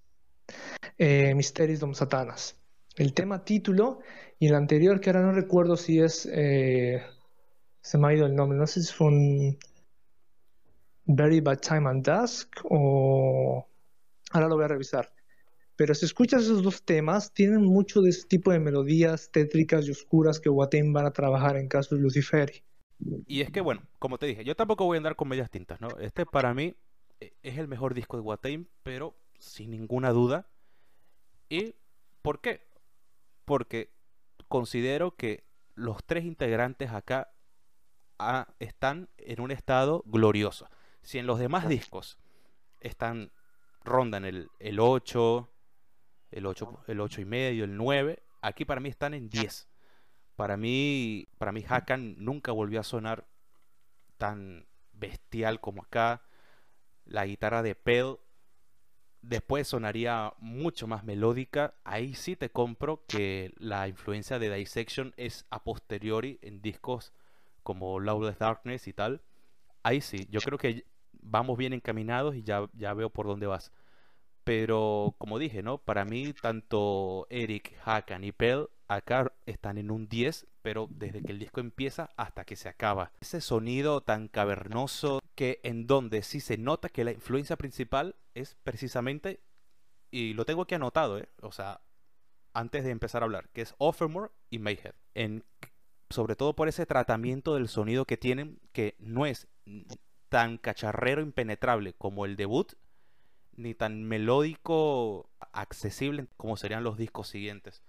eh, 0.98 1.34
Misterios 1.34 1.80
Dom 1.80 1.94
Satanas. 1.94 2.60
El 2.96 3.14
tema 3.14 3.44
título 3.44 4.00
y 4.38 4.46
el 4.46 4.54
anterior, 4.54 5.00
que 5.00 5.10
ahora 5.10 5.22
no 5.22 5.32
recuerdo 5.32 5.76
si 5.76 5.98
es. 5.98 6.28
Eh, 6.30 7.02
se 7.80 7.98
me 7.98 8.08
ha 8.08 8.14
ido 8.14 8.26
el 8.26 8.36
nombre, 8.36 8.58
no 8.58 8.66
sé 8.66 8.82
si 8.82 8.92
fue 8.92 9.08
un. 9.08 9.58
Very 11.06 11.40
Bad 11.40 11.60
Time 11.60 11.88
and 11.88 12.06
Dusk 12.06 12.60
o. 12.64 13.66
Ahora 14.30 14.48
lo 14.48 14.56
voy 14.56 14.66
a 14.66 14.68
revisar. 14.68 15.10
Pero 15.76 15.94
si 15.94 16.04
escuchas 16.04 16.42
esos 16.42 16.62
dos 16.62 16.84
temas, 16.84 17.32
tienen 17.32 17.62
mucho 17.64 18.00
de 18.00 18.10
ese 18.10 18.28
tipo 18.28 18.52
de 18.52 18.60
melodías 18.60 19.30
tétricas 19.32 19.88
y 19.88 19.90
oscuras 19.90 20.38
que 20.38 20.50
Watain 20.50 20.92
van 20.92 21.06
a 21.06 21.12
trabajar 21.12 21.56
en 21.56 21.68
casos 21.68 21.98
Luciferi. 21.98 22.62
Y 23.26 23.40
es 23.40 23.50
que, 23.50 23.60
bueno, 23.60 23.82
como 23.98 24.18
te 24.18 24.26
dije, 24.26 24.44
yo 24.44 24.54
tampoco 24.54 24.84
voy 24.84 24.96
a 24.96 24.98
andar 24.98 25.16
con 25.16 25.28
medias 25.28 25.50
tintas, 25.50 25.80
¿no? 25.80 25.88
Este 25.98 26.26
para 26.26 26.54
mí 26.54 26.74
es 27.42 27.58
el 27.58 27.68
mejor 27.68 27.94
disco 27.94 28.16
de 28.16 28.22
Watain, 28.22 28.68
pero 28.82 29.16
sin 29.38 29.70
ninguna 29.70 30.10
duda. 30.10 30.48
¿Y 31.48 31.74
por 32.22 32.40
qué? 32.40 32.66
Porque 33.44 33.92
considero 34.48 35.16
que 35.16 35.44
los 35.74 36.04
tres 36.04 36.24
integrantes 36.24 36.90
acá 36.90 37.32
ah, 38.18 38.48
están 38.58 39.08
en 39.16 39.40
un 39.40 39.50
estado 39.50 40.02
glorioso. 40.06 40.68
Si 41.02 41.18
en 41.18 41.26
los 41.26 41.38
demás 41.38 41.68
discos 41.68 42.18
están 42.80 43.32
rondan 43.82 44.24
el, 44.24 44.48
el 44.58 44.80
8, 44.80 45.50
el 46.30 46.46
8, 46.46 46.84
el 46.88 47.00
8 47.00 47.20
y 47.20 47.24
medio, 47.24 47.64
el 47.64 47.76
9, 47.76 48.22
aquí 48.40 48.64
para 48.64 48.80
mí 48.80 48.88
están 48.88 49.14
en 49.14 49.28
10. 49.28 49.68
Para 50.36 50.56
mí, 50.56 51.28
para 51.38 51.52
mí 51.52 51.64
Hakan 51.68 52.16
nunca 52.18 52.50
volvió 52.50 52.80
a 52.80 52.84
sonar 52.84 53.26
tan 54.16 54.66
bestial 54.92 55.60
como 55.60 55.82
acá 55.82 56.22
la 57.04 57.26
guitarra 57.26 57.62
de 57.62 57.74
Pell 57.74 58.16
después 59.22 59.68
sonaría 59.68 60.34
mucho 60.38 60.86
más 60.86 61.04
melódica. 61.04 61.74
Ahí 61.84 62.14
sí 62.14 62.36
te 62.36 62.50
compro 62.50 63.04
que 63.06 63.52
la 63.58 63.88
influencia 63.88 64.38
de 64.38 64.54
Dissection 64.54 65.14
es 65.16 65.46
a 65.50 65.64
posteriori 65.64 66.38
en 66.42 66.60
discos 66.60 67.12
como 67.62 68.00
Lawless 68.00 68.38
Darkness 68.38 68.86
y 68.88 68.92
tal. 68.92 69.22
Ahí 69.82 70.00
sí, 70.00 70.26
yo 70.30 70.40
creo 70.40 70.58
que 70.58 70.84
vamos 71.12 71.56
bien 71.58 71.72
encaminados 71.72 72.36
y 72.36 72.42
ya, 72.42 72.68
ya 72.74 72.94
veo 72.94 73.10
por 73.10 73.26
dónde 73.26 73.46
vas. 73.46 73.72
Pero 74.44 75.14
como 75.18 75.38
dije, 75.38 75.62
¿no? 75.62 75.78
Para 75.78 76.04
mí, 76.04 76.34
tanto 76.34 77.26
Eric, 77.30 77.74
Hakan 77.84 78.24
y 78.24 78.32
Pell 78.32 78.68
acá 78.88 79.32
están 79.46 79.78
en 79.78 79.90
un 79.90 80.08
10, 80.08 80.46
pero 80.62 80.88
desde 80.90 81.22
que 81.22 81.32
el 81.32 81.38
disco 81.38 81.60
empieza 81.60 82.10
hasta 82.16 82.44
que 82.44 82.56
se 82.56 82.68
acaba. 82.68 83.12
Ese 83.20 83.40
sonido 83.40 84.02
tan 84.02 84.28
cavernoso 84.28 85.20
que 85.34 85.60
en 85.62 85.86
donde 85.86 86.22
sí 86.22 86.40
se 86.40 86.56
nota 86.56 86.88
que 86.88 87.04
la 87.04 87.12
influencia 87.12 87.56
principal 87.56 88.16
es 88.34 88.56
precisamente, 88.62 89.40
y 90.10 90.34
lo 90.34 90.44
tengo 90.44 90.62
aquí 90.62 90.74
anotado, 90.74 91.18
¿eh? 91.18 91.28
o 91.42 91.52
sea, 91.52 91.80
antes 92.52 92.84
de 92.84 92.90
empezar 92.90 93.22
a 93.22 93.26
hablar, 93.26 93.48
que 93.50 93.62
es 93.62 93.74
Offermore 93.78 94.30
y 94.50 94.58
Mayhead. 94.58 94.94
En, 95.14 95.44
sobre 96.10 96.36
todo 96.36 96.54
por 96.54 96.68
ese 96.68 96.86
tratamiento 96.86 97.54
del 97.54 97.68
sonido 97.68 98.04
que 98.04 98.16
tienen, 98.16 98.60
que 98.72 98.94
no 98.98 99.26
es 99.26 99.48
tan 100.28 100.58
cacharrero 100.58 101.20
impenetrable 101.20 101.94
como 101.94 102.24
el 102.24 102.36
debut, 102.36 102.74
ni 103.56 103.74
tan 103.74 104.04
melódico, 104.04 105.30
accesible 105.52 106.26
como 106.36 106.56
serían 106.56 106.84
los 106.84 106.96
discos 106.96 107.28
siguientes. 107.28 107.82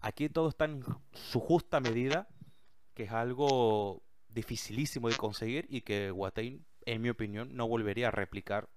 Aquí 0.00 0.28
todo 0.28 0.48
está 0.48 0.64
en 0.64 0.82
su 1.12 1.40
justa 1.40 1.80
medida, 1.80 2.28
que 2.94 3.04
es 3.04 3.12
algo 3.12 4.02
dificilísimo 4.28 5.08
de 5.08 5.16
conseguir 5.16 5.66
y 5.68 5.82
que 5.82 6.10
Watain, 6.12 6.64
en 6.86 7.02
mi 7.02 7.10
opinión, 7.10 7.54
no 7.54 7.68
volvería 7.68 8.08
a 8.08 8.10
replicar 8.10 8.68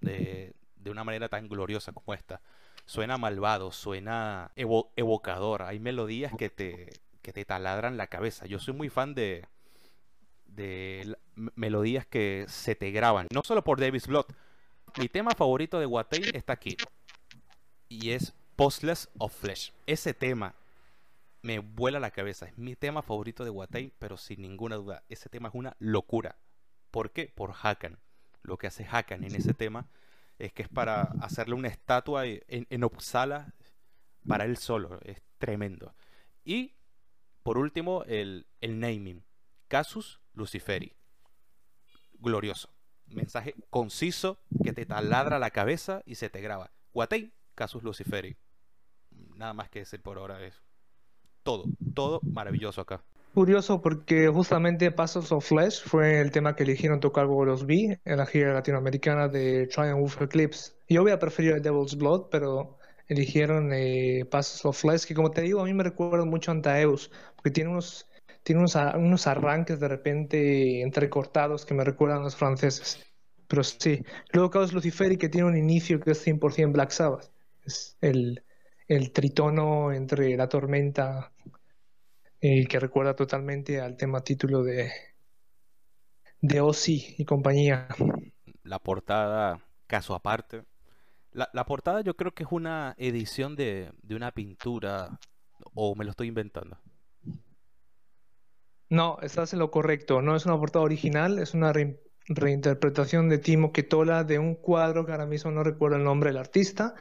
de, 0.00 0.54
una 0.86 1.04
manera 1.04 1.28
tan 1.28 1.48
gloriosa 1.48 1.92
como 1.92 2.14
esta. 2.14 2.40
Suena 2.86 3.18
malvado, 3.18 3.70
suena 3.70 4.50
evocador, 4.56 5.62
hay 5.62 5.78
melodías 5.78 6.32
que 6.36 6.50
te, 6.50 6.88
que 7.22 7.32
te 7.32 7.44
taladran 7.44 7.96
la 7.96 8.08
cabeza. 8.08 8.46
Yo 8.46 8.58
soy 8.58 8.74
muy 8.74 8.88
fan 8.88 9.14
de, 9.14 9.46
de 10.46 11.16
melodías 11.34 12.06
que 12.06 12.46
se 12.48 12.74
te 12.74 12.90
graban, 12.90 13.28
no 13.32 13.42
solo 13.44 13.62
por 13.62 13.80
Davis 13.80 14.06
Blood. 14.06 14.26
Mi 14.98 15.08
tema 15.08 15.32
favorito 15.36 15.78
de 15.78 15.86
Watain 15.86 16.34
está 16.34 16.54
aquí 16.54 16.76
y 17.88 18.10
es 18.10 18.34
Postless 18.60 19.08
of 19.16 19.34
Flesh. 19.34 19.72
Ese 19.86 20.12
tema 20.12 20.54
me 21.40 21.60
vuela 21.60 21.98
la 21.98 22.10
cabeza. 22.10 22.44
Es 22.44 22.58
mi 22.58 22.76
tema 22.76 23.00
favorito 23.00 23.42
de 23.42 23.48
Watain, 23.48 23.90
pero 23.98 24.18
sin 24.18 24.42
ninguna 24.42 24.76
duda. 24.76 25.02
Ese 25.08 25.30
tema 25.30 25.48
es 25.48 25.54
una 25.54 25.76
locura. 25.78 26.36
¿Por 26.90 27.10
qué? 27.10 27.32
Por 27.34 27.54
Hakan. 27.62 27.98
Lo 28.42 28.58
que 28.58 28.66
hace 28.66 28.84
Hakan 28.84 29.24
en 29.24 29.34
ese 29.34 29.54
tema 29.54 29.88
es 30.38 30.52
que 30.52 30.62
es 30.62 30.68
para 30.68 31.04
hacerle 31.22 31.54
una 31.54 31.68
estatua 31.68 32.26
en, 32.26 32.66
en 32.68 32.84
Uppsala 32.84 33.54
para 34.28 34.44
él 34.44 34.58
solo. 34.58 35.00
Es 35.04 35.22
tremendo. 35.38 35.94
Y 36.44 36.74
por 37.42 37.56
último, 37.56 38.04
el, 38.04 38.46
el 38.60 38.78
naming. 38.78 39.24
Casus 39.68 40.20
Luciferi. 40.34 40.92
Glorioso. 42.18 42.68
Mensaje 43.06 43.54
conciso 43.70 44.38
que 44.62 44.74
te 44.74 44.84
taladra 44.84 45.38
la 45.38 45.48
cabeza 45.50 46.02
y 46.04 46.16
se 46.16 46.28
te 46.28 46.42
graba. 46.42 46.70
Watain, 46.92 47.32
Casus 47.54 47.82
Luciferi. 47.82 48.36
Nada 49.40 49.54
más 49.54 49.70
que 49.70 49.78
decir 49.78 50.02
por 50.02 50.18
ahora 50.18 50.44
eso 50.44 50.60
todo, 51.42 51.64
todo 51.94 52.20
maravilloso 52.22 52.82
acá. 52.82 53.02
Curioso 53.32 53.80
porque 53.80 54.28
justamente 54.28 54.90
Passos 54.90 55.32
of 55.32 55.46
Flesh 55.46 55.82
fue 55.82 56.20
el 56.20 56.30
tema 56.30 56.54
que 56.54 56.64
eligieron 56.64 57.00
tocar 57.00 57.24
los 57.24 57.64
B 57.64 57.98
en 58.04 58.16
la 58.18 58.26
gira 58.26 58.52
latinoamericana 58.52 59.28
de 59.28 59.66
Triumph 59.68 60.20
Eclipse. 60.20 60.72
Yo 60.90 61.02
hubiera 61.02 61.18
preferido 61.18 61.56
el 61.56 61.62
Devil's 61.62 61.96
Blood, 61.96 62.26
pero 62.30 62.76
eligieron 63.08 63.72
eh, 63.72 64.26
Passos 64.30 64.66
of 64.66 64.78
Flesh, 64.78 65.06
que 65.06 65.14
como 65.14 65.30
te 65.30 65.40
digo, 65.40 65.60
a 65.60 65.64
mí 65.64 65.72
me 65.72 65.84
recuerda 65.84 66.26
mucho 66.26 66.50
a 66.50 66.54
Antaeus, 66.54 67.10
porque 67.34 67.50
tiene 67.50 67.70
unos, 67.70 68.06
tiene 68.42 68.58
unos, 68.58 68.74
unos 68.74 69.26
arranques 69.26 69.80
de 69.80 69.88
repente 69.88 70.82
entrecortados 70.82 71.64
que 71.64 71.72
me 71.72 71.84
recuerdan 71.84 72.18
a 72.18 72.24
los 72.24 72.36
franceses. 72.36 73.02
Pero 73.46 73.64
sí, 73.64 74.04
luego 74.34 74.50
Caos 74.50 74.74
Luciferi 74.74 75.16
que 75.16 75.30
tiene 75.30 75.48
un 75.48 75.56
inicio 75.56 75.98
que 75.98 76.10
es 76.10 76.26
100% 76.26 76.72
Black 76.72 76.90
Sabbath. 76.90 77.30
Es 77.64 77.96
el, 78.00 78.42
el 78.90 79.12
tritono 79.12 79.92
entre 79.92 80.36
la 80.36 80.48
tormenta, 80.48 81.30
eh, 82.40 82.66
que 82.66 82.80
recuerda 82.80 83.14
totalmente 83.14 83.80
al 83.80 83.96
tema 83.96 84.24
título 84.24 84.64
de, 84.64 84.90
de 86.40 86.60
Ozzy 86.60 87.14
y 87.16 87.24
compañía. 87.24 87.86
La 88.64 88.80
portada, 88.80 89.60
caso 89.86 90.12
aparte. 90.16 90.64
La, 91.30 91.64
portada 91.66 92.00
yo 92.00 92.16
creo 92.16 92.32
que 92.32 92.42
es 92.42 92.48
una 92.50 92.96
edición 92.98 93.54
de, 93.54 93.92
una 94.10 94.32
pintura, 94.32 95.20
o 95.72 95.94
me 95.94 96.04
lo 96.04 96.10
estoy 96.10 96.26
inventando. 96.26 96.76
No, 98.88 99.18
estás 99.22 99.52
en 99.52 99.60
lo 99.60 99.70
correcto. 99.70 100.20
No 100.20 100.34
es 100.34 100.46
una 100.46 100.58
portada 100.58 100.84
original, 100.84 101.38
es 101.38 101.54
una 101.54 101.72
reinterpretación 102.26 103.28
de 103.28 103.38
Timo 103.38 103.70
Ketola 103.70 104.24
de 104.24 104.40
un 104.40 104.56
cuadro 104.56 105.06
que 105.06 105.12
ahora 105.12 105.26
mismo 105.26 105.52
no 105.52 105.62
recuerdo 105.62 105.96
el 105.96 106.02
nombre 106.02 106.30
del 106.30 106.38
artista, 106.38 106.96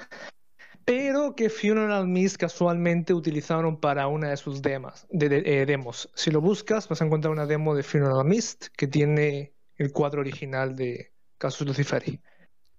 pero 0.90 1.36
que 1.36 1.52
Funeral 1.52 2.08
Mist 2.08 2.38
casualmente 2.38 3.14
utilizaron 3.14 3.80
para 3.80 4.08
una 4.08 4.32
de 4.32 4.38
sus 4.38 4.60
demos, 4.64 5.06
eh, 5.12 5.66
demos. 5.68 6.10
Si 6.16 6.32
lo 6.32 6.42
buscas, 6.42 6.90
vas 6.90 7.00
a 7.00 7.06
encontrar 7.06 7.32
una 7.32 7.46
demo 7.46 7.76
de 7.76 7.84
Funeral 7.84 8.26
Mist 8.26 8.70
que 8.76 8.88
tiene 8.88 9.54
el 9.76 9.92
cuadro 9.92 10.22
original 10.22 10.76
de 10.76 11.14
Casus 11.38 11.68
Luciferi. 11.68 12.20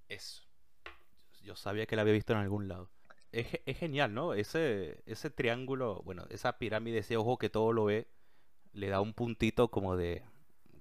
Eso. 0.09 0.43
Yo 1.41 1.55
sabía 1.55 1.87
que 1.87 1.95
la 1.95 2.03
había 2.03 2.15
visto 2.15 2.33
en 2.33 2.41
algún 2.41 2.67
lado. 2.67 2.91
Es, 3.31 3.47
es, 3.65 3.79
genial, 3.79 4.13
¿no? 4.13 4.35
Ese, 4.35 5.05
ese 5.07 5.31
triángulo, 5.31 6.03
bueno, 6.03 6.25
esa 6.31 6.59
pirámide, 6.59 6.99
ese 6.99 7.17
ojo 7.17 7.39
que 7.39 7.49
todo 7.49 7.73
lo 7.73 7.85
ve, 7.85 8.09
le 8.73 8.89
da 8.89 9.01
un 9.01 9.15
puntito 9.15 9.71
como 9.71 9.97
de, 9.97 10.25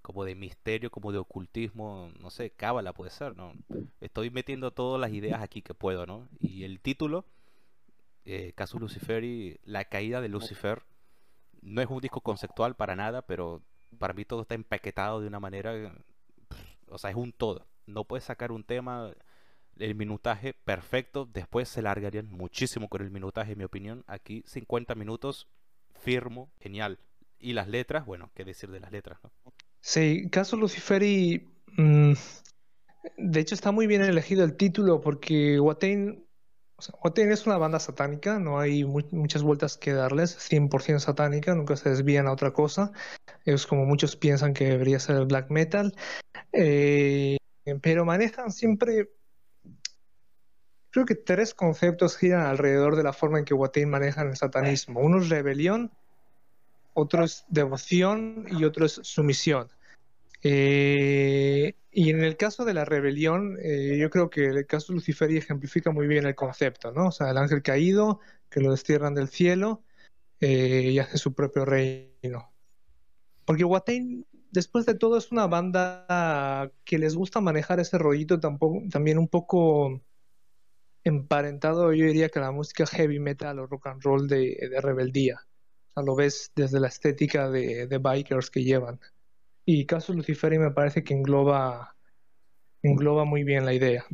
como 0.10 0.26
de 0.26 0.34
misterio, 0.34 0.90
como 0.90 1.12
de 1.12 1.20
ocultismo, 1.20 2.12
no 2.20 2.32
sé, 2.32 2.50
cábala 2.50 2.94
puede 2.94 3.12
ser, 3.12 3.38
¿no? 3.38 3.54
Estoy 4.02 4.32
metiendo 4.32 4.72
todas 4.72 5.00
las 5.00 5.12
ideas 5.12 5.40
aquí 5.40 5.62
que 5.62 5.76
puedo, 5.76 6.08
¿no? 6.08 6.28
Y 6.40 6.64
el 6.64 6.80
título, 6.80 7.26
eh, 8.26 8.54
Caso 8.56 8.80
Luciferi, 8.80 9.60
La 9.66 9.86
caída 9.86 10.20
de 10.20 10.28
Lucifer, 10.28 10.82
no 11.62 11.80
es 11.80 11.88
un 11.88 12.02
disco 12.02 12.22
conceptual 12.22 12.76
para 12.76 12.96
nada, 12.96 13.22
pero 13.22 13.62
para 14.00 14.16
mí 14.16 14.26
todo 14.26 14.42
está 14.42 14.56
empaquetado 14.56 15.22
de 15.22 15.28
una 15.28 15.40
manera, 15.40 15.94
o 16.88 16.98
sea, 16.98 17.12
es 17.12 17.16
un 17.16 17.32
todo. 17.32 17.68
No 17.86 18.04
puedes 18.04 18.24
sacar 18.24 18.52
un 18.52 18.64
tema, 18.64 19.12
el 19.78 19.94
minutaje 19.94 20.56
perfecto, 20.56 21.30
después 21.32 21.70
se 21.70 21.84
largarían 21.84 22.32
muchísimo 22.32 22.90
con 22.90 23.04
el 23.04 23.12
minutaje, 23.12 23.52
en 23.52 23.60
mi 23.60 23.64
opinión. 23.64 24.04
Aquí 24.08 24.42
50 24.48 24.96
minutos, 24.96 25.48
firmo, 25.94 26.50
genial. 26.60 26.98
Y 27.38 27.54
las 27.54 27.68
letras, 27.68 28.08
bueno, 28.08 28.32
qué 28.34 28.44
decir 28.44 28.72
de 28.72 28.80
las 28.80 28.92
letras, 28.92 29.20
¿no? 29.24 29.54
Sí, 29.82 30.30
caso 30.30 30.58
Luciferi, 30.58 31.48
mm, 31.78 32.14
de 33.18 33.40
hecho 33.40 33.56
está 33.56 33.72
muy 33.72 33.88
bien 33.88 34.04
elegido 34.04 34.44
el 34.44 34.56
título 34.56 35.02
porque 35.02 35.60
Watain, 35.60 36.26
es 37.16 37.46
una 37.46 37.58
banda 37.58 37.80
satánica, 37.80 38.40
no 38.40 38.60
hay 38.60 38.84
muchas 38.84 39.44
vueltas 39.44 39.78
que 39.78 39.94
darles, 39.94 40.38
100% 40.38 41.00
satánica, 41.00 41.56
nunca 41.56 41.76
se 41.76 41.90
desvían 41.90 42.28
a 42.28 42.32
otra 42.32 42.52
cosa. 42.52 42.92
Es 43.46 43.68
como 43.68 43.86
muchos 43.86 44.16
piensan 44.16 44.54
que 44.54 44.66
debería 44.66 45.00
ser 45.00 45.18
el 45.18 45.26
black 45.26 45.50
metal, 45.50 45.94
eh, 46.54 47.38
pero 47.82 48.06
manejan 48.06 48.52
siempre, 48.52 49.10
creo 50.92 51.06
que 51.06 51.16
tres 51.16 51.54
conceptos 51.54 52.18
giran 52.18 52.46
alrededor 52.46 52.96
de 52.96 53.04
la 53.04 53.14
forma 53.14 53.40
en 53.40 53.46
que 53.46 53.54
Watain 53.54 53.90
maneja 53.90 54.22
el 54.22 54.36
satanismo. 54.36 55.02
Uno 55.02 55.20
es 55.20 55.30
rebelión, 55.30 55.92
otro 56.94 57.24
es 57.24 57.46
devoción 57.50 58.46
y 58.52 58.64
otro 58.64 58.86
es 58.86 59.00
sumisión. 59.04 59.70
Eh, 60.44 61.76
y 61.92 62.10
en 62.12 62.24
el 62.24 62.38
caso 62.38 62.66
de 62.66 62.74
la 62.74 62.86
rebelión, 62.86 63.58
eh, 63.62 63.98
yo 64.00 64.10
creo 64.10 64.30
que 64.30 64.46
el 64.46 64.66
caso 64.66 64.94
de 64.94 64.96
Lucifer 64.96 65.32
ejemplifica 65.32 65.92
muy 65.92 66.08
bien 66.08 66.26
el 66.26 66.36
concepto, 66.36 66.92
¿no? 66.92 67.08
O 67.08 67.12
sea, 67.12 67.32
el 67.32 67.38
ángel 67.38 67.62
caído, 67.62 68.20
que 68.50 68.62
lo 68.62 68.72
destierran 68.72 69.16
del 69.16 69.28
cielo 69.28 69.84
eh, 70.40 70.90
y 70.92 71.00
hace 71.00 71.18
su 71.18 71.34
propio 71.34 71.66
reino. 71.66 72.54
Porque 73.46 73.64
Watain, 73.64 74.26
después 74.52 74.86
de 74.86 74.96
todo, 74.96 75.18
es 75.18 75.32
una 75.32 75.48
banda 75.48 76.72
que 76.86 77.00
les 77.00 77.16
gusta 77.16 77.42
manejar 77.42 77.80
ese 77.80 77.98
rollito 77.98 78.40
tampoco, 78.40 78.82
también 78.92 79.18
un 79.18 79.28
poco 79.28 80.02
emparentado, 81.04 81.94
yo 81.94 82.06
diría 82.06 82.30
que 82.30 82.40
la 82.40 82.52
música 82.52 82.86
heavy 82.86 83.20
metal 83.20 83.60
o 83.60 83.68
rock 83.68 83.88
and 83.88 84.04
roll 84.04 84.28
de 84.28 84.70
rebeldía 84.82 85.40
lo 85.96 86.16
ves 86.16 86.52
desde 86.56 86.80
la 86.80 86.88
estética 86.88 87.50
de, 87.50 87.98
bikers 87.98 88.50
que 88.50 88.64
llevan. 88.64 89.00
Y 89.66 89.86
Caso 89.86 90.14
Luciferi 90.14 90.58
me 90.58 90.72
parece 90.72 91.04
que 91.04 91.14
engloba, 91.14 91.96
engloba 92.82 93.26
muy 93.26 93.44
bien 93.44 93.66
la 93.66 93.74
idea. 93.74 94.06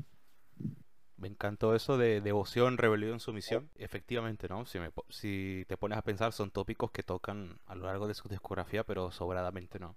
Me 1.18 1.30
encantó 1.30 1.76
eso 1.76 1.98
de 1.98 2.22
devoción, 2.22 2.78
rebelión, 2.78 3.20
sumisión. 3.20 3.70
Efectivamente, 3.76 4.48
¿no? 4.50 4.66
Si, 4.66 4.80
si 5.10 5.66
te 5.68 5.78
pones 5.78 5.98
a 5.98 6.02
pensar, 6.02 6.34
son 6.34 6.52
tópicos 6.52 6.92
que 6.92 7.04
tocan 7.04 7.60
a 7.66 7.76
lo 7.76 7.86
largo 7.86 8.08
de 8.08 8.14
su 8.14 8.28
discografía, 8.28 8.84
pero 8.84 9.12
sobradamente 9.12 9.80
no. 9.80 9.96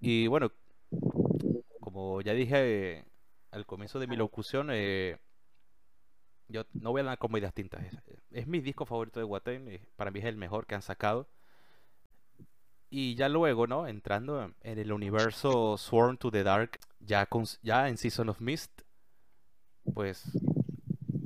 Y 0.00 0.26
bueno, 0.26 0.52
como 1.80 2.20
ya 2.20 2.32
dije 2.32 3.04
al 3.50 3.66
comienzo 3.66 3.98
de 3.98 4.06
mi 4.06 4.16
locución, 4.16 4.68
eh, 4.72 5.18
yo 6.48 6.64
no 6.72 6.90
voy 6.90 7.00
a 7.00 7.02
hablar 7.02 7.18
con 7.18 7.36
ideas 7.36 7.54
tintas. 7.54 7.82
Es, 8.30 8.46
mi 8.46 8.60
disco 8.60 8.86
favorito 8.86 9.20
de 9.20 9.24
Watain. 9.24 9.80
Para 9.96 10.10
mí 10.10 10.20
es 10.20 10.24
el 10.24 10.36
mejor 10.36 10.66
que 10.66 10.74
han 10.74 10.82
sacado. 10.82 11.28
Y 12.90 13.14
ya 13.16 13.28
luego, 13.28 13.66
¿no? 13.66 13.86
Entrando 13.86 14.54
en 14.62 14.78
el 14.78 14.92
universo 14.92 15.76
Sworn 15.76 16.16
to 16.16 16.30
the 16.30 16.42
Dark, 16.42 16.80
ya, 17.00 17.26
con, 17.26 17.44
ya 17.62 17.88
en 17.88 17.98
Season 17.98 18.30
of 18.30 18.40
Mist, 18.40 18.80
pues 19.92 20.24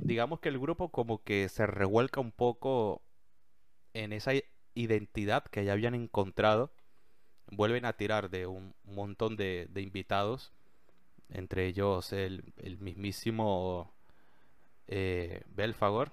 digamos 0.03 0.41
que 0.41 0.49
el 0.49 0.59
grupo 0.59 0.89
como 0.89 1.23
que 1.23 1.47
se 1.47 1.65
revuelca 1.65 2.19
un 2.19 2.33
poco 2.33 3.01
en 3.93 4.11
esa 4.11 4.33
identidad 4.73 5.45
que 5.45 5.63
ya 5.63 5.71
habían 5.71 5.95
encontrado. 5.95 6.73
Vuelven 7.47 7.85
a 7.85 7.93
tirar 7.93 8.29
de 8.29 8.45
un 8.45 8.73
montón 8.83 9.37
de, 9.37 9.69
invitados, 9.75 10.51
entre 11.29 11.67
ellos 11.67 12.11
el, 12.11 12.53
el 12.57 12.77
mismísimo 12.79 13.93
eh, 14.87 15.43
Belfagor. 15.47 16.11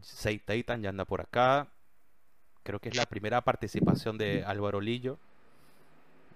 Seitaitan 0.00 0.82
ya 0.82 0.90
anda 0.90 1.04
por 1.04 1.20
acá. 1.20 1.68
Creo 2.62 2.78
que 2.78 2.88
es 2.88 2.96
la 2.96 3.06
primera 3.06 3.40
participación 3.42 4.18
de 4.18 4.44
Álvaro 4.44 4.80
Lillo. 4.80 5.18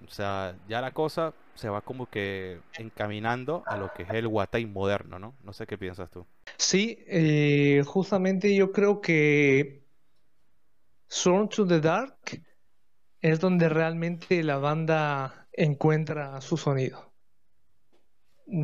O 0.06 0.10
sea, 0.10 0.56
ya 0.68 0.80
la 0.80 0.92
cosa 0.92 1.32
se 1.54 1.68
va 1.68 1.80
como 1.80 2.06
que 2.06 2.60
encaminando 2.78 3.62
a 3.66 3.76
lo 3.76 3.92
que 3.92 4.02
es 4.02 4.10
el 4.10 4.26
Watain 4.26 4.72
moderno, 4.72 5.18
¿no? 5.18 5.34
No 5.42 5.52
sé 5.52 5.66
qué 5.66 5.78
piensas 5.78 6.10
tú. 6.10 6.26
Sí, 6.56 6.98
eh, 7.06 7.82
justamente 7.86 8.54
yo 8.54 8.72
creo 8.72 9.00
que 9.00 9.84
Sworn 11.06 11.48
to 11.48 11.66
the 11.66 11.80
Dark 11.80 12.18
es 13.20 13.40
donde 13.40 13.68
realmente 13.68 14.42
la 14.42 14.58
banda 14.58 15.46
encuentra 15.52 16.40
su 16.40 16.56
sonido. 16.56 17.13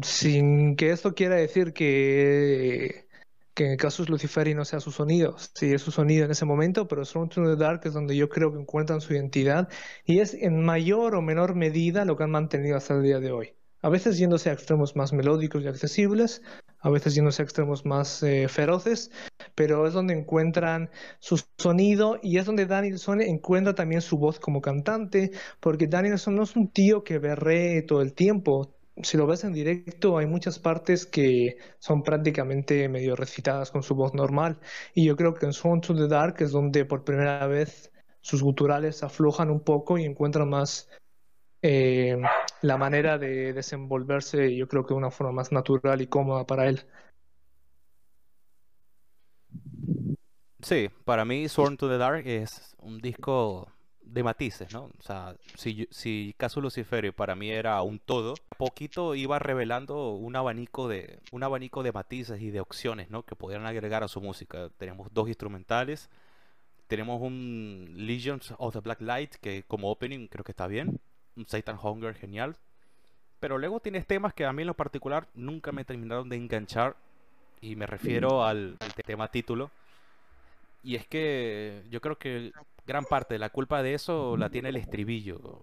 Sin 0.02 0.76
que 0.76 0.90
esto 0.90 1.14
quiera 1.14 1.36
decir 1.36 1.72
que 1.72 3.08
que 3.54 3.66
en 3.66 3.72
el 3.72 3.76
caso 3.76 4.04
de 4.04 4.10
Luciferi 4.10 4.54
no 4.54 4.64
sea 4.64 4.80
su 4.80 4.90
sonido, 4.90 5.36
sí 5.54 5.72
es 5.72 5.82
su 5.82 5.90
sonido 5.90 6.24
en 6.24 6.30
ese 6.30 6.44
momento, 6.44 6.88
pero 6.88 7.04
Strong 7.04 7.30
to 7.30 7.42
the 7.42 7.56
Dark 7.56 7.82
es 7.84 7.92
donde 7.92 8.16
yo 8.16 8.28
creo 8.28 8.52
que 8.52 8.58
encuentran 8.58 9.00
su 9.00 9.12
identidad 9.12 9.68
y 10.04 10.20
es 10.20 10.34
en 10.34 10.64
mayor 10.64 11.14
o 11.14 11.22
menor 11.22 11.54
medida 11.54 12.04
lo 12.04 12.16
que 12.16 12.24
han 12.24 12.30
mantenido 12.30 12.76
hasta 12.76 12.94
el 12.94 13.02
día 13.02 13.20
de 13.20 13.32
hoy. 13.32 13.54
A 13.82 13.88
veces 13.88 14.18
yéndose 14.18 14.50
a 14.50 14.52
extremos 14.52 14.94
más 14.94 15.12
melódicos 15.12 15.62
y 15.62 15.66
accesibles, 15.66 16.42
a 16.80 16.90
veces 16.90 17.14
yéndose 17.14 17.42
a 17.42 17.44
extremos 17.44 17.84
más 17.86 18.22
eh, 18.22 18.46
feroces, 18.48 19.10
pero 19.54 19.86
es 19.86 19.94
donde 19.94 20.14
encuentran 20.14 20.90
su 21.18 21.42
sonido 21.58 22.18
y 22.22 22.38
es 22.38 22.44
donde 22.46 22.66
Danielson 22.66 23.22
encuentra 23.22 23.74
también 23.74 24.02
su 24.02 24.18
voz 24.18 24.38
como 24.38 24.60
cantante, 24.60 25.32
porque 25.60 25.86
Danielson 25.86 26.36
no 26.36 26.44
es 26.44 26.56
un 26.56 26.68
tío 26.68 27.04
que 27.04 27.18
berree 27.18 27.82
todo 27.82 28.02
el 28.02 28.12
tiempo, 28.12 28.74
si 29.03 29.16
lo 29.16 29.26
ves 29.26 29.44
en 29.44 29.53
directo, 29.53 30.18
hay 30.18 30.26
muchas 30.26 30.59
partes 30.59 31.07
que 31.07 31.57
son 31.78 32.03
prácticamente 32.03 32.88
medio 32.88 33.16
recitadas 33.16 33.70
con 33.70 33.82
su 33.82 33.94
voz 33.94 34.14
normal. 34.14 34.59
Y 34.94 35.07
yo 35.07 35.16
creo 35.16 35.34
que 35.34 35.46
en 35.46 35.53
Swan 35.53 35.80
to 35.80 35.94
the 35.94 36.09
Dark 36.09 36.36
es 36.40 36.53
donde 36.53 36.84
por 36.84 37.05
primera 37.05 37.46
vez 37.46 37.92
sus 38.20 38.42
guturales 38.42 39.03
aflojan 39.03 39.51
un 39.51 39.61
poco 39.61 39.98
y 39.98 40.05
encuentran 40.05 40.48
más 40.48 40.88
eh, 41.62 42.16
la 42.62 42.76
manera 42.76 43.18
de 43.18 43.53
desenvolverse, 43.53 44.55
yo 44.57 44.66
creo 44.66 44.84
que 44.84 44.94
de 44.94 44.98
una 44.98 45.11
forma 45.11 45.32
más 45.32 45.53
natural 45.53 46.01
y 46.01 46.07
cómoda 46.07 46.44
para 46.44 46.68
él. 46.68 46.86
Sí, 50.62 50.90
para 51.05 51.24
mí 51.24 51.48
Sworn 51.48 51.76
to 51.76 51.88
the 51.88 51.98
Dark 51.98 52.26
es 52.26 52.74
un 52.78 52.98
disco 52.98 53.68
de 54.03 54.22
matices, 54.22 54.72
¿no? 54.72 54.84
O 54.98 55.03
sea, 55.03 55.36
si, 55.57 55.86
si 55.90 56.34
Caso 56.36 56.61
Luciferio 56.61 57.12
para 57.12 57.34
mí 57.34 57.51
era 57.51 57.80
un 57.82 57.98
todo, 57.98 58.34
poquito 58.57 59.14
iba 59.14 59.38
revelando 59.38 60.11
un 60.11 60.34
abanico 60.36 60.88
de 60.88 61.20
un 61.32 61.42
abanico 61.42 61.82
de 61.82 61.92
matices 61.92 62.40
y 62.40 62.51
de 62.51 62.61
opciones, 62.61 63.11
¿no? 63.11 63.24
Que 63.24 63.36
podían 63.36 63.66
agregar 63.66 64.03
a 64.03 64.09
su 64.09 64.20
música. 64.20 64.70
Tenemos 64.78 65.12
dos 65.12 65.28
instrumentales, 65.28 66.11
tenemos 66.88 67.20
un 67.22 67.92
Legions 67.94 68.55
of 68.59 68.74
the 68.74 68.80
Black 68.80 69.01
Light 69.01 69.34
que 69.36 69.62
como 69.64 69.90
opening 69.90 70.26
creo 70.26 70.44
que 70.44 70.53
está 70.53 70.66
bien, 70.66 71.01
un 71.36 71.46
Satan 71.46 71.78
Hunger 71.80 72.14
genial, 72.14 72.57
pero 73.38 73.59
luego 73.59 73.80
tienes 73.80 74.07
temas 74.07 74.34
que 74.34 74.44
a 74.44 74.53
mí 74.53 74.62
en 74.62 74.68
lo 74.68 74.74
particular 74.74 75.28
nunca 75.34 75.72
me 75.72 75.84
terminaron 75.84 76.28
de 76.28 76.36
enganchar 76.36 76.96
y 77.61 77.76
me 77.76 77.86
refiero 77.86 78.44
al, 78.44 78.76
al 78.80 78.94
tema 79.05 79.28
título. 79.28 79.70
Y 80.82 80.96
es 80.96 81.07
que 81.07 81.84
yo 81.90 82.01
creo 82.01 82.18
que 82.18 82.53
gran 82.86 83.04
parte 83.04 83.34
de 83.34 83.38
la 83.38 83.50
culpa 83.50 83.82
de 83.82 83.94
eso 83.94 84.36
la 84.36 84.50
tiene 84.50 84.70
el 84.70 84.76
estribillo, 84.76 85.60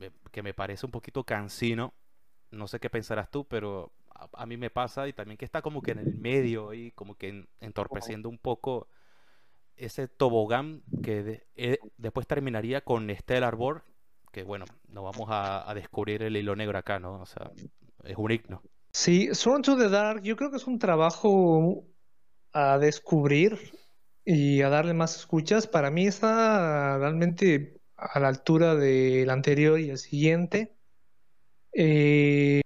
eh, 0.00 0.10
que 0.30 0.42
me 0.42 0.54
parece 0.54 0.86
un 0.86 0.92
poquito 0.92 1.24
cansino. 1.24 1.94
No 2.50 2.66
sé 2.66 2.80
qué 2.80 2.90
pensarás 2.90 3.30
tú, 3.30 3.46
pero 3.46 3.92
a, 4.32 4.46
mí 4.46 4.56
me 4.56 4.70
pasa 4.70 5.08
y 5.08 5.12
también 5.12 5.36
que 5.36 5.44
está 5.44 5.62
como 5.62 5.82
que 5.82 5.92
en 5.92 5.98
el 5.98 6.14
medio 6.14 6.74
y 6.74 6.90
como 6.92 7.14
que 7.14 7.46
entorpeciendo 7.60 8.28
un 8.28 8.38
poco 8.38 8.88
ese 9.76 10.08
tobogán 10.08 10.82
que 11.02 11.46
eh, 11.56 11.78
después 11.96 12.26
terminaría 12.26 12.82
con 12.82 13.08
Stellar 13.14 13.44
Arbor, 13.44 13.84
que 14.30 14.42
bueno, 14.42 14.66
no 14.88 15.02
vamos 15.02 15.28
a, 15.30 15.72
descubrir 15.74 16.22
el 16.22 16.36
hilo 16.36 16.54
negro 16.54 16.78
acá, 16.78 16.98
¿no? 16.98 17.20
O 17.20 17.26
sea, 17.26 17.50
es 18.04 18.16
un 18.16 18.30
himno. 18.30 18.62
Sí, 18.92 19.34
Sworn 19.34 19.62
to 19.62 19.76
the 19.76 19.88
Dark, 19.88 20.22
yo 20.22 20.36
creo 20.36 20.50
que 20.50 20.56
es 20.56 20.66
un 20.66 20.78
trabajo 20.78 21.84
a 22.52 22.78
descubrir 22.78 23.58
y 24.24 24.62
a 24.62 24.68
darle 24.68 24.94
más 24.94 25.16
escuchas. 25.16 25.66
Para 25.66 25.90
mí 25.90 26.06
está 26.06 26.98
realmente 26.98 27.80
a 27.96 28.20
la 28.20 28.28
altura 28.28 28.74
del 28.74 29.30
anterior 29.30 29.78
y 29.80 29.90
el 29.90 29.98
siguiente. 29.98 30.76
Eh, 31.72 32.62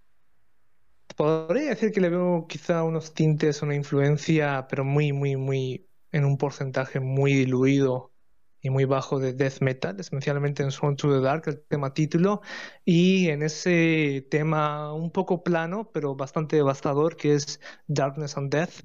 podría 1.16 1.70
decir 1.70 1.92
que 1.92 2.00
le 2.00 2.10
veo 2.10 2.46
quizá 2.48 2.82
unos 2.84 3.14
tintes, 3.14 3.62
una 3.62 3.74
influencia, 3.74 4.66
pero 4.68 4.84
muy, 4.84 5.12
muy, 5.12 5.36
muy, 5.36 5.88
en 6.12 6.24
un 6.24 6.38
porcentaje 6.38 7.00
muy 7.00 7.34
diluido 7.34 8.12
y 8.60 8.70
muy 8.70 8.86
bajo 8.86 9.18
de 9.20 9.34
death 9.34 9.60
metal, 9.60 10.00
especialmente 10.00 10.62
en 10.62 10.70
Sworn 10.70 10.96
to 10.96 11.12
the 11.12 11.20
Dark, 11.20 11.44
el 11.46 11.62
tema 11.68 11.92
título, 11.92 12.40
y 12.84 13.28
en 13.28 13.42
ese 13.42 14.26
tema 14.30 14.94
un 14.94 15.10
poco 15.12 15.42
plano, 15.42 15.90
pero 15.92 16.14
bastante 16.16 16.56
devastador, 16.56 17.16
que 17.16 17.34
es 17.34 17.60
Darkness 17.86 18.36
and 18.38 18.50
Death. 18.50 18.80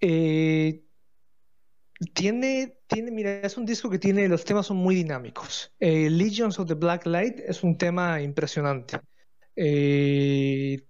Eh, 0.00 0.83
tiene, 2.12 2.78
tiene, 2.86 3.10
mira, 3.10 3.40
es 3.40 3.56
un 3.56 3.66
disco 3.66 3.88
que 3.90 3.98
tiene, 3.98 4.28
los 4.28 4.44
temas 4.44 4.66
son 4.66 4.78
muy 4.78 4.94
dinámicos. 4.94 5.72
Eh, 5.78 6.10
Legions 6.10 6.58
of 6.58 6.66
the 6.66 6.74
Black 6.74 7.06
Light 7.06 7.38
es 7.40 7.62
un 7.62 7.78
tema 7.78 8.20
impresionante. 8.20 9.00
Eh, 9.56 10.86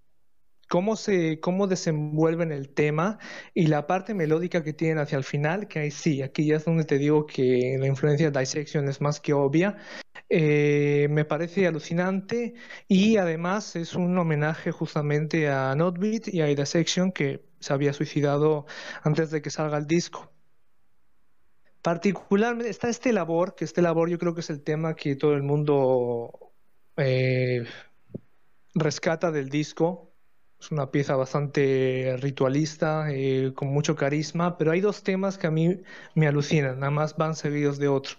cómo 0.67 0.95
se, 0.95 1.39
cómo 1.39 1.67
desenvuelven 1.67 2.51
el 2.51 2.73
tema 2.73 3.19
y 3.53 3.67
la 3.67 3.87
parte 3.87 4.13
melódica 4.13 4.63
que 4.63 4.73
tienen 4.73 4.97
hacia 4.99 5.17
el 5.17 5.23
final, 5.23 5.67
que 5.67 5.79
ahí 5.79 5.91
sí, 5.91 6.21
aquí 6.21 6.45
ya 6.45 6.57
es 6.57 6.65
donde 6.65 6.85
te 6.85 6.97
digo 6.97 7.25
que 7.25 7.77
la 7.79 7.87
influencia 7.87 8.31
de 8.31 8.39
Dissection 8.39 8.87
es 8.87 9.01
más 9.01 9.19
que 9.21 9.33
obvia. 9.33 9.77
Eh, 10.29 11.07
me 11.11 11.23
parece 11.25 11.67
alucinante 11.67 12.55
y 12.87 13.17
además 13.17 13.75
es 13.75 13.93
un 13.93 14.17
homenaje 14.17 14.71
justamente 14.71 15.49
a 15.49 15.75
Notbeat 15.75 16.29
y 16.29 16.41
a 16.41 16.47
Dissection 16.47 17.11
que 17.11 17.45
se 17.59 17.73
había 17.73 17.93
suicidado 17.93 18.65
antes 19.03 19.29
de 19.31 19.41
que 19.41 19.49
salga 19.51 19.77
el 19.77 19.87
disco. 19.87 20.34
Particularmente 21.85 22.71
está 22.71 22.89
este 22.89 23.13
labor, 23.13 23.53
que 23.53 23.63
este 23.63 23.83
labor 23.83 24.09
yo 24.09 24.17
creo 24.17 24.33
que 24.33 24.41
es 24.41 24.49
el 24.49 24.63
tema 24.63 24.95
que 24.95 25.15
todo 25.15 25.35
el 25.35 25.43
mundo 25.43 26.51
eh, 26.97 27.63
rescata 28.73 29.29
del 29.29 29.49
disco. 29.49 30.11
Es 30.59 30.71
una 30.71 30.89
pieza 30.89 31.15
bastante 31.15 32.17
ritualista, 32.19 33.11
eh, 33.11 33.53
con 33.53 33.67
mucho 33.67 33.95
carisma, 33.95 34.57
pero 34.57 34.71
hay 34.71 34.81
dos 34.81 35.03
temas 35.03 35.37
que 35.37 35.45
a 35.45 35.51
mí 35.51 35.79
me 36.15 36.27
alucinan, 36.27 36.79
nada 36.79 36.89
más 36.89 37.17
van 37.17 37.35
seguidos 37.35 37.77
de 37.77 37.87
otro. 37.87 38.15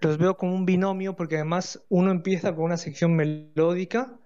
Los 0.00 0.16
veo 0.16 0.36
como 0.36 0.54
un 0.54 0.64
binomio 0.64 1.16
porque 1.16 1.34
además 1.34 1.84
uno 1.88 2.12
empieza 2.12 2.54
con 2.54 2.66
una 2.66 2.76
sección 2.76 3.16
melódica 3.16 4.20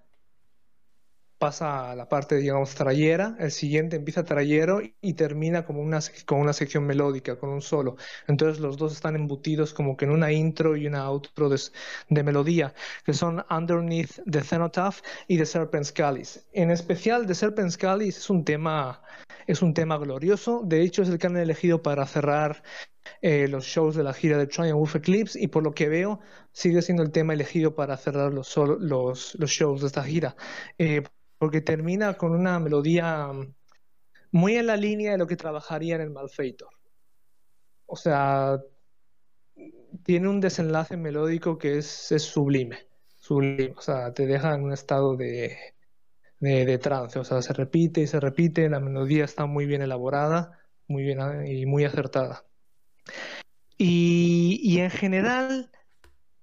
pasa 1.39 1.91
a 1.91 1.95
la 1.95 2.07
parte, 2.09 2.35
digamos, 2.35 2.75
trayera, 2.75 3.35
el 3.39 3.51
siguiente 3.51 3.95
empieza 3.95 4.23
trayero 4.23 4.81
y 5.01 5.13
termina 5.13 5.65
como 5.65 5.81
una, 5.81 5.99
con 6.25 6.39
una 6.39 6.53
sección 6.53 6.85
melódica, 6.85 7.37
con 7.39 7.49
un 7.49 7.61
solo. 7.61 7.95
Entonces 8.27 8.59
los 8.59 8.77
dos 8.77 8.93
están 8.93 9.15
embutidos 9.15 9.73
como 9.73 9.95
que 9.97 10.05
en 10.05 10.11
una 10.11 10.31
intro 10.31 10.75
y 10.75 10.85
una 10.85 11.05
outro 11.05 11.49
de, 11.49 12.23
melodía, 12.23 12.73
que 13.05 13.13
son 13.13 13.43
Underneath 13.49 14.21
the 14.29 14.41
Cenotaph 14.43 15.01
y 15.27 15.37
The 15.37 15.45
Serpent's 15.45 15.91
Calice. 15.91 16.41
En 16.53 16.71
especial, 16.71 17.25
The 17.25 17.35
Serpent's 17.35 17.77
Calice 17.77 18.19
es 18.19 18.29
un 18.29 18.43
tema, 18.43 19.01
es 19.47 19.61
un 19.61 19.73
tema 19.73 19.97
glorioso, 19.97 20.61
de 20.65 20.81
hecho 20.81 21.03
es 21.03 21.09
el 21.09 21.17
que 21.17 21.27
han 21.27 21.37
elegido 21.37 21.81
para 21.81 22.05
cerrar 22.05 22.63
eh, 23.21 23.47
los 23.47 23.65
shows 23.65 23.95
de 23.95 24.03
la 24.03 24.13
gira 24.13 24.37
de 24.37 24.47
Triumph 24.47 24.95
Eclipse 24.95 25.39
y 25.41 25.47
por 25.47 25.63
lo 25.63 25.73
que 25.73 25.89
veo 25.89 26.19
sigue 26.51 26.81
siendo 26.81 27.01
el 27.01 27.11
tema 27.11 27.33
elegido 27.33 27.75
para 27.75 27.97
cerrar 27.97 28.33
los, 28.33 28.55
los, 28.57 29.35
los 29.35 29.49
shows 29.49 29.81
de 29.81 29.87
esta 29.87 30.03
gira. 30.03 30.35
Eh, 30.77 31.03
porque 31.39 31.61
termina 31.61 32.15
con 32.15 32.33
una 32.33 32.59
melodía 32.59 33.27
mm, 33.27 33.53
muy 34.31 34.55
en 34.57 34.67
la 34.67 34.77
línea 34.77 35.13
de 35.13 35.17
lo 35.17 35.25
que 35.25 35.37
trabajaría 35.37 35.95
en 35.95 36.01
el 36.01 36.11
Malfeitor. 36.11 36.69
O 37.87 37.95
sea, 37.95 38.59
tiene 40.03 40.27
un 40.27 40.41
desenlace 40.41 40.97
melódico 40.97 41.57
que 41.57 41.79
es, 41.79 41.87
sublime, 41.87 42.87
sublime, 43.17 43.73
o 43.75 43.81
sea, 43.81 44.13
te 44.13 44.27
deja 44.27 44.53
en 44.53 44.63
un 44.63 44.73
estado 44.73 45.15
de, 45.15 45.57
de, 46.39 46.77
trance, 46.77 47.17
o 47.17 47.23
sea, 47.23 47.41
se 47.41 47.53
repite 47.53 48.01
y 48.01 48.07
se 48.07 48.19
repite, 48.19 48.69
la 48.69 48.79
melodía 48.79 49.25
está 49.25 49.45
muy 49.47 49.65
bien 49.65 49.81
elaborada, 49.81 50.59
muy 50.87 51.03
bien 51.03 51.19
y 51.47 51.65
muy 51.65 51.85
acertada. 51.85 52.45
Y, 53.77 54.59
y 54.61 54.81
en 54.81 54.91
general, 54.91 55.71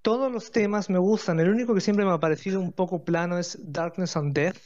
todos 0.03 0.33
los 0.33 0.51
temas 0.51 0.91
me 0.91 0.99
gustan, 0.99 1.39
el 1.39 1.51
único 1.51 1.75
que 1.75 1.81
siempre 1.81 2.05
me 2.05 2.13
ha 2.13 2.19
parecido 2.19 2.61
un 2.61 2.73
poco 2.73 3.05
plano 3.05 3.39
es 3.39 3.59
Darkness 3.63 4.17
and 4.17 4.35
Death, 4.35 4.59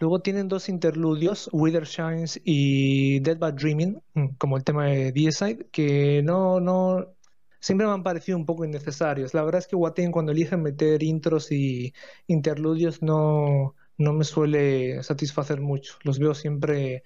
Luego 0.00 0.20
tienen 0.20 0.48
dos 0.48 0.68
interludios, 0.68 1.48
Wither 1.52 1.84
Shines 1.84 2.40
y 2.44 3.20
Dead 3.20 3.38
Bad 3.38 3.54
Dreaming, 3.54 4.00
mm, 4.14 4.26
como 4.38 4.56
el 4.56 4.64
tema 4.64 4.86
de 4.86 5.12
Deicide, 5.12 5.68
que 5.72 6.22
no, 6.22 6.60
no, 6.60 7.14
siempre 7.60 7.86
me 7.86 7.92
han 7.92 8.02
parecido 8.02 8.38
un 8.38 8.46
poco 8.46 8.64
innecesarios. 8.64 9.34
La 9.34 9.42
verdad 9.42 9.60
es 9.60 9.66
que 9.66 9.76
Watain 9.76 10.12
cuando 10.12 10.32
eligen 10.32 10.62
meter 10.62 11.02
intros 11.02 11.50
y 11.50 11.92
interludios 12.26 13.02
no, 13.02 13.74
no 13.96 14.12
me 14.12 14.24
suele 14.24 15.02
satisfacer 15.02 15.60
mucho. 15.60 15.94
Los 16.04 16.18
veo 16.18 16.34
siempre 16.34 17.02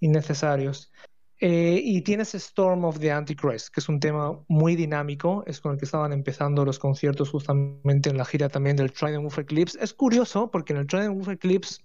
innecesarios. 0.00 0.92
Eh, 1.38 1.80
y 1.82 2.00
tienes 2.00 2.34
Storm 2.34 2.84
of 2.84 2.98
the 2.98 3.12
Antichrist, 3.12 3.68
que 3.68 3.80
es 3.80 3.88
un 3.90 4.00
tema 4.00 4.40
muy 4.48 4.74
dinámico, 4.74 5.44
es 5.46 5.60
con 5.60 5.72
el 5.72 5.78
que 5.78 5.84
estaban 5.84 6.12
empezando 6.12 6.64
los 6.64 6.78
conciertos 6.78 7.28
justamente 7.28 8.08
en 8.08 8.16
la 8.16 8.24
gira 8.24 8.48
también 8.48 8.76
del 8.76 8.92
Trident 8.92 9.22
Wolf 9.22 9.38
Eclipse. 9.38 9.78
Es 9.80 9.92
curioso 9.92 10.50
porque 10.50 10.72
en 10.72 10.78
el 10.80 10.86
Trident 10.86 11.14
Wolf 11.14 11.28
Eclipse, 11.28 11.82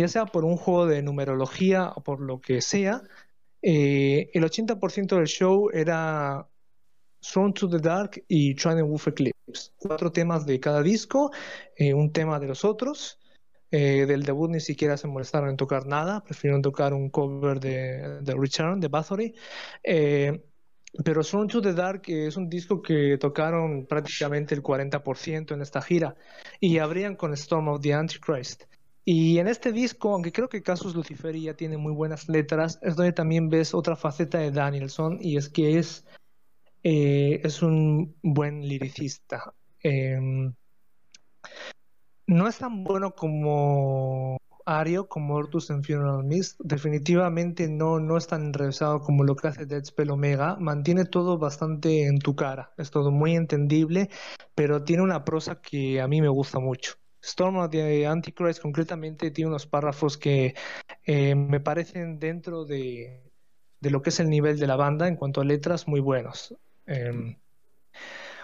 ya 0.00 0.08
sea 0.08 0.26
por 0.26 0.44
un 0.44 0.56
juego 0.56 0.86
de 0.86 1.02
numerología 1.02 1.92
o 1.94 2.02
por 2.02 2.20
lo 2.20 2.40
que 2.40 2.60
sea, 2.60 3.02
eh, 3.62 4.30
el 4.32 4.44
80% 4.44 5.16
del 5.16 5.26
show 5.26 5.70
era 5.72 6.48
Thrown 7.20 7.52
to 7.54 7.68
the 7.68 7.78
Dark 7.78 8.22
y 8.28 8.54
Trident 8.54 8.88
Wolf 8.88 9.08
Eclipse. 9.08 9.72
Cuatro 9.76 10.12
temas 10.12 10.46
de 10.46 10.60
cada 10.60 10.82
disco, 10.82 11.30
eh, 11.76 11.94
un 11.94 12.12
tema 12.12 12.38
de 12.38 12.46
los 12.48 12.64
otros. 12.64 13.18
Eh, 13.70 14.06
del 14.06 14.22
debut 14.22 14.50
ni 14.50 14.60
siquiera 14.60 14.96
se 14.96 15.08
molestaron 15.08 15.50
en 15.50 15.56
tocar 15.58 15.86
nada, 15.86 16.24
prefirieron 16.24 16.62
tocar 16.62 16.94
un 16.94 17.10
cover 17.10 17.60
de, 17.60 18.20
de 18.22 18.34
Return, 18.34 18.80
de 18.80 18.88
Bathory. 18.88 19.34
Pero 21.04 21.22
Thrown 21.22 21.48
to 21.48 21.60
the 21.60 21.74
Dark 21.74 22.02
es 22.06 22.36
un 22.38 22.48
disco 22.48 22.80
que 22.80 23.18
tocaron 23.18 23.86
prácticamente 23.86 24.54
el 24.54 24.62
40% 24.62 25.52
en 25.52 25.60
esta 25.60 25.82
gira 25.82 26.16
y 26.60 26.78
abrían 26.78 27.14
con 27.14 27.34
Storm 27.34 27.68
of 27.68 27.82
the 27.82 27.92
Antichrist. 27.92 28.64
Y 29.10 29.38
en 29.38 29.48
este 29.48 29.72
disco, 29.72 30.12
aunque 30.12 30.32
creo 30.32 30.50
que 30.50 30.62
Casus 30.62 30.94
Luciferi 30.94 31.40
ya 31.40 31.54
tiene 31.54 31.78
muy 31.78 31.94
buenas 31.94 32.28
letras, 32.28 32.78
es 32.82 32.94
donde 32.94 33.14
también 33.14 33.48
ves 33.48 33.72
otra 33.72 33.96
faceta 33.96 34.36
de 34.36 34.50
Danielson 34.50 35.16
y 35.22 35.38
es 35.38 35.48
que 35.48 35.78
es 35.78 36.04
eh, 36.82 37.40
es 37.42 37.62
un 37.62 38.14
buen 38.22 38.60
liricista. 38.60 39.54
Em, 39.82 40.52
no 42.26 42.48
es 42.48 42.58
tan 42.58 42.84
bueno 42.84 43.14
como 43.14 44.36
Ario, 44.66 45.08
como 45.08 45.36
Ortus 45.36 45.70
en 45.70 45.82
Funeral 45.82 46.24
Mist. 46.24 46.60
Definitivamente 46.62 47.66
no, 47.66 48.00
no 48.00 48.18
es 48.18 48.26
tan 48.26 48.42
enrevesado 48.44 49.00
como 49.00 49.24
lo 49.24 49.36
que 49.36 49.48
hace 49.48 49.64
Dead 49.64 49.84
Spell 49.84 50.10
Omega. 50.10 50.56
Mantiene 50.60 51.06
todo 51.06 51.38
bastante 51.38 52.06
en 52.06 52.18
tu 52.18 52.36
cara. 52.36 52.74
Es 52.76 52.90
todo 52.90 53.10
muy 53.10 53.36
entendible, 53.36 54.10
pero 54.54 54.84
tiene 54.84 55.02
una 55.02 55.24
prosa 55.24 55.62
que 55.62 56.02
a 56.02 56.08
mí 56.08 56.20
me 56.20 56.28
gusta 56.28 56.58
mucho. 56.58 56.98
Storm 57.22 57.56
of 57.56 57.70
the 57.70 58.06
Antichrist 58.06 58.60
concretamente 58.60 59.30
tiene 59.30 59.50
unos 59.50 59.66
párrafos 59.66 60.16
que 60.16 60.54
eh, 61.04 61.34
me 61.34 61.60
parecen 61.60 62.18
dentro 62.18 62.64
de, 62.64 63.22
de 63.80 63.90
lo 63.90 64.02
que 64.02 64.10
es 64.10 64.20
el 64.20 64.30
nivel 64.30 64.58
de 64.58 64.66
la 64.66 64.76
banda 64.76 65.08
en 65.08 65.16
cuanto 65.16 65.40
a 65.40 65.44
letras 65.44 65.88
muy 65.88 66.00
buenos. 66.00 66.54
Em, 66.86 67.36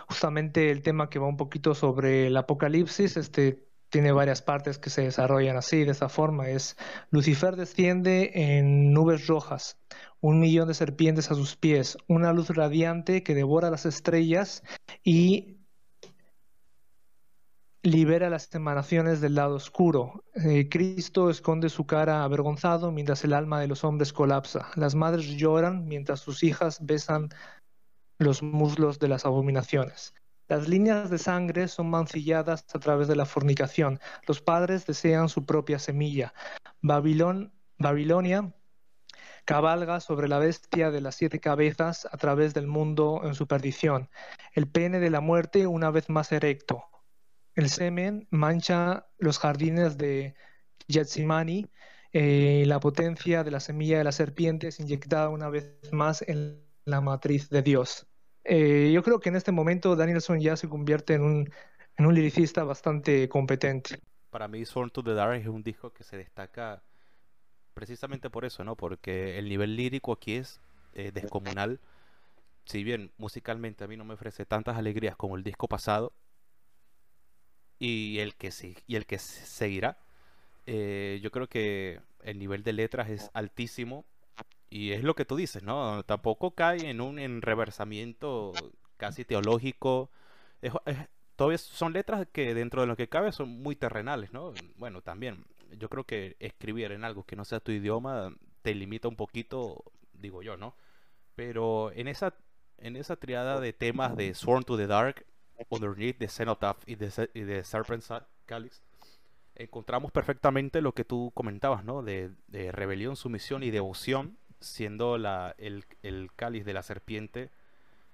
justamente 0.08 0.70
el 0.70 0.82
tema 0.82 1.08
que 1.08 1.18
va 1.18 1.26
un 1.26 1.36
poquito 1.36 1.74
sobre 1.74 2.26
el 2.26 2.36
apocalipsis, 2.36 3.16
este 3.16 3.64
tiene 3.94 4.10
varias 4.10 4.42
partes 4.42 4.78
que 4.78 4.90
se 4.90 5.02
desarrollan 5.02 5.56
así, 5.56 5.84
de 5.84 5.92
esa 5.92 6.08
forma. 6.08 6.48
Es 6.48 6.76
Lucifer 7.10 7.54
desciende 7.54 8.32
en 8.34 8.92
nubes 8.92 9.28
rojas, 9.28 9.78
un 10.20 10.40
millón 10.40 10.66
de 10.66 10.74
serpientes 10.74 11.30
a 11.30 11.36
sus 11.36 11.54
pies, 11.56 11.96
una 12.08 12.32
luz 12.32 12.50
radiante 12.50 13.22
que 13.22 13.36
devora 13.36 13.70
las 13.70 13.86
estrellas 13.86 14.64
y 15.04 15.63
libera 17.85 18.30
las 18.30 18.53
emanaciones 18.55 19.20
del 19.20 19.35
lado 19.35 19.57
oscuro. 19.57 20.24
Eh, 20.35 20.68
Cristo 20.70 21.28
esconde 21.28 21.68
su 21.68 21.87
cara 21.87 22.24
avergonzado 22.24 22.91
mientras 22.91 23.22
el 23.24 23.35
alma 23.35 23.61
de 23.61 23.68
los 23.68 23.85
hombres 23.85 24.12
colapsa. 24.12 24.70
Las 24.74 24.95
madres 24.95 25.26
lloran 25.26 25.85
mientras 25.85 26.20
sus 26.20 26.43
hijas 26.43 26.78
besan 26.85 27.28
los 28.18 28.43
muslos 28.43 28.99
de 28.99 29.09
las 29.09 29.26
abominaciones. 29.26 30.14
Las 30.49 30.66
líneas 30.66 31.11
de 31.11 31.18
sangre 31.18 31.68
son 31.68 31.91
mancilladas 31.91 32.64
a 32.74 32.78
través 32.78 33.07
de 33.07 33.16
la 33.16 33.26
fornicación. 33.26 34.01
Los 34.26 34.41
padres 34.41 34.87
desean 34.87 35.28
su 35.28 35.45
propia 35.45 35.78
semilla. 35.78 36.32
Babilón, 36.80 37.53
Babilonia 37.78 38.55
cabalga 39.45 40.01
sobre 40.01 40.26
la 40.28 40.39
bestia 40.39 40.91
de 40.91 41.03
las 41.03 41.16
siete 41.16 41.39
cabezas 41.39 42.09
a 42.11 42.16
través 42.16 42.55
del 42.55 42.66
mundo 42.66 43.20
en 43.24 43.35
su 43.35 43.47
perdición. 43.47 44.09
El 44.53 44.68
pene 44.68 45.01
de 45.01 45.11
la 45.11 45.20
muerte 45.20 45.66
una 45.66 45.91
vez 45.91 46.09
más 46.09 46.32
erecto. 46.32 46.85
El 47.55 47.68
semen 47.68 48.26
mancha 48.30 49.07
los 49.18 49.38
jardines 49.38 49.96
de 49.96 50.34
Getsimani. 50.88 51.66
Eh, 52.12 52.64
la 52.66 52.80
potencia 52.80 53.44
de 53.44 53.50
la 53.50 53.61
semilla 53.61 53.98
de 53.98 54.05
la 54.05 54.12
serpiente 54.12 54.68
es 54.68 54.80
inyectada 54.80 55.28
una 55.28 55.48
vez 55.48 55.78
más 55.92 56.22
en 56.22 56.64
la 56.84 57.00
matriz 57.00 57.48
de 57.50 57.62
Dios. 57.62 58.07
Eh, 58.44 58.90
yo 58.92 59.02
creo 59.02 59.20
que 59.20 59.30
en 59.30 59.36
este 59.36 59.52
momento 59.52 59.96
Danielson 59.96 60.40
ya 60.40 60.57
se 60.57 60.68
convierte 60.68 61.14
en 61.14 61.22
un, 61.22 61.50
en 61.96 62.07
un 62.07 62.14
liricista 62.14 62.64
bastante 62.64 63.28
competente. 63.28 64.00
Para 64.30 64.48
mí, 64.48 64.64
Sworn 64.64 64.90
to 64.90 65.02
the 65.02 65.14
Dark 65.14 65.40
es 65.40 65.46
un 65.46 65.62
disco 65.62 65.92
que 65.92 66.05
se 66.05 66.16
destaca 66.16 66.82
precisamente 67.72 68.30
por 68.30 68.44
eso, 68.44 68.64
¿no? 68.64 68.76
Porque 68.76 69.38
el 69.38 69.48
nivel 69.48 69.76
lírico 69.76 70.12
aquí 70.12 70.34
es 70.34 70.61
eh, 70.92 71.12
descomunal. 71.12 71.80
Si 72.64 72.82
bien 72.82 73.12
musicalmente 73.16 73.84
a 73.84 73.86
mí 73.86 73.96
no 73.96 74.05
me 74.05 74.14
ofrece 74.14 74.44
tantas 74.44 74.76
alegrías 74.76 75.16
como 75.16 75.36
el 75.36 75.44
disco 75.44 75.68
pasado 75.68 76.12
y 77.85 78.20
el 78.20 78.35
que, 78.35 78.51
sí, 78.51 78.76
y 78.87 78.97
el 78.97 79.05
que 79.05 79.18
seguirá, 79.18 79.99
eh, 80.64 81.20
yo 81.22 81.30
creo 81.30 81.49
que 81.49 82.01
el 82.22 82.39
nivel 82.39 82.62
de 82.62 82.72
letras 82.72 83.11
es 83.11 83.30
altísimo 83.35 84.07
y 84.70 84.93
es 84.93 85.03
lo 85.05 85.14
que 85.14 85.26
tú 85.26 85.37
dices, 85.37 85.62
¿no? 85.62 86.03
Tampoco 86.05 86.53
cae 86.55 86.89
en 86.89 87.03
un 87.03 87.18
enreversamiento 87.18 88.53
casi 88.97 89.26
teológico. 89.26 90.11
todavía 91.37 91.59
son 91.59 91.93
letras 91.93 92.26
que 92.32 92.55
dentro 92.55 92.80
de 92.80 92.87
lo 92.87 92.97
que 92.97 93.11
cabe 93.11 93.32
son 93.32 93.51
muy 93.62 93.76
terrenales, 93.76 94.32
¿no? 94.32 94.55
Bueno, 94.76 95.03
también 95.03 95.45
yo 95.76 95.91
creo 95.91 96.05
que 96.05 96.37
escribir 96.41 96.91
en 96.93 97.05
algo 97.05 97.24
que 97.24 97.37
no 97.37 97.45
sea 97.45 97.61
tu 97.61 97.70
idioma 97.70 98.35
te 98.62 98.74
limita 98.74 99.09
un 99.09 99.16
poquito, 99.16 99.85
digo 100.14 100.43
yo, 100.43 100.57
¿no? 100.57 100.74
Pero 101.35 101.93
en 101.93 102.09
esa, 102.09 102.35
en 102.78 102.97
esa 102.97 103.16
triada 103.16 103.61
de 103.61 103.74
temas 103.74 104.16
de 104.16 104.32
Sworn 104.35 104.64
to 104.64 104.78
the 104.78 104.87
Dark, 104.87 105.26
Underneath, 105.70 106.18
the 106.18 106.28
Cenotaph 106.28 106.78
y 106.86 106.96
de, 106.96 107.30
y 107.34 107.64
Serpent's 107.64 108.09
Calyx, 108.46 108.82
encontramos 109.55 110.12
perfectamente 110.12 110.80
lo 110.80 110.92
que 110.92 111.05
tú 111.05 111.32
comentabas, 111.34 111.84
¿no? 111.84 112.02
De, 112.02 112.30
rebelión, 112.72 113.16
sumisión 113.16 113.62
y 113.62 113.70
devoción 113.70 114.38
siendo 114.61 115.18
la, 115.18 115.55
el, 115.59 115.84
cáliz 116.36 116.64
de 116.64 116.72
la 116.72 116.82
serpiente 116.82 117.50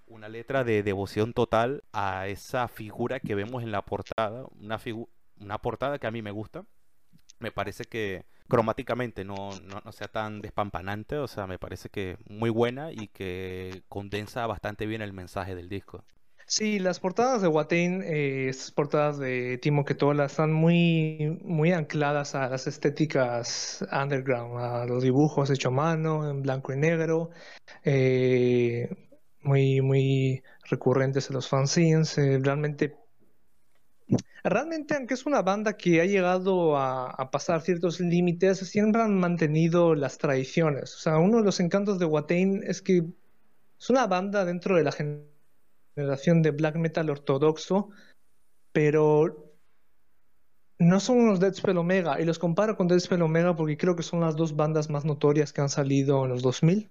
una 0.06 0.28
letra 0.28 0.64
de 0.64 0.82
devoción 0.82 1.32
total 1.32 1.84
a 1.92 2.26
esa 2.26 2.66
figura 2.66 3.20
que 3.20 3.36
vemos 3.36 3.62
en 3.62 3.70
la 3.70 3.82
portada, 3.82 4.44
una, 4.60 4.80
una 5.38 5.58
portada 5.58 6.00
que 6.00 6.08
a 6.08 6.10
mí 6.10 6.20
me 6.20 6.32
gusta. 6.32 6.64
Me 7.38 7.52
parece 7.52 7.84
que 7.84 8.26
cromáticamente 8.48 9.24
no, 9.24 9.50
no, 9.60 9.92
sea 9.92 10.08
tan 10.08 10.42
despampanante, 10.42 11.16
o 11.16 11.28
sea, 11.28 11.46
me 11.46 11.60
parece 11.60 11.88
que 11.88 12.18
muy 12.28 12.50
buena 12.50 12.90
y 12.90 13.06
que 13.06 13.84
condensa 13.88 14.46
bastante 14.48 14.86
bien 14.86 15.00
el 15.00 15.12
mensaje 15.12 15.54
del 15.54 15.68
disco. 15.68 16.04
Sí, 16.52 16.80
las 16.80 16.98
portadas 16.98 17.42
de 17.42 17.46
Watain, 17.46 18.02
eh, 18.02 18.48
estas 18.48 18.72
portadas 18.72 19.18
de 19.18 19.56
Timo 19.58 19.84
Ketola, 19.84 20.24
están 20.24 20.52
muy, 20.52 21.38
muy 21.44 21.70
ancladas 21.70 22.34
a 22.34 22.48
las 22.48 22.66
estéticas 22.66 23.86
underground, 23.92 24.58
a 24.58 24.84
los 24.84 25.04
dibujos 25.04 25.48
hechos 25.50 25.70
a 25.72 25.76
mano, 25.76 26.28
en 26.28 26.42
blanco 26.42 26.72
y 26.72 26.76
negro, 26.76 27.30
eh, 27.84 28.88
muy, 29.42 29.80
muy 29.80 30.42
recurrentes 30.64 31.30
en 31.30 31.34
los 31.36 31.48
fanzines. 31.48 32.18
Eh, 32.18 32.40
realmente, 32.42 32.96
realmente, 34.42 34.96
aunque 34.96 35.14
es 35.14 35.26
una 35.26 35.42
banda 35.42 35.76
que 35.76 36.00
ha 36.00 36.04
llegado 36.04 36.76
a, 36.76 37.30
pasar 37.30 37.60
ciertos 37.60 38.00
límites, 38.00 38.58
siempre 38.58 39.02
han 39.02 39.16
mantenido 39.20 39.94
las 39.94 40.18
tradiciones. 40.18 40.96
O 40.96 40.98
sea, 40.98 41.18
uno 41.18 41.38
de 41.38 41.44
los 41.44 41.60
encantos 41.60 42.00
de 42.00 42.06
Watain 42.06 42.64
es 42.66 42.82
que 42.82 43.04
es 43.78 43.90
una 43.90 44.08
banda 44.08 44.44
dentro 44.44 44.74
de 44.76 44.82
la 44.82 44.90
generación 45.94 46.42
de 46.42 46.50
black 46.50 46.76
metal 46.76 47.10
ortodoxo, 47.10 47.90
pero 48.72 49.50
no 50.78 50.98
son 50.98 51.18
unos 51.18 51.40
Deadspell 51.40 51.76
Omega, 51.76 52.20
y 52.20 52.24
los 52.24 52.38
comparo 52.38 52.76
con 52.76 52.88
Deadspell 52.88 53.22
Omega 53.22 53.54
porque 53.54 53.76
creo 53.76 53.96
que 53.96 54.02
son 54.02 54.20
las 54.20 54.34
dos 54.34 54.56
bandas 54.56 54.88
más 54.88 55.04
notorias 55.04 55.52
que 55.52 55.60
han 55.60 55.68
salido 55.68 56.24
en 56.24 56.30
los 56.30 56.42
2000. 56.42 56.90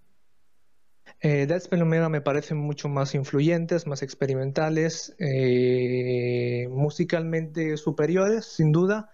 Eh, 1.21 1.47
Deadspell 1.47 1.81
Omega 1.81 2.07
me 2.07 2.21
parecen 2.21 2.57
mucho 2.57 2.87
más 2.87 3.15
influyentes, 3.15 3.87
más 3.87 4.03
experimentales, 4.03 5.15
eh, 5.19 6.67
musicalmente 6.69 7.77
superiores, 7.77 8.45
sin 8.45 8.71
duda, 8.71 9.09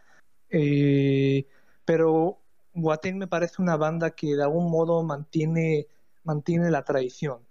eh, 0.50 1.48
pero 1.86 2.42
Watain 2.74 3.18
me 3.18 3.28
parece 3.28 3.62
una 3.62 3.78
banda 3.78 4.12
que 4.12 4.36
de 4.36 4.44
algún 4.44 4.70
modo 4.70 5.04
mantiene, 5.04 5.88
mantiene 6.24 6.70
la 6.70 6.84
tradición. 6.84 7.45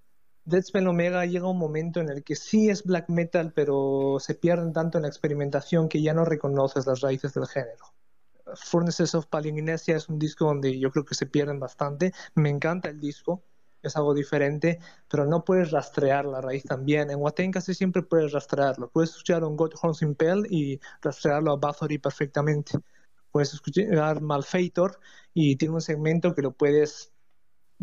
Deadspell 0.47 0.87
Omega 0.87 1.25
llega 1.25 1.49
un 1.49 1.59
momento 1.59 2.01
en 2.01 2.11
el 2.11 2.23
que 2.23 2.37
sí 2.37 2.69
es 2.69 2.85
black 2.85 3.09
metal, 3.09 3.53
pero 3.55 4.19
se 4.21 4.35
pierden 4.35 4.75
tanto 4.75 4.99
en 4.99 5.03
la 5.03 5.09
experimentación 5.09 5.89
que 5.89 6.03
ya 6.03 6.13
no 6.13 6.27
reconoces 6.27 6.87
las 6.87 7.01
raíces 7.01 7.33
del 7.33 7.47
género. 7.47 7.95
Furnaces 8.55 9.15
of 9.15 9.27
Palingenesia 9.27 9.97
es 9.97 10.09
un 10.11 10.19
disco 10.19 10.45
donde 10.45 10.79
yo 10.79 10.91
creo 10.91 11.07
que 11.07 11.15
se 11.15 11.25
pierden 11.25 11.59
bastante. 11.59 12.13
Me 12.35 12.51
encanta 12.51 12.91
el 12.91 13.01
disco, 13.01 13.43
es 13.83 13.97
algo 13.97 14.13
diferente, 14.13 14.81
pero 15.09 15.25
no 15.25 15.45
puedes 15.45 15.71
rastrear 15.71 16.27
la 16.27 16.43
raíz 16.43 16.65
también. 16.65 17.11
En 17.11 17.21
Watain 17.21 17.51
casi 17.51 17.73
siempre 17.73 18.03
puedes 18.03 18.33
rastrearlo. 18.33 18.91
Puedes 18.91 19.11
escuchar 19.11 19.45
un 19.45 19.57
God 19.57 19.73
Horns 19.81 20.03
Impel 20.03 20.47
y 20.51 20.79
rastrearlo 21.01 21.53
a 21.53 21.57
Bathory 21.57 21.97
perfectamente. 21.97 22.79
Puedes 23.31 23.55
escuchar 23.55 24.21
Malfeitor 24.21 25.01
y 25.33 25.57
tiene 25.57 25.75
un 25.75 25.81
segmento 25.81 26.35
que 26.35 26.43
lo 26.43 26.53
puedes 26.53 27.14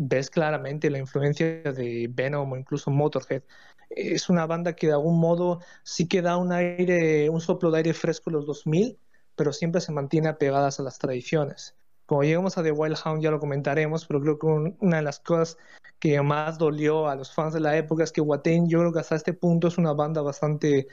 ves 0.08 0.30
claramente 0.30 0.90
la 0.90 0.98
influencia 0.98 1.62
de 1.62 2.08
Venom 2.10 2.52
o 2.52 2.56
incluso 2.56 2.90
Motorhead. 2.90 3.42
Es 3.90 4.28
una 4.28 4.46
banda 4.46 4.74
que 4.74 4.88
de 4.88 4.94
algún 4.94 5.20
modo 5.20 5.60
sí 5.84 6.08
que 6.08 6.22
da 6.22 6.36
un 6.36 6.52
aire, 6.52 7.28
un 7.30 7.40
soplo 7.40 7.70
de 7.70 7.78
aire 7.78 7.94
fresco 7.94 8.30
en 8.30 8.36
los 8.36 8.46
2000, 8.46 8.98
pero 9.36 9.52
siempre 9.52 9.80
se 9.80 9.92
mantiene 9.92 10.28
apegadas 10.28 10.80
a 10.80 10.82
las 10.82 10.98
tradiciones. 10.98 11.76
Cuando 12.06 12.24
lleguemos 12.24 12.58
a 12.58 12.62
The 12.62 12.72
Wild 12.72 12.98
Hound 13.04 13.22
ya 13.22 13.30
lo 13.30 13.38
comentaremos, 13.40 14.06
pero 14.06 14.20
creo 14.20 14.38
que 14.38 14.46
una 14.46 14.96
de 14.96 15.02
las 15.02 15.20
cosas 15.20 15.56
que 15.98 16.20
más 16.20 16.58
dolió 16.58 17.08
a 17.08 17.14
los 17.14 17.32
fans 17.32 17.54
de 17.54 17.60
la 17.60 17.76
época 17.76 18.04
es 18.04 18.12
que 18.12 18.20
Watain, 18.20 18.68
yo 18.68 18.80
creo 18.80 18.92
que 18.92 19.00
hasta 19.00 19.14
este 19.14 19.32
punto 19.34 19.68
es 19.68 19.78
una 19.78 19.92
banda 19.92 20.20
bastante 20.20 20.88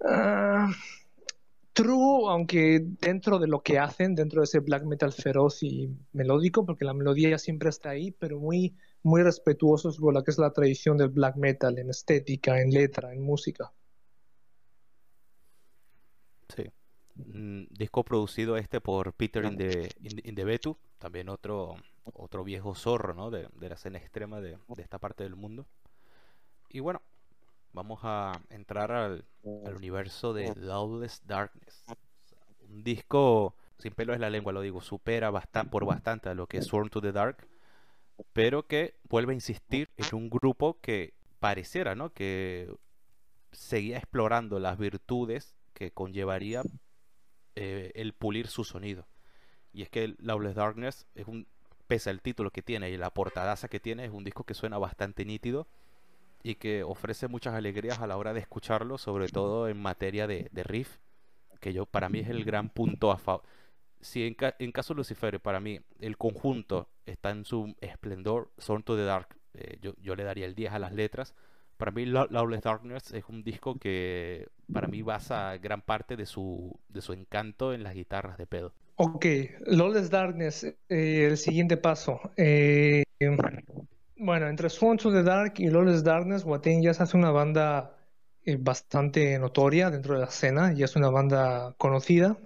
uh, 0.00 0.72
true, 1.74 2.30
aunque 2.30 2.80
dentro 2.82 3.38
de 3.38 3.48
lo 3.48 3.62
que 3.62 3.78
hacen, 3.78 4.14
dentro 4.14 4.40
de 4.40 4.44
ese 4.44 4.60
black 4.60 4.84
metal 4.84 5.12
feroz 5.12 5.62
y 5.62 5.90
melódico, 6.12 6.64
porque 6.64 6.84
la 6.84 6.94
melodía 6.94 7.36
siempre 7.36 7.68
está 7.68 7.90
ahí, 7.90 8.12
pero 8.12 8.38
muy, 8.38 8.74
muy 9.02 9.22
respetuosos 9.22 9.98
con 9.98 10.14
la 10.14 10.22
que 10.22 10.30
es 10.30 10.38
la 10.38 10.52
tradición 10.52 10.96
del 10.96 11.10
black 11.10 11.36
metal 11.36 11.78
en 11.78 11.90
estética, 11.90 12.60
en 12.60 12.70
letra, 12.70 13.12
en 13.12 13.22
música. 13.22 13.72
Sí. 16.54 16.70
Mm, 17.16 17.64
disco 17.70 18.04
producido 18.04 18.56
este 18.56 18.80
por 18.80 19.12
Peter 19.12 19.44
in 19.44 19.56
the, 19.56 20.44
Betu, 20.44 20.78
también 20.98 21.28
otro, 21.28 21.74
otro 22.04 22.44
viejo 22.44 22.74
zorro 22.74 23.14
¿no? 23.14 23.30
de, 23.30 23.48
la 23.60 23.74
escena 23.74 23.98
extrema 23.98 24.40
de, 24.40 24.58
de 24.68 24.82
esta 24.82 24.98
parte 24.98 25.24
del 25.24 25.34
mundo. 25.34 25.66
Y 26.68 26.80
bueno, 26.80 27.02
vamos 27.74 28.00
a 28.04 28.40
entrar 28.48 28.92
al, 28.92 29.26
universo 29.42 30.32
de 30.32 30.54
Loveless 30.54 31.26
Darkness. 31.26 31.84
Un 32.70 32.82
disco, 32.82 33.56
sin 33.78 33.92
pelo 33.92 34.14
es 34.14 34.20
la 34.20 34.30
lengua, 34.30 34.52
lo 34.52 34.62
digo, 34.62 34.80
supera 34.80 35.30
bastante, 35.30 35.70
por 35.70 35.84
bastante 35.84 36.30
a 36.30 36.34
lo 36.34 36.46
que 36.46 36.58
es 36.58 36.66
Sworn 36.66 36.88
to 36.88 37.02
the 37.02 37.12
Dark, 37.12 37.46
pero 38.32 38.66
que 38.66 38.94
vuelve 39.08 39.32
a 39.32 39.34
insistir 39.34 39.90
en 39.96 40.06
un 40.14 40.30
grupo 40.30 40.80
que 40.80 41.14
pareciera, 41.40 41.94
¿no? 41.94 42.14
Que 42.14 42.72
seguía 43.52 43.98
explorando 43.98 44.58
las 44.60 44.78
virtudes 44.78 45.56
que 45.74 45.90
conllevaría 45.90 46.62
eh, 47.56 47.92
el 47.96 48.14
pulir 48.14 48.46
su 48.46 48.64
sonido. 48.64 49.06
Y 49.72 49.82
es 49.82 49.90
que 49.90 50.14
Loveless 50.18 50.54
Darkness 50.54 51.06
es 51.14 51.26
un, 51.26 51.48
pese 51.88 52.08
al 52.08 52.22
título 52.22 52.50
que 52.50 52.62
tiene 52.62 52.90
y 52.90 52.96
la 52.96 53.10
portadaza 53.10 53.68
que 53.68 53.80
tiene, 53.80 54.04
es 54.04 54.12
un 54.12 54.24
disco 54.24 54.44
que 54.44 54.54
suena 54.54 54.78
bastante 54.78 55.24
nítido 55.24 55.66
y 56.44 56.56
que 56.56 56.84
ofrece 56.84 57.26
muchas 57.26 57.54
alegrías 57.54 58.00
a 58.00 58.06
la 58.06 58.18
hora 58.18 58.34
de 58.34 58.40
escucharlo, 58.40 58.98
sobre 58.98 59.28
todo 59.28 59.66
en 59.66 59.80
materia 59.80 60.26
de, 60.26 60.50
riff, 60.62 60.98
que 61.58 61.72
yo 61.72 61.86
para 61.86 62.10
mí 62.10 62.20
es 62.20 62.28
el 62.28 62.44
gran 62.44 62.68
punto 62.68 63.10
a 63.10 63.16
favor. 63.16 63.42
Si 64.02 64.22
en, 64.22 64.70
caso 64.70 64.92
de 64.92 64.98
Lucifer, 64.98 65.40
para 65.40 65.58
mí 65.58 65.80
el 66.00 66.18
conjunto 66.18 66.90
está 67.06 67.30
en 67.30 67.46
su 67.46 67.74
esplendor, 67.80 68.52
Son 68.58 68.82
to 68.82 68.94
the 68.94 69.04
Dark, 69.04 69.28
eh, 69.54 69.78
yo, 69.80 69.94
yo, 70.02 70.14
le 70.14 70.22
daría 70.22 70.44
el 70.44 70.54
10 70.54 70.74
a 70.74 70.78
las 70.78 70.92
letras. 70.92 71.34
Para 71.78 71.90
mí 71.90 72.04
Lawless 72.04 72.60
Darkness 72.60 73.14
es 73.14 73.24
un 73.28 73.42
disco 73.42 73.78
que 73.78 74.46
para 74.70 74.86
mí 74.86 75.00
basa 75.00 75.56
gran 75.56 75.80
parte 75.80 76.14
de 76.14 76.26
su, 76.26 76.78
de 76.88 77.00
su 77.00 77.14
encanto 77.14 77.72
en 77.72 77.82
las 77.82 77.94
guitarras 77.94 78.36
de 78.36 78.46
pedo. 78.46 78.74
Ok, 78.96 79.24
Lawless 79.66 80.10
Darkness, 80.10 80.64
eh, 80.64 81.28
el 81.30 81.38
siguiente 81.38 81.78
paso. 81.78 82.20
Eh, 82.36 83.02
bueno, 84.16 84.48
entre 84.48 84.70
Sworn 84.70 84.98
to 84.98 85.12
the 85.12 85.22
Dark 85.22 85.54
y 85.58 85.68
Lawless 85.68 86.04
Darkness, 86.04 86.44
Watain 86.44 86.82
ya 86.82 86.94
se 86.94 87.02
hace 87.02 87.16
una 87.16 87.30
banda 87.30 87.96
eh, 88.44 88.56
bastante 88.58 89.38
notoria 89.38 89.90
dentro 89.90 90.14
de 90.14 90.20
la 90.20 90.26
escena, 90.26 90.72
ya 90.72 90.84
es 90.84 90.96
una 90.96 91.10
banda 91.10 91.74
conocida. 91.78 92.38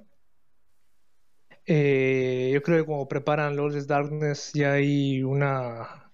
Eh, 1.66 2.50
yo 2.52 2.62
creo 2.62 2.78
que 2.78 2.86
como 2.86 3.08
preparan 3.08 3.56
Lawless 3.56 3.86
Darkness 3.86 4.52
ya 4.54 4.72
hay 4.72 5.22
una, 5.22 6.12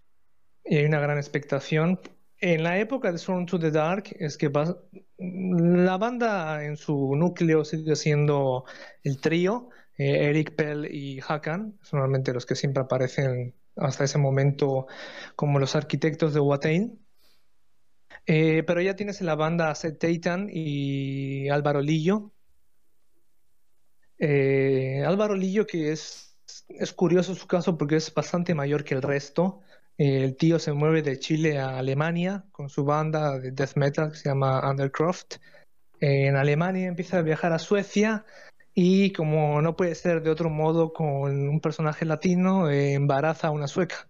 hay 0.64 0.84
una 0.84 1.00
gran 1.00 1.18
expectación. 1.18 2.00
En 2.38 2.62
la 2.64 2.78
época 2.78 3.12
de 3.12 3.18
Sworn 3.18 3.46
to 3.46 3.58
the 3.58 3.70
Dark 3.70 4.14
es 4.18 4.36
que 4.36 4.50
la 5.18 5.96
banda 5.96 6.64
en 6.64 6.76
su 6.76 7.14
núcleo 7.14 7.64
sigue 7.64 7.96
siendo 7.96 8.64
el 9.02 9.20
trío, 9.20 9.68
eh, 9.96 10.28
Eric 10.30 10.56
Pell 10.56 10.86
y 10.92 11.20
Hakan, 11.20 11.78
son 11.82 12.00
normalmente 12.00 12.32
los 12.32 12.46
que 12.46 12.56
siempre 12.56 12.82
aparecen 12.82 13.54
hasta 13.76 14.04
ese 14.04 14.18
momento 14.18 14.86
como 15.36 15.58
los 15.58 15.76
arquitectos 15.76 16.34
de 16.34 16.40
Watain. 16.40 17.00
Eh, 18.26 18.62
pero 18.66 18.80
ya 18.80 18.96
tienes 18.96 19.20
en 19.20 19.26
la 19.26 19.34
banda 19.34 19.74
Seth 19.74 19.98
Taitan 19.98 20.48
y 20.50 21.48
Álvaro 21.48 21.80
Lillo. 21.80 22.32
Eh, 24.18 25.02
Álvaro 25.04 25.34
Lillo 25.34 25.66
que 25.66 25.92
es, 25.92 26.38
es 26.68 26.92
curioso 26.92 27.34
su 27.34 27.46
caso 27.46 27.76
porque 27.76 27.96
es 27.96 28.12
bastante 28.14 28.54
mayor 28.54 28.84
que 28.84 28.94
el 28.94 29.02
resto. 29.02 29.60
el 29.98 30.36
tío 30.36 30.58
se 30.58 30.72
mueve 30.72 31.02
de 31.02 31.18
Chile 31.18 31.58
a 31.58 31.78
Alemania 31.78 32.46
con 32.52 32.68
su 32.68 32.84
banda 32.84 33.38
de 33.38 33.50
death 33.52 33.76
metal 33.76 34.10
que 34.10 34.16
se 34.16 34.28
llama 34.28 34.68
Undercroft. 34.68 35.36
en 36.00 36.36
Alemania 36.36 36.88
empieza 36.88 37.18
a 37.18 37.22
viajar 37.22 37.52
a 37.52 37.58
Suecia 37.58 38.24
y 38.74 39.12
como 39.12 39.62
no 39.62 39.76
puede 39.76 39.94
ser 39.94 40.22
de 40.22 40.30
otro 40.30 40.50
modo 40.50 40.92
con 40.92 41.48
un 41.48 41.60
personaje 41.60 42.04
latino, 42.04 42.68
eh, 42.70 42.94
embaraza 42.94 43.48
a 43.48 43.50
una 43.52 43.68
sueca. 43.68 44.08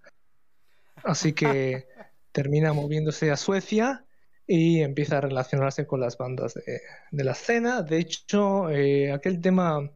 Así 1.05 1.35
que 1.35 1.87
termina 2.33 2.73
moviéndose 2.73 3.31
a 3.31 3.37
Suecia 3.37 4.07
y 4.47 4.81
empieza 4.81 5.19
a 5.19 5.21
relacionarse 5.21 5.87
con 5.87 6.01
las 6.01 6.17
bandas 6.17 6.55
de, 6.55 7.25
la 7.25 7.33
escena. 7.33 7.83
De 7.83 7.99
hecho, 7.99 8.71
eh, 8.71 9.13
aquel 9.13 9.41
tema 9.41 9.91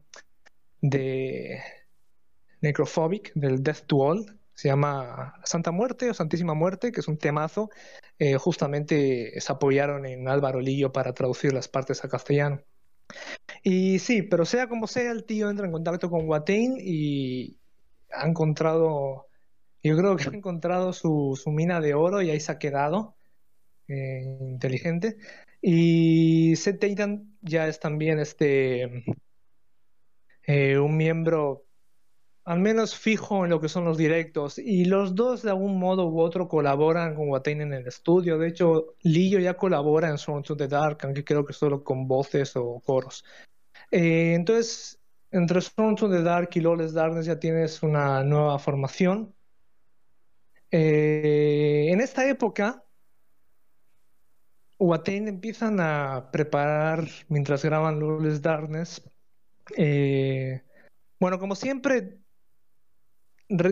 de 0.81 1.61
Necrophobic, 2.61 3.33
del 3.33 3.63
Death 3.63 3.85
to 3.87 3.97
All, 3.97 4.39
se 4.53 4.67
llama 4.67 5.35
Santa 5.45 5.71
Muerte 5.71 6.09
o 6.09 6.13
Santísima 6.13 6.53
Muerte, 6.53 6.91
que 6.91 6.99
es 6.99 7.07
un 7.07 7.17
temazo. 7.17 7.69
Eh, 8.19 8.35
justamente 8.35 9.39
se 9.39 9.51
apoyaron 9.51 10.05
en 10.05 10.27
Álvaro 10.27 10.59
Lillo 10.59 10.91
para 10.91 11.13
traducir 11.13 11.53
las 11.53 11.67
partes 11.67 12.03
a 12.03 12.09
castellano. 12.09 12.61
Y 13.63 13.99
sí, 13.99 14.21
pero 14.23 14.45
sea 14.45 14.67
como 14.67 14.87
sea, 14.87 15.11
el 15.11 15.25
tío 15.25 15.49
entra 15.49 15.65
en 15.65 15.71
contacto 15.71 16.09
con 16.09 16.27
Watain 16.27 16.77
y 16.79 17.57
ha 18.11 18.27
encontrado, 18.27 19.27
yo 19.83 19.97
creo 19.97 20.15
que 20.15 20.29
ha 20.29 20.33
encontrado 20.33 20.93
su, 20.93 21.37
mina 21.47 21.81
de 21.81 21.93
oro 21.93 22.21
y 22.21 22.29
ahí 22.29 22.39
se 22.39 22.51
ha 22.51 22.59
quedado 22.59 23.15
eh, 23.87 24.21
inteligente. 24.41 25.17
Y 25.61 26.55
Seth 26.55 26.79
Titan 26.79 27.37
ya 27.41 27.67
es 27.67 27.79
también 27.79 28.19
este 28.19 29.03
eh, 30.43 30.79
un 30.79 30.97
miembro 30.97 31.65
al 32.49 32.61
menos 32.61 32.95
fijo 32.95 33.45
en 33.45 33.51
lo 33.51 33.61
que 33.61 33.69
son 33.69 33.85
los 33.85 33.95
directos. 33.95 34.57
Y 34.57 34.85
los 34.85 35.13
dos, 35.13 35.43
de 35.43 35.51
algún 35.51 35.77
modo 35.77 36.07
u 36.07 36.19
otro, 36.19 36.47
colaboran 36.47 37.13
con 37.13 37.29
Watain 37.29 37.61
en 37.61 37.73
el 37.73 37.85
estudio. 37.85 38.39
De 38.39 38.47
hecho, 38.47 38.95
Lillo 39.03 39.37
ya 39.37 39.53
colabora 39.53 40.09
en 40.09 40.17
Song 40.17 40.43
to 40.43 40.57
the 40.57 40.67
Dark, 40.67 40.97
aunque 41.03 41.23
creo 41.23 41.45
que 41.45 41.53
solo 41.53 41.83
con 41.83 42.07
voces 42.07 42.55
o 42.55 42.81
coros. 42.83 43.23
Eh, 43.91 44.33
entonces, 44.33 44.99
entre 45.29 45.61
Song 45.61 45.95
to 45.95 46.09
the 46.09 46.23
Dark 46.23 46.49
y 46.55 46.61
Lawless 46.61 46.93
Darkness 46.93 47.27
ya 47.27 47.39
tienes 47.39 47.83
una 47.83 48.23
nueva 48.23 48.57
formación. 48.57 49.35
Eh, 50.71 51.89
en 51.91 52.01
esta 52.01 52.27
época, 52.27 52.83
Watain 54.79 55.27
empiezan 55.27 55.79
a 55.79 56.31
preparar, 56.31 57.07
mientras 57.27 57.63
graban 57.63 57.99
Lawless 57.99 58.41
Darkness, 58.41 59.03
eh, 59.77 60.63
bueno, 61.19 61.37
como 61.37 61.53
siempre, 61.53 62.18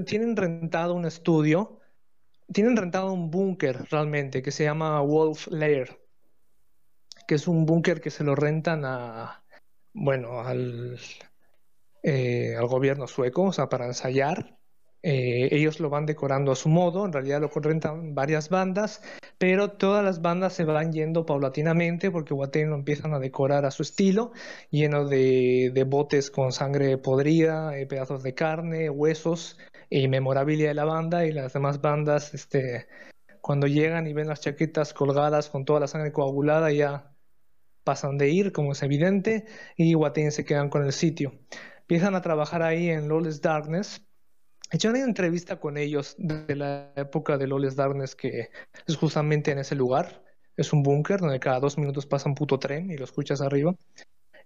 tienen 0.05 0.35
rentado 0.35 0.93
un 0.93 1.05
estudio, 1.05 1.79
tienen 2.51 2.75
rentado 2.75 3.11
un 3.13 3.29
búnker 3.29 3.85
realmente 3.91 4.41
que 4.41 4.51
se 4.51 4.63
llama 4.63 5.01
Wolf 5.01 5.47
Lair, 5.47 5.99
que 7.27 7.35
es 7.35 7.47
un 7.47 7.65
búnker 7.65 8.01
que 8.01 8.09
se 8.09 8.23
lo 8.23 8.35
rentan 8.35 8.83
a, 8.85 9.43
bueno, 9.93 10.41
al, 10.41 10.99
eh, 12.03 12.55
al 12.57 12.67
gobierno 12.67 13.07
sueco, 13.07 13.43
o 13.43 13.53
sea, 13.53 13.69
para 13.69 13.85
ensayar. 13.85 14.56
Eh, 15.09 15.47
ellos 15.55 15.79
lo 15.79 15.89
van 15.89 16.05
decorando 16.05 16.51
a 16.51 16.55
su 16.57 16.67
modo, 16.67 17.05
en 17.05 17.13
realidad 17.13 17.39
lo 17.39 17.47
rentan 17.47 18.13
varias 18.13 18.49
bandas, 18.49 19.01
pero 19.37 19.71
todas 19.71 20.03
las 20.03 20.21
bandas 20.21 20.51
se 20.51 20.65
van 20.65 20.91
yendo 20.91 21.25
paulatinamente 21.25 22.11
porque 22.11 22.33
Watain 22.33 22.69
lo 22.69 22.75
empiezan 22.75 23.13
a 23.13 23.19
decorar 23.19 23.63
a 23.63 23.71
su 23.71 23.83
estilo, 23.83 24.33
lleno 24.69 25.07
de, 25.07 25.85
botes 25.87 26.29
con 26.29 26.51
sangre 26.51 26.97
podrida, 26.97 27.77
eh, 27.77 27.87
pedazos 27.87 28.21
de 28.21 28.33
carne, 28.33 28.89
huesos 28.89 29.57
y 29.89 30.09
memorabilia 30.09 30.67
de 30.67 30.73
la 30.73 30.83
banda 30.83 31.25
y 31.25 31.31
las 31.31 31.53
demás 31.53 31.79
bandas, 31.79 32.33
este, 32.33 32.87
cuando 33.39 33.67
llegan 33.67 34.07
y 34.07 34.13
ven 34.13 34.27
las 34.27 34.41
chaquetas 34.41 34.93
colgadas 34.93 35.49
con 35.49 35.63
toda 35.63 35.79
la 35.79 35.87
sangre 35.87 36.11
coagulada 36.11 36.69
ya 36.73 37.13
pasan 37.85 38.17
de 38.17 38.29
ir, 38.29 38.51
como 38.51 38.73
es 38.73 38.83
evidente, 38.83 39.45
y 39.77 39.95
Watain 39.95 40.33
se 40.33 40.43
quedan 40.43 40.69
con 40.69 40.83
el 40.83 40.91
sitio. 40.91 41.39
Empiezan 41.79 42.15
a 42.15 42.21
trabajar 42.21 42.61
ahí 42.61 42.89
en 42.89 43.07
Lawless 43.07 43.41
Darkness, 43.41 44.06
Hecho 44.71 44.89
una 44.89 44.99
entrevista 44.99 45.59
con 45.59 45.77
ellos 45.77 46.15
de 46.17 46.55
la 46.55 46.91
época 46.95 47.37
de 47.37 47.47
Loles 47.47 47.75
Darkness 47.75 48.15
que 48.15 48.49
es 48.85 48.95
justamente 48.97 49.51
en 49.51 49.59
ese 49.59 49.75
lugar. 49.75 50.23
Es 50.55 50.73
un 50.73 50.83
búnker 50.83 51.19
donde 51.19 51.39
cada 51.39 51.59
dos 51.59 51.77
minutos 51.77 52.05
pasa 52.05 52.27
un 52.27 52.35
puto 52.35 52.59
tren 52.59 52.91
y 52.91 52.97
lo 52.97 53.05
escuchas 53.05 53.41
arriba. 53.41 53.75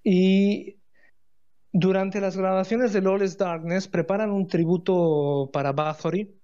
Y 0.04 0.78
durante 1.72 2.22
las 2.22 2.38
grabaciones 2.38 2.94
de 2.94 3.02
Loles 3.02 3.38
Darkness 3.38 3.88
preparan 3.88 4.32
un 4.32 4.48
tributo 4.48 5.50
para 5.52 5.72
Bathory 5.72 6.42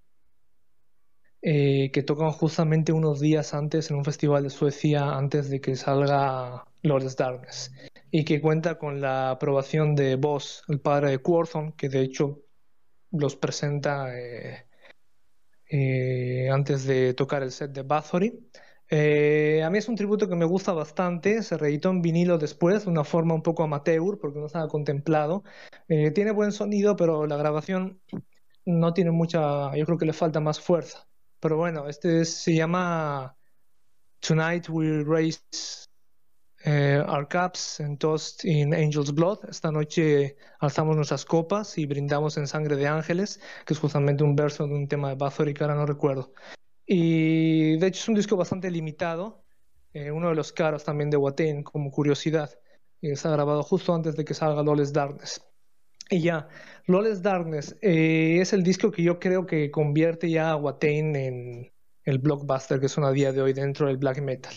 eh, 1.41 1.91
que 1.91 2.01
tocan 2.01 2.32
justamente 2.32 2.91
unos 2.91 3.19
días 3.19 3.53
antes 3.53 3.91
en 3.91 3.97
un 3.97 4.05
festival 4.05 4.43
de 4.43 4.49
Suecia 4.49 5.15
antes 5.15 5.49
de 5.49 5.61
que 5.61 5.75
salga 5.75 6.65
Lawless 6.82 7.15
Darkness 7.15 7.71
y 8.09 8.25
que 8.25 8.41
cuenta 8.41 8.78
con 8.80 9.01
la 9.01 9.32
aprobación 9.32 9.93
de 9.95 10.15
Boss, 10.15 10.63
el 10.67 10.80
padre 10.80 11.11
de 11.11 11.19
Quorthon, 11.19 11.73
que 11.73 11.89
de 11.89 12.01
hecho 12.01 12.47
los 13.12 13.36
presenta 13.36 14.18
eh, 14.18 14.68
eh, 15.70 16.49
antes 16.51 16.86
de 16.86 17.14
tocar 17.14 17.43
el 17.43 17.51
set 17.51 17.72
de 17.72 17.84
Bathory. 17.84 18.49
Eh, 18.89 19.62
a 19.64 19.70
mí 19.70 19.80
es 19.80 19.89
un 19.89 19.95
tributo 19.95 20.30
que 20.30 20.36
me 20.36 20.45
gusta 20.45 20.72
bastante, 20.72 21.43
se 21.43 21.58
reeditó 21.58 21.89
en 21.89 22.01
vinilo 22.01 22.38
después, 22.38 22.86
de 22.86 22.91
una 22.91 23.03
forma 23.03 23.34
un 23.34 23.43
poco 23.43 23.64
amateur, 23.64 24.18
porque 24.20 24.39
no 24.39 24.45
estaba 24.45 24.68
contemplado. 24.68 25.43
tiene 25.88 26.32
buen 26.32 26.51
sonido, 26.51 26.95
pero 26.95 27.28
la 27.28 27.38
grabación 27.38 28.01
no 28.66 28.93
tiene 28.93 29.12
mucha, 29.12 29.76
yo 29.76 29.86
creo 29.86 29.97
que 29.97 30.05
le 30.05 30.14
falta 30.14 30.39
más 30.39 30.60
fuerza. 30.60 31.08
Pero 31.39 31.58
bueno, 31.58 31.88
este 31.88 32.26
se 32.26 32.55
llama 32.55 33.38
Tonight 34.20 34.70
We 34.70 35.03
Raise 35.03 35.39
eh, 36.70 37.01
our 37.07 37.26
Cups 37.30 37.80
and 37.80 37.97
Toast 37.97 38.43
in 38.43 38.74
Angel's 38.74 39.13
Blood. 39.13 39.39
Esta 39.49 39.72
noche 39.72 40.36
alzamos 40.59 40.97
nuestras 40.97 41.24
copas 41.24 41.78
y 41.78 41.86
brindamos 41.86 42.36
en 42.36 42.45
sangre 42.45 42.76
de 42.76 42.88
ángeles, 42.88 43.39
que 43.65 43.74
es 43.74 43.80
justamente 43.80 44.26
un 44.26 44.36
verso 44.36 44.68
de 44.68 44.74
un 44.74 44.89
tema 44.89 45.07
de 45.07 45.15
Bathory 45.15 45.53
que 45.53 45.63
ahora 45.63 45.76
no 45.76 45.86
recuerdo. 45.86 46.34
Y 46.86 47.78
de 47.78 47.88
hecho 47.88 48.01
es 48.01 48.09
un 48.09 48.15
disco 48.15 48.36
bastante 48.36 48.70
limitado, 48.70 49.45
eh, 49.93 50.11
uno 50.11 50.28
de 50.28 50.36
los 50.36 50.51
caros 50.51 50.84
también 50.84 51.09
de 51.09 51.15
Watain, 51.15 51.63
como 51.63 51.89
curiosidad. 51.89 52.49
Y 52.99 53.11
está 53.11 53.30
grabado 53.30 53.63
justo 53.63 53.95
antes 53.95 54.18
de 54.18 54.26
que 54.26 54.34
salga 54.34 54.61
Lawless 54.61 54.91
Darkness. 54.91 55.41
Y 56.09 56.22
ya, 56.22 56.49
Lawless 56.88 57.22
Darkness 57.22 57.78
eh, 57.82 58.39
es 58.41 58.51
el 58.51 58.63
disco 58.63 58.91
que 58.91 59.03
yo 59.03 59.20
creo 59.20 59.45
que 59.45 59.72
convierte 59.72 60.30
ya 60.30 60.51
a 60.51 60.57
Watain 60.57 61.15
en 61.15 61.72
el 62.03 62.20
blockbuster 62.20 62.82
que 62.82 62.89
son 62.89 63.05
a 63.05 63.11
día 63.11 63.32
de 63.32 63.41
hoy 63.41 63.53
dentro 63.53 63.88
del 63.88 63.95
black 63.95 64.22
metal. 64.22 64.53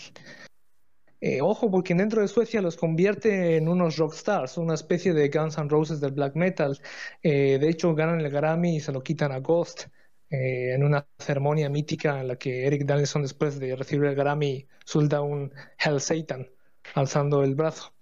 Eh, 1.20 1.42
ojo, 1.42 1.70
porque 1.70 1.94
dentro 1.94 2.22
de 2.22 2.28
Suecia 2.28 2.62
los 2.62 2.76
convierte 2.76 3.56
en 3.56 3.68
unos 3.68 3.98
rockstars, 3.98 4.56
una 4.56 4.74
especie 4.74 5.12
de 5.12 5.28
Guns 5.28 5.58
N' 5.58 5.68
Roses 5.68 6.00
del 6.00 6.12
black 6.12 6.34
metal. 6.34 6.80
Eh, 7.22 7.58
de 7.60 7.68
hecho, 7.68 7.94
ganan 7.94 8.20
el 8.20 8.30
Grammy 8.30 8.76
y 8.76 8.80
se 8.80 8.92
lo 8.92 9.02
quitan 9.02 9.30
a 9.32 9.40
Ghost 9.40 9.88
eh, 10.30 10.72
en 10.74 10.82
una 10.82 11.06
ceremonia 11.18 11.68
mítica 11.68 12.20
en 12.20 12.28
la 12.28 12.36
que 12.36 12.66
Eric 12.66 12.84
Danielson, 12.86 13.22
después 13.22 13.58
de 13.58 13.76
recibir 13.76 14.08
el 14.08 14.14
Grammy, 14.14 14.66
suelta 14.84 15.20
un 15.20 15.52
Hell 15.78 16.00
Satan, 16.00 16.48
alzando 16.94 17.44
el 17.44 17.54
brazo 17.54 17.92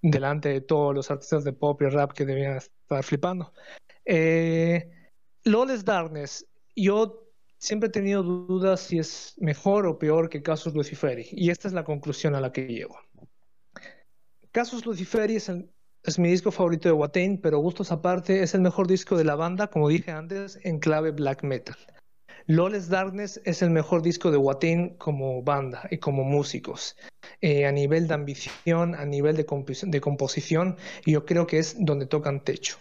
delante 0.00 0.48
de 0.48 0.60
todos 0.62 0.94
los 0.94 1.10
artistas 1.10 1.44
de 1.44 1.52
pop 1.52 1.80
y 1.82 1.88
rap 1.88 2.12
que 2.12 2.24
debían 2.24 2.56
estar 2.56 3.04
flipando. 3.04 3.52
Lawless 5.44 5.84
Darkness, 5.84 6.46
yo 6.74 7.21
siempre 7.62 7.86
he 7.86 7.92
tenido 7.92 8.24
dudas 8.24 8.80
si 8.80 8.98
es 8.98 9.34
mejor 9.38 9.86
o 9.86 9.96
peor 9.96 10.28
que 10.28 10.42
Casus 10.42 10.74
Luciferi, 10.74 11.28
y 11.30 11.50
esta 11.50 11.68
es 11.68 11.74
la 11.74 11.84
conclusión 11.84 12.34
a 12.34 12.40
la 12.40 12.50
que 12.50 12.66
llego. 12.66 12.98
Casus 14.50 14.84
Luciferi 14.84 15.36
es, 15.36 16.18
mi 16.18 16.28
disco 16.28 16.50
favorito 16.50 16.88
de 16.88 16.92
Watain, 16.92 17.40
pero 17.40 17.60
gustos 17.60 17.92
aparte, 17.92 18.42
es 18.42 18.54
el 18.54 18.62
mejor 18.62 18.88
disco 18.88 19.16
de 19.16 19.24
la 19.24 19.36
banda, 19.36 19.68
como 19.68 19.88
dije 19.88 20.10
antes, 20.10 20.58
en 20.64 20.80
clave 20.80 21.12
black 21.12 21.44
metal. 21.44 21.76
Lawless 22.46 22.88
Darkness 22.88 23.40
es 23.44 23.62
el 23.62 23.70
mejor 23.70 24.02
disco 24.02 24.32
de 24.32 24.38
Watain 24.38 24.96
como 24.96 25.44
banda 25.44 25.86
y 25.92 25.98
como 25.98 26.24
músicos. 26.24 26.96
Eh, 27.40 27.66
a 27.66 27.70
nivel 27.70 28.08
de 28.08 28.14
ambición, 28.14 28.96
a 28.96 29.04
nivel 29.04 29.36
de, 29.36 29.46
de 29.86 30.00
composición, 30.00 30.76
yo 31.06 31.24
creo 31.24 31.46
que 31.46 31.58
es 31.58 31.76
donde 31.78 32.06
tocan 32.06 32.42
techo. 32.42 32.78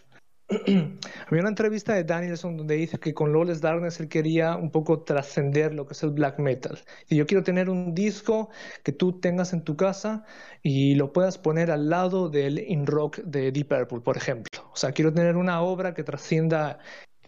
Había 1.28 1.42
una 1.42 1.50
entrevista 1.50 1.94
de 1.94 2.04
Danielson 2.04 2.58
donde 2.58 2.76
dice 2.76 3.00
que 3.00 3.14
con 3.14 3.32
Lawless 3.32 3.62
Darkness 3.62 4.00
él 4.00 4.10
quería 4.10 4.58
un 4.58 4.70
poco 4.70 5.02
trascender 5.02 5.74
lo 5.74 5.86
que 5.86 5.94
es 5.94 6.04
el 6.04 6.12
black 6.12 6.40
metal. 6.40 6.80
Y 7.08 7.16
yo 7.16 7.26
quiero 7.26 7.44
tener 7.44 7.70
un 7.70 7.94
disco 7.94 8.50
que 8.84 8.92
tú 8.92 9.20
tengas 9.20 9.54
en 9.54 9.64
tu 9.64 9.78
casa 9.78 10.26
y 10.62 10.96
lo 10.96 11.14
puedas 11.14 11.38
poner 11.38 11.72
al 11.72 11.90
lado 11.90 12.30
del 12.30 12.60
in 12.60 12.86
rock 12.86 13.20
de 13.20 13.52
Deep 13.52 13.70
Purple, 13.70 14.02
por 14.02 14.18
ejemplo. 14.18 14.50
O 14.74 14.76
sea, 14.76 14.92
quiero 14.92 15.14
tener 15.14 15.38
una 15.38 15.62
obra 15.62 15.94
que 15.94 16.04
trascienda 16.04 16.80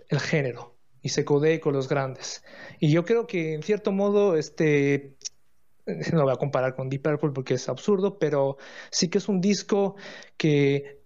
el 0.09 0.19
género 0.19 0.75
y 1.01 1.09
se 1.09 1.23
codee 1.23 1.59
con 1.59 1.73
los 1.73 1.87
grandes. 1.87 2.43
Y 2.79 2.91
yo 2.91 3.05
creo 3.05 3.25
que 3.25 3.53
en 3.53 3.63
cierto 3.63 3.91
modo 3.91 4.35
este 4.35 5.15
no 6.13 6.23
voy 6.23 6.33
a 6.33 6.37
comparar 6.37 6.75
con 6.75 6.89
Deep 6.89 7.03
Purple 7.03 7.31
porque 7.31 7.55
es 7.55 7.69
absurdo, 7.69 8.17
pero 8.17 8.57
sí 8.91 9.09
que 9.09 9.17
es 9.17 9.27
un 9.27 9.41
disco 9.41 9.95
que 10.37 11.02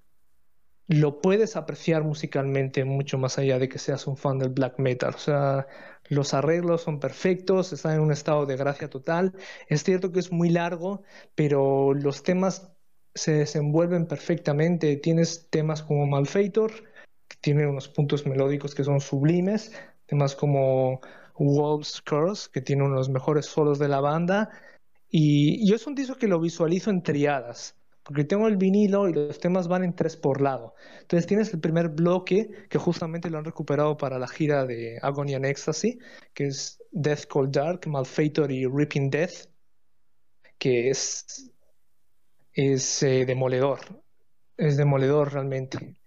lo 0.88 1.20
puedes 1.22 1.56
apreciar 1.58 2.04
musicalmente 2.04 2.86
mucho 2.86 3.18
más 3.18 3.38
allá 3.38 3.60
de 3.60 3.68
que 3.68 3.78
seas 3.80 4.08
un 4.08 4.18
fan 4.18 4.40
del 4.40 4.50
black 4.50 4.80
metal. 4.80 5.14
O 5.16 5.20
sea, 5.20 5.68
los 6.08 6.34
arreglos 6.34 6.82
son 6.82 7.00
perfectos, 7.00 7.74
están 7.74 7.96
en 7.96 8.02
un 8.02 8.12
estado 8.12 8.46
de 8.46 8.56
gracia 8.56 8.90
total. 8.90 9.34
Es 9.68 9.84
cierto 9.84 10.12
que 10.12 10.20
es 10.20 10.32
muy 10.32 10.50
largo, 10.50 11.04
pero 11.36 11.94
los 11.94 12.24
temas 12.24 12.72
se 13.14 13.34
desenvuelven 13.34 14.08
perfectamente. 14.08 14.96
Tienes 14.98 15.50
temas 15.50 15.84
como 15.84 16.08
Malfeitor, 16.08 16.72
que 17.28 17.38
tiene 17.42 17.68
unos 17.68 17.90
puntos 17.90 18.26
melódicos 18.26 18.74
que 18.74 18.86
son 18.86 19.02
sublimes, 19.02 19.74
temas 20.06 20.36
como 20.36 21.02
Wolf's 21.38 22.02
Curse, 22.02 22.50
que 22.52 22.62
tiene 22.62 22.84
uno 22.84 22.94
de 22.94 23.00
los 23.00 23.10
mejores 23.10 23.46
solos 23.46 23.78
de 23.78 23.90
la 23.90 24.00
banda. 24.00 24.50
Y 25.10 25.68
yo 25.70 25.76
es 25.76 25.86
un 25.86 25.96
disco 25.96 26.16
que 26.16 26.28
lo 26.28 26.40
visualizo 26.40 26.92
en 26.92 27.04
triadas 27.04 27.77
porque 28.08 28.24
tengo 28.24 28.48
el 28.48 28.56
vinilo 28.56 29.10
y 29.10 29.14
los 29.14 29.38
temas 29.38 29.68
van 29.68 29.84
en 29.84 29.94
tres 29.94 30.16
por 30.16 30.40
lado. 30.40 30.76
Entonces 31.02 31.28
tienes 31.28 31.54
el 31.54 31.60
primer 31.60 31.90
bloque 31.90 32.50
que 32.70 32.78
justamente 32.78 33.30
lo 33.30 33.38
han 33.38 33.44
recuperado 33.44 33.98
para 33.98 34.18
la 34.18 34.30
gira 34.30 34.66
de 34.66 34.98
Agony 35.02 35.34
and 35.34 35.46
Ecstasy, 35.46 36.00
que 36.34 36.46
es 36.46 36.82
Death 36.92 37.26
Cold 37.28 37.52
Dark, 37.52 37.86
Malfeitor 37.86 38.50
y 38.50 38.66
Ripping 38.66 39.10
Death, 39.10 39.50
que 40.58 40.90
es, 40.90 41.52
es 42.54 43.04
eh, 43.04 43.26
demoledor, 43.26 43.80
es 44.56 44.78
demoledor 44.78 45.34
realmente. 45.34 45.98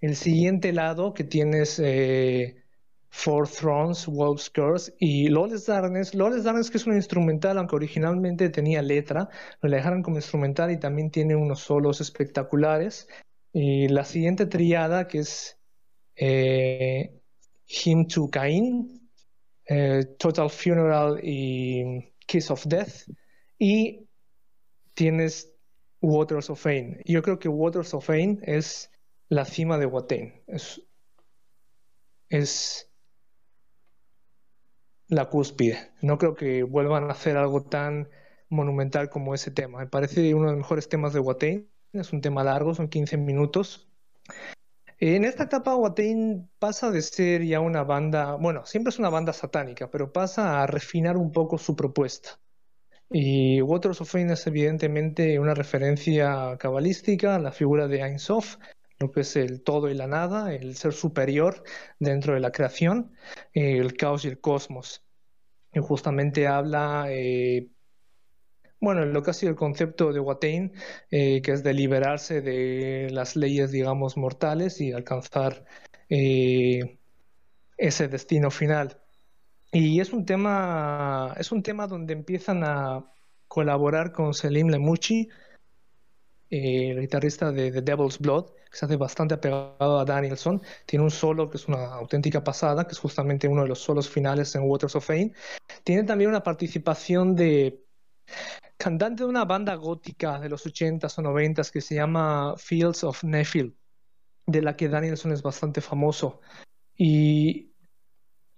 El 0.00 0.14
siguiente 0.14 0.72
lado 0.72 1.12
que 1.12 1.24
tienes 1.24 1.80
eh, 1.80 2.62
Four 3.10 3.48
Thrones, 3.48 4.06
Wolf's 4.06 4.50
Curse 4.50 4.94
y 4.98 5.28
Lawless 5.28 5.66
Darkness. 5.66 6.14
Lawless 6.14 6.44
Darkness 6.44 6.70
que 6.70 6.78
es 6.78 6.86
un 6.86 6.94
instrumental, 6.94 7.58
aunque 7.58 7.76
originalmente 7.76 8.50
tenía 8.50 8.82
letra, 8.82 9.28
lo 9.60 9.70
dejaron 9.70 10.02
como 10.02 10.16
instrumental 10.16 10.70
y 10.70 10.78
también 10.78 11.10
tiene 11.10 11.34
unos 11.34 11.60
solos 11.60 12.00
espectaculares. 12.00 13.08
Y 13.52 13.88
la 13.88 14.04
siguiente 14.04 14.46
triada 14.46 15.08
que 15.08 15.20
es 15.20 15.58
eh, 16.16 17.18
Hymn 17.66 18.08
to 18.08 18.28
Cain, 18.30 19.10
eh, 19.66 20.04
Total 20.18 20.50
Funeral 20.50 21.20
y 21.22 22.12
Kiss 22.26 22.50
of 22.50 22.66
Death. 22.66 23.08
Y 23.58 24.06
tienes 24.94 25.52
Waters 26.00 26.50
of 26.50 26.60
Fame. 26.60 27.00
Yo 27.04 27.22
creo 27.22 27.38
que 27.38 27.48
Waters 27.48 27.94
of 27.94 28.04
Fame 28.04 28.38
es 28.42 28.90
la 29.28 29.44
cima 29.44 29.78
de 29.78 29.86
Watain. 29.86 30.42
Es, 30.46 30.82
es 32.28 32.87
la 35.08 35.26
cúspide. 35.26 35.90
No 36.02 36.18
creo 36.18 36.34
que 36.34 36.62
vuelvan 36.62 37.04
a 37.04 37.12
hacer 37.12 37.36
algo 37.36 37.62
tan 37.62 38.08
monumental 38.48 39.10
como 39.10 39.34
ese 39.34 39.50
tema. 39.50 39.80
Me 39.80 39.86
parece 39.86 40.34
uno 40.34 40.46
de 40.46 40.52
los 40.52 40.58
mejores 40.58 40.88
temas 40.88 41.12
de 41.12 41.20
Watain. 41.20 41.68
Es 41.92 42.12
un 42.12 42.20
tema 42.20 42.44
largo, 42.44 42.74
son 42.74 42.88
15 42.88 43.16
minutos. 43.16 43.88
En 45.00 45.24
esta 45.24 45.44
etapa 45.44 45.76
Watain 45.76 46.50
pasa 46.58 46.90
de 46.90 47.02
ser 47.02 47.44
ya 47.44 47.60
una 47.60 47.84
banda, 47.84 48.34
bueno, 48.34 48.66
siempre 48.66 48.90
es 48.90 48.98
una 48.98 49.10
banda 49.10 49.32
satánica, 49.32 49.90
pero 49.90 50.12
pasa 50.12 50.62
a 50.62 50.66
refinar 50.66 51.16
un 51.16 51.30
poco 51.30 51.56
su 51.56 51.76
propuesta. 51.76 52.40
Y 53.10 53.62
Waters 53.62 54.00
of 54.00 54.10
Fame 54.10 54.32
es 54.32 54.46
evidentemente 54.46 55.38
una 55.38 55.54
referencia 55.54 56.56
cabalística 56.58 57.36
a 57.36 57.38
la 57.38 57.52
figura 57.52 57.86
de 57.86 58.02
Ein 58.02 58.18
Sof, 58.18 58.56
lo 58.98 59.10
que 59.10 59.20
es 59.20 59.36
el 59.36 59.62
todo 59.62 59.88
y 59.88 59.94
la 59.94 60.06
nada, 60.06 60.52
el 60.52 60.76
ser 60.76 60.92
superior 60.92 61.62
dentro 61.98 62.34
de 62.34 62.40
la 62.40 62.50
creación, 62.50 63.12
eh, 63.54 63.78
el 63.78 63.96
caos 63.96 64.24
y 64.24 64.28
el 64.28 64.40
cosmos. 64.40 65.04
Y 65.72 65.80
justamente 65.80 66.46
habla, 66.46 67.06
eh, 67.08 67.68
bueno, 68.80 69.04
lo 69.04 69.22
que 69.22 69.30
ha 69.30 69.34
sido 69.34 69.50
el 69.50 69.56
concepto 69.56 70.12
de 70.12 70.20
Watain, 70.20 70.72
eh, 71.10 71.42
que 71.42 71.52
es 71.52 71.62
de 71.62 71.74
liberarse 71.74 72.40
de 72.40 73.08
las 73.10 73.36
leyes, 73.36 73.70
digamos, 73.70 74.16
mortales 74.16 74.80
y 74.80 74.92
alcanzar 74.92 75.64
ese 77.76 78.08
destino 78.08 78.50
final. 78.50 79.00
Y 79.72 80.00
es 80.00 80.12
un 80.12 80.24
tema, 80.24 81.34
es 81.38 81.52
un 81.52 81.62
tema 81.62 81.86
donde 81.86 82.14
empiezan 82.14 82.64
a 82.64 83.12
colaborar 83.46 84.12
con 84.12 84.32
Selim 84.34 84.68
Lemuchi, 86.50 86.90
el 86.90 87.00
guitarrista 87.00 87.52
de 87.52 87.70
The 87.70 87.82
Devil's 87.82 88.18
Blood, 88.18 88.46
que 88.70 88.76
se 88.76 88.84
hace 88.84 88.96
bastante 88.96 89.34
apegado 89.34 89.98
a 89.98 90.04
Danielson. 90.04 90.60
Tiene 90.86 91.04
un 91.04 91.10
solo 91.10 91.48
que 91.50 91.56
es 91.56 91.68
una 91.68 91.94
auténtica 91.94 92.42
pasada, 92.42 92.86
que 92.86 92.92
es 92.92 92.98
justamente 92.98 93.48
uno 93.48 93.62
de 93.62 93.68
los 93.68 93.80
solos 93.80 94.08
finales 94.08 94.54
en 94.54 94.62
Waters 94.62 94.96
of 94.96 95.06
Fame. 95.06 95.32
Tiene 95.84 96.04
también 96.04 96.30
una 96.30 96.42
participación 96.42 97.34
de 97.34 97.84
cantante 98.76 99.24
de 99.24 99.28
una 99.28 99.44
banda 99.44 99.74
gótica 99.74 100.38
de 100.38 100.48
los 100.48 100.64
80s 100.66 101.18
o 101.18 101.22
90s 101.22 101.70
que 101.70 101.80
se 101.80 101.96
llama 101.96 102.54
Fields 102.56 103.04
of 103.04 103.24
Nephil, 103.24 103.76
de 104.46 104.62
la 104.62 104.76
que 104.76 104.88
Danielson 104.88 105.32
es 105.32 105.42
bastante 105.42 105.80
famoso. 105.80 106.40
Y 106.96 107.72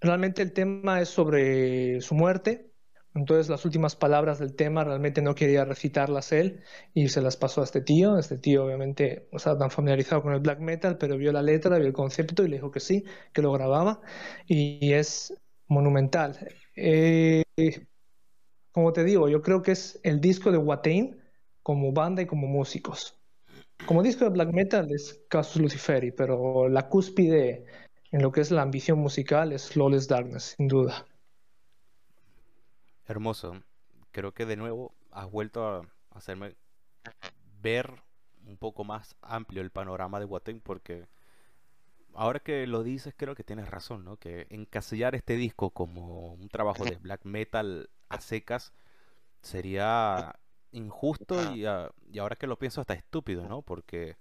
realmente 0.01 0.43
el 0.43 0.53
tema 0.53 1.01
es 1.01 1.09
sobre 1.09 2.01
su 2.01 2.15
muerte. 2.15 2.70
Entonces 3.15 3.49
las 3.49 3.65
últimas 3.65 3.97
palabras 3.97 4.39
del 4.39 4.55
tema 4.55 4.85
realmente 4.85 5.21
no 5.21 5.35
quería 5.35 5.65
recitarlas 5.65 6.33
él 6.33 6.63
y 6.95 7.09
se 7.09 7.21
las 7.21 7.37
pasó 7.37 7.61
a 7.61 7.65
este 7.65 7.81
tío. 7.81 8.19
Este 8.19 8.39
tío 8.39 8.65
obviamente 8.65 9.29
no 9.33 9.39
estaba 9.39 9.59
tan 9.59 9.71
familiarizado 9.71 10.23
con 10.23 10.33
el 10.33 10.41
black 10.41 10.61
metal, 10.61 10.97
pero 10.99 11.17
vio 11.17 11.33
la 11.33 11.43
letra, 11.43 11.79
vio 11.79 11.87
el 11.87 11.93
concepto 11.93 12.45
y 12.45 12.49
le 12.49 12.57
dijo 12.57 12.71
que 12.71 12.81
sí, 12.81 13.05
que 13.33 13.43
lo 13.43 13.53
grababa 13.53 14.01
y 14.47 14.93
es 14.93 15.35
monumental. 15.67 16.39
Eh, 16.77 17.43
como 18.73 18.93
te 18.93 19.05
digo, 19.05 19.29
yo 19.29 19.43
creo 19.43 19.63
que 19.63 19.73
es 19.73 19.99
el 20.05 20.21
disco 20.21 20.53
de 20.53 20.59
Watain 20.59 21.21
como 21.63 21.93
banda 21.93 22.23
y 22.23 22.27
como 22.27 22.47
músicos. 22.47 23.17
Como 23.87 24.03
disco 24.03 24.25
de 24.25 24.31
black 24.31 24.53
metal 24.53 24.89
es 24.93 25.25
Casus 25.29 25.61
Luciferi, 25.61 26.13
pero 26.13 26.69
la 26.69 26.89
cúspide 26.89 27.65
en 28.13 28.23
lo 28.23 28.31
que 28.31 28.41
es 28.41 28.51
la 28.51 28.63
ambición 28.63 28.99
musical 28.99 29.53
es 29.53 29.77
Lawless 29.77 30.07
Darkness, 30.07 30.55
sin 30.57 30.69
duda. 30.69 31.07
Hermoso. 33.11 33.61
Creo 34.13 34.33
que 34.33 34.47
de 34.47 34.57
nuevo 34.57 34.95
has 35.11 35.29
vuelto 35.29 35.67
a 35.67 35.83
hacerme 36.11 36.55
ver 37.61 38.05
un 38.47 38.57
poco 38.57 38.85
más 38.85 39.17
amplio 39.21 39.63
el 39.63 39.71
panorama 39.71 40.21
de 40.21 40.27
Watain 40.27 40.61
porque 40.61 41.09
ahora 42.15 42.39
que 42.39 42.69
lo 42.69 42.85
dices 42.85 43.13
creo 43.17 43.35
que 43.35 43.43
tienes 43.43 43.69
razón, 43.69 44.05
¿no? 44.05 44.17
Que 44.17 44.47
encasillar 44.51 45.17
este 45.17 45.35
disco 45.35 45.71
como 45.71 46.35
un 46.35 46.49
trabajo 46.49 46.85
de 46.85 46.97
black 47.03 47.25
metal 47.25 47.91
a 48.09 48.21
secas 48.21 48.73
sería 49.41 50.39
injusto 50.71 51.53
y, 51.53 51.63
y 51.63 52.19
ahora 52.21 52.37
que 52.37 52.47
lo 52.47 52.61
pienso 52.61 52.81
hasta 52.81 52.95
estúpido, 52.95 53.49
¿no? 53.49 53.63
Porque 53.63 54.19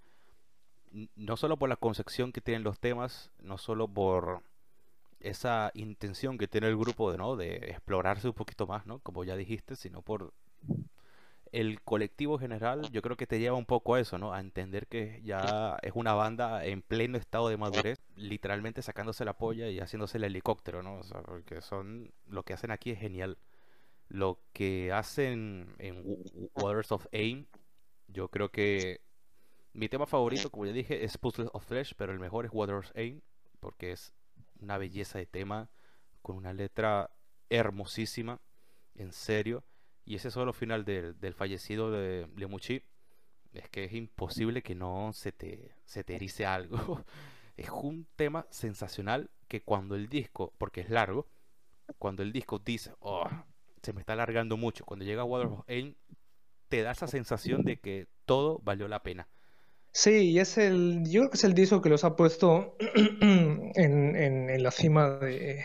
no 1.14 1.36
solo 1.36 1.58
por 1.58 1.68
la 1.68 1.76
concepción 1.76 2.32
que 2.32 2.40
tienen 2.40 2.64
los 2.64 2.80
temas, 2.80 3.30
no 3.38 3.56
solo 3.56 3.86
por 3.86 4.42
esa 5.20 5.70
intención 5.74 6.38
que 6.38 6.48
tiene 6.48 6.68
el 6.68 6.76
grupo 6.76 7.12
de, 7.12 7.18
¿no? 7.18 7.36
de 7.36 7.56
explorarse 7.56 8.28
un 8.28 8.34
poquito 8.34 8.66
más, 8.66 8.86
¿no? 8.86 9.00
como 9.00 9.24
ya 9.24 9.36
dijiste, 9.36 9.76
sino 9.76 10.02
por 10.02 10.32
el 11.52 11.80
colectivo 11.82 12.38
general, 12.38 12.90
yo 12.92 13.02
creo 13.02 13.16
que 13.16 13.26
te 13.26 13.38
lleva 13.38 13.56
un 13.56 13.66
poco 13.66 13.94
a 13.94 14.00
eso, 14.00 14.18
¿no? 14.18 14.32
A 14.32 14.40
entender 14.40 14.86
que 14.86 15.20
ya 15.24 15.76
es 15.82 15.92
una 15.94 16.14
banda 16.14 16.64
en 16.64 16.82
pleno 16.82 17.18
estado 17.18 17.48
de 17.48 17.56
madurez, 17.56 17.98
literalmente 18.14 18.82
sacándose 18.82 19.24
la 19.24 19.36
polla 19.36 19.68
y 19.68 19.80
haciéndose 19.80 20.18
el 20.18 20.24
helicóptero, 20.24 20.82
¿no? 20.82 20.98
O 20.98 21.02
sea, 21.02 21.22
porque 21.22 21.60
son 21.60 22.12
lo 22.26 22.44
que 22.44 22.52
hacen 22.52 22.70
aquí 22.70 22.90
es 22.90 23.00
genial. 23.00 23.38
Lo 24.08 24.40
que 24.52 24.92
hacen 24.92 25.74
en 25.78 26.04
Waters 26.54 26.92
of 26.92 27.06
Aim, 27.12 27.46
yo 28.08 28.28
creo 28.28 28.50
que 28.50 29.00
mi 29.72 29.88
tema 29.88 30.06
favorito, 30.06 30.50
como 30.50 30.66
ya 30.66 30.72
dije, 30.72 31.04
es 31.04 31.18
Puzzle 31.18 31.48
of 31.52 31.64
Flesh, 31.64 31.94
pero 31.96 32.12
el 32.12 32.18
mejor 32.18 32.44
es 32.44 32.52
Water's 32.52 32.92
Aim, 32.96 33.20
porque 33.60 33.92
es 33.92 34.12
una 34.62 34.78
belleza 34.78 35.18
de 35.18 35.26
tema, 35.26 35.70
con 36.22 36.36
una 36.36 36.52
letra 36.52 37.10
hermosísima, 37.48 38.40
en 38.94 39.12
serio. 39.12 39.64
Y 40.04 40.16
ese 40.16 40.30
solo 40.30 40.52
final 40.52 40.84
del, 40.84 41.18
del 41.18 41.34
fallecido 41.34 41.90
de 41.90 42.28
Lemuchi, 42.36 42.82
es 43.52 43.68
que 43.68 43.84
es 43.84 43.92
imposible 43.92 44.62
que 44.62 44.74
no 44.74 45.12
se 45.12 45.32
te, 45.32 45.74
se 45.84 46.04
te 46.04 46.14
erice 46.14 46.46
algo. 46.46 47.04
es 47.56 47.70
un 47.70 48.06
tema 48.16 48.46
sensacional 48.50 49.30
que 49.48 49.62
cuando 49.62 49.94
el 49.96 50.08
disco, 50.08 50.54
porque 50.58 50.80
es 50.80 50.90
largo, 50.90 51.28
cuando 51.98 52.22
el 52.22 52.32
disco 52.32 52.58
dice, 52.58 52.92
oh, 53.00 53.28
se 53.82 53.92
me 53.92 54.00
está 54.00 54.12
alargando 54.12 54.56
mucho, 54.56 54.84
cuando 54.84 55.04
llega 55.04 55.24
Water's 55.24 55.64
Aim, 55.66 55.94
te 56.68 56.82
da 56.82 56.92
esa 56.92 57.08
sensación 57.08 57.62
de 57.62 57.80
que 57.80 58.08
todo 58.24 58.60
valió 58.62 58.86
la 58.86 59.02
pena. 59.02 59.28
Sí, 59.92 60.30
y 60.30 60.38
es 60.38 60.56
el, 60.56 61.02
yo 61.04 61.22
creo 61.22 61.30
que 61.30 61.36
es 61.36 61.44
el 61.44 61.54
disco 61.54 61.82
que 61.82 61.88
los 61.88 62.04
ha 62.04 62.14
puesto 62.14 62.76
en, 62.94 64.16
en, 64.16 64.62
la 64.62 64.70
cima 64.70 65.10
de 65.18 65.64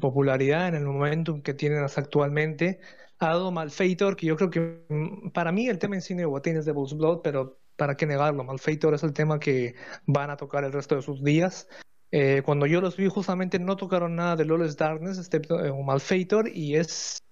popularidad, 0.00 0.68
en 0.68 0.76
el 0.76 0.84
momentum 0.84 1.42
que 1.42 1.54
tienen 1.54 1.84
actualmente. 1.84 2.80
Ha 3.18 3.28
dado 3.28 3.52
Malfeitor, 3.52 4.16
que 4.16 4.26
yo 4.26 4.36
creo 4.36 4.50
que 4.50 4.86
mm, 4.88 5.30
para 5.30 5.52
mí 5.52 5.68
el 5.68 5.78
tema 5.78 5.96
insignia 5.96 6.22
de 6.22 6.32
Watain 6.32 6.56
es 6.56 6.64
de 6.64 6.72
Blood, 6.72 7.20
pero 7.22 7.60
para 7.76 7.96
qué 7.96 8.06
negarlo, 8.06 8.44
Malfeitor 8.44 8.94
es 8.94 9.02
el 9.02 9.12
tema 9.12 9.38
que 9.38 9.74
van 10.06 10.30
a 10.30 10.36
tocar 10.36 10.64
el 10.64 10.72
resto 10.72 10.96
de 10.96 11.02
sus 11.02 11.22
días. 11.22 11.68
Eh, 12.12 12.42
cuando 12.44 12.66
yo 12.66 12.80
los 12.80 12.96
vi, 12.96 13.08
justamente 13.08 13.58
no 13.58 13.76
tocaron 13.76 14.16
nada 14.16 14.36
de 14.36 14.44
Lawless 14.44 14.76
Darkness, 14.76 15.18
excepto 15.18 15.64
eh, 15.64 15.72
Malfeitor, 15.84 16.48
y 16.48 16.76
es, 16.76 17.22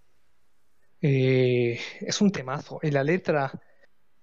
eh, 1.00 1.80
es 2.00 2.20
un 2.20 2.30
temazo. 2.30 2.78
Y 2.82 2.90
la 2.90 3.02
letra 3.02 3.50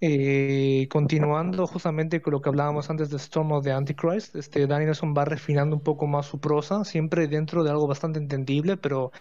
eh, 0.07 0.87
continuando 0.87 1.65
justamente 1.65 2.21
con 2.21 2.33
lo 2.33 2.39
que 2.39 2.49
hablábamos 2.49 2.91
antes 2.91 3.09
de 3.09 3.17
Storm 3.17 3.53
of 3.53 3.63
the 3.63 3.71
Antichrist, 3.71 4.35
este, 4.35 4.67
Danielson 4.67 5.15
va 5.17 5.25
refinando 5.25 5.75
un 5.75 5.81
poco 5.81 6.05
más 6.05 6.27
su 6.27 6.39
prosa, 6.39 6.85
siempre 6.85 7.27
dentro 7.27 7.63
de 7.63 7.71
algo 7.71 7.87
bastante 7.87 8.19
entendible, 8.19 8.77
pero 8.77 9.11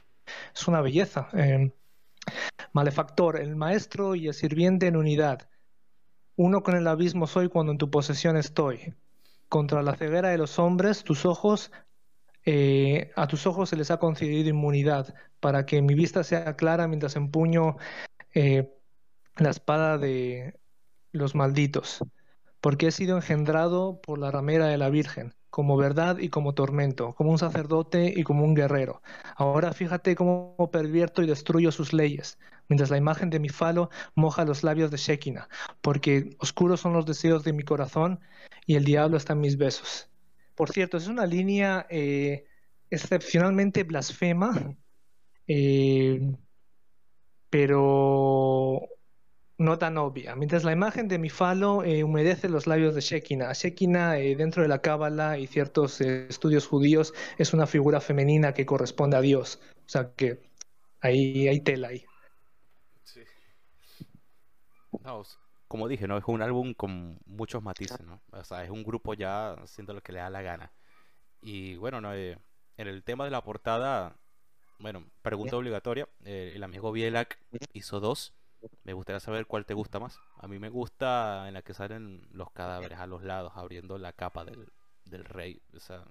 es 0.54 0.68
una 0.68 0.82
belleza. 0.82 1.30
Eh, 1.32 1.72
malefactor, 2.74 3.40
el 3.40 3.56
maestro 3.56 4.14
y 4.14 4.28
el 4.28 4.34
sirviente 4.34 4.86
en 4.86 4.96
unidad. 4.96 5.48
Uno 6.36 6.62
con 6.62 6.76
el 6.76 6.86
abismo 6.86 7.26
soy 7.26 7.48
cuando 7.48 7.72
en 7.72 7.78
tu 7.78 7.90
posesión 7.90 8.36
estoy. 8.36 8.92
Contra 9.48 9.82
la 9.82 9.96
ceguera 9.96 10.28
de 10.28 10.38
los 10.38 10.58
hombres, 10.58 11.02
tus 11.02 11.24
ojos, 11.24 11.72
eh, 12.44 13.10
a 13.16 13.26
tus 13.26 13.46
ojos 13.46 13.70
se 13.70 13.76
les 13.76 13.90
ha 13.90 13.96
concedido 13.96 14.50
inmunidad, 14.50 15.14
para 15.40 15.64
que 15.64 15.80
mi 15.80 15.94
vista 15.94 16.24
sea 16.24 16.56
clara 16.56 16.88
mientras 16.88 17.16
empuño 17.16 17.78
la 18.34 19.50
espada 19.50 19.96
de, 19.98 20.58
los 21.14 21.34
malditos, 21.34 22.04
porque 22.60 22.88
he 22.88 22.90
sido 22.90 23.16
engendrado 23.16 24.00
por 24.00 24.18
la 24.18 24.30
ramera 24.30 24.66
de 24.66 24.76
la 24.76 24.90
Virgen, 24.90 25.34
como 25.48 25.76
verdad 25.76 26.18
y 26.18 26.28
como 26.28 26.54
tormento, 26.54 27.14
como 27.14 27.30
un 27.30 27.38
sacerdote 27.38 28.12
y 28.14 28.24
como 28.24 28.44
un 28.44 28.54
guerrero. 28.54 29.00
Ahora 29.36 29.72
fíjate 29.72 30.16
cómo 30.16 30.70
pervierto 30.72 31.22
y 31.22 31.26
destruyo 31.26 31.70
sus 31.70 31.92
leyes, 31.92 32.38
mientras 32.68 32.90
la 32.90 32.96
imagen 32.96 33.30
de 33.30 33.38
mi 33.38 33.48
falo 33.48 33.90
moja 34.16 34.44
los 34.44 34.64
labios 34.64 34.90
de 34.90 34.96
Shekinah, 34.96 35.48
porque 35.80 36.36
oscuros 36.40 36.80
son 36.80 36.92
los 36.92 37.06
deseos 37.06 37.44
de 37.44 37.52
mi 37.52 37.62
corazón 37.62 38.18
y 38.66 38.74
el 38.74 38.84
diablo 38.84 39.16
está 39.16 39.34
en 39.34 39.40
mis 39.40 39.56
besos. 39.56 40.10
Por 40.56 40.70
cierto, 40.70 40.96
es 40.96 41.06
una 41.06 41.26
línea 41.26 41.86
eh, 41.90 42.44
excepcionalmente 42.90 43.84
blasfema, 43.84 44.76
eh, 45.46 46.34
pero 47.50 48.88
no 49.58 49.78
tan 49.78 49.98
obvia. 49.98 50.34
Mientras 50.34 50.64
la 50.64 50.72
imagen 50.72 51.08
de 51.08 51.18
mi 51.18 51.30
falo 51.30 51.84
eh, 51.84 52.02
humedece 52.02 52.48
los 52.48 52.66
labios 52.66 52.94
de 52.94 53.00
Shekinah. 53.00 53.52
Shekinah, 53.52 54.18
eh, 54.18 54.36
dentro 54.36 54.62
de 54.62 54.68
la 54.68 54.80
Cábala 54.80 55.38
y 55.38 55.46
ciertos 55.46 56.00
eh, 56.00 56.26
estudios 56.28 56.66
judíos, 56.66 57.14
es 57.38 57.54
una 57.54 57.66
figura 57.66 58.00
femenina 58.00 58.52
que 58.52 58.66
corresponde 58.66 59.16
a 59.16 59.20
Dios. 59.20 59.60
O 59.86 59.88
sea 59.88 60.12
que 60.14 60.42
ahí 61.00 61.46
hay 61.46 61.60
tela 61.60 61.88
ahí. 61.88 62.04
Sí. 63.04 63.20
como 65.68 65.88
dije, 65.88 66.08
¿no? 66.08 66.18
Es 66.18 66.24
un 66.26 66.42
álbum 66.42 66.74
con 66.74 67.18
muchos 67.26 67.62
matices, 67.62 68.00
¿no? 68.00 68.20
O 68.32 68.44
sea, 68.44 68.64
es 68.64 68.70
un 68.70 68.82
grupo 68.82 69.14
ya 69.14 69.52
haciendo 69.52 69.94
lo 69.94 70.02
que 70.02 70.12
le 70.12 70.18
da 70.18 70.30
la 70.30 70.42
gana. 70.42 70.72
Y 71.40 71.76
bueno, 71.76 72.00
¿no? 72.00 72.14
en 72.14 72.38
el 72.76 73.04
tema 73.04 73.24
de 73.24 73.30
la 73.30 73.44
portada, 73.44 74.16
bueno, 74.78 75.04
pregunta 75.22 75.56
obligatoria. 75.56 76.08
el 76.24 76.62
amigo 76.62 76.90
Bielak 76.90 77.38
hizo 77.72 78.00
dos 78.00 78.34
me 78.84 78.92
gustaría 78.92 79.20
saber 79.20 79.46
cuál 79.46 79.66
te 79.66 79.74
gusta 79.74 79.98
más. 79.98 80.18
A 80.38 80.48
mí 80.48 80.58
me 80.58 80.68
gusta 80.68 81.48
en 81.48 81.54
la 81.54 81.62
que 81.62 81.74
salen 81.74 82.26
los 82.32 82.50
cadáveres 82.50 82.98
a 82.98 83.06
los 83.06 83.22
lados, 83.22 83.52
abriendo 83.56 83.98
la 83.98 84.12
capa 84.12 84.44
del, 84.44 84.68
del 85.04 85.24
rey. 85.24 85.60
Esa, 85.72 86.04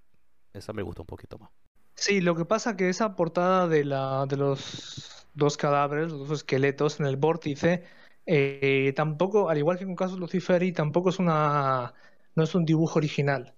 esa 0.54 0.74
me 0.74 0.84
gusta 0.84 1.02
un 1.02 1.08
poquito 1.08 1.38
más. 1.38 1.52
Sí, 1.96 2.22
lo 2.22 2.36
que 2.36 2.46
pasa 2.46 2.76
que 2.76 2.90
esa 2.90 3.16
portada 3.16 3.68
de, 3.68 3.86
la, 3.86 4.26
de 4.28 4.38
los 4.38 5.28
dos 5.34 5.58
cadáveres, 5.58 6.12
los 6.12 6.28
dos 6.28 6.40
esqueletos 6.40 7.00
en 7.00 7.06
el 7.06 7.18
vórtice, 7.18 7.84
eh, 8.26 8.94
tampoco, 8.96 9.50
al 9.50 9.58
igual 9.58 9.78
que 9.78 9.86
con 9.86 9.96
casos 9.96 10.20
Luciferi, 10.20 10.72
tampoco 10.72 11.10
es 11.10 11.20
una, 11.20 11.94
no 12.36 12.44
es 12.44 12.56
un 12.56 12.66
dibujo 12.66 13.00
original. 13.00 13.56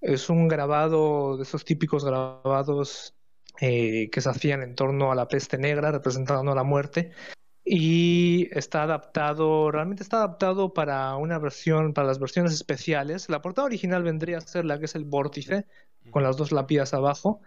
Es 0.00 0.28
un 0.30 0.48
grabado 0.48 1.36
de 1.36 1.44
esos 1.44 1.64
típicos 1.64 2.04
grabados 2.04 3.14
eh, 3.60 4.10
que 4.10 4.20
se 4.20 4.28
hacían 4.28 4.62
en 4.62 4.74
torno 4.74 5.12
a 5.12 5.14
la 5.14 5.28
peste 5.28 5.58
negra, 5.58 5.92
representando 5.92 6.54
la 6.54 6.64
muerte 6.64 7.12
y 7.64 8.48
está 8.56 8.82
adaptado, 8.82 9.70
realmente 9.70 10.02
está 10.02 10.18
adaptado 10.18 10.74
para 10.74 11.16
una 11.16 11.38
versión, 11.38 11.94
para 11.94 12.06
las 12.06 12.18
versiones 12.18 12.52
especiales. 12.52 13.28
La 13.30 13.40
portada 13.40 13.66
original 13.66 14.02
vendría 14.02 14.38
a 14.38 14.40
ser 14.42 14.64
la 14.66 14.78
que 14.78 14.84
es 14.84 14.94
el 14.94 15.04
vórtice, 15.04 15.66
con 16.10 16.22
las 16.22 16.36
dos 16.36 16.52
lápidas 16.52 16.92
abajo. 16.92 17.40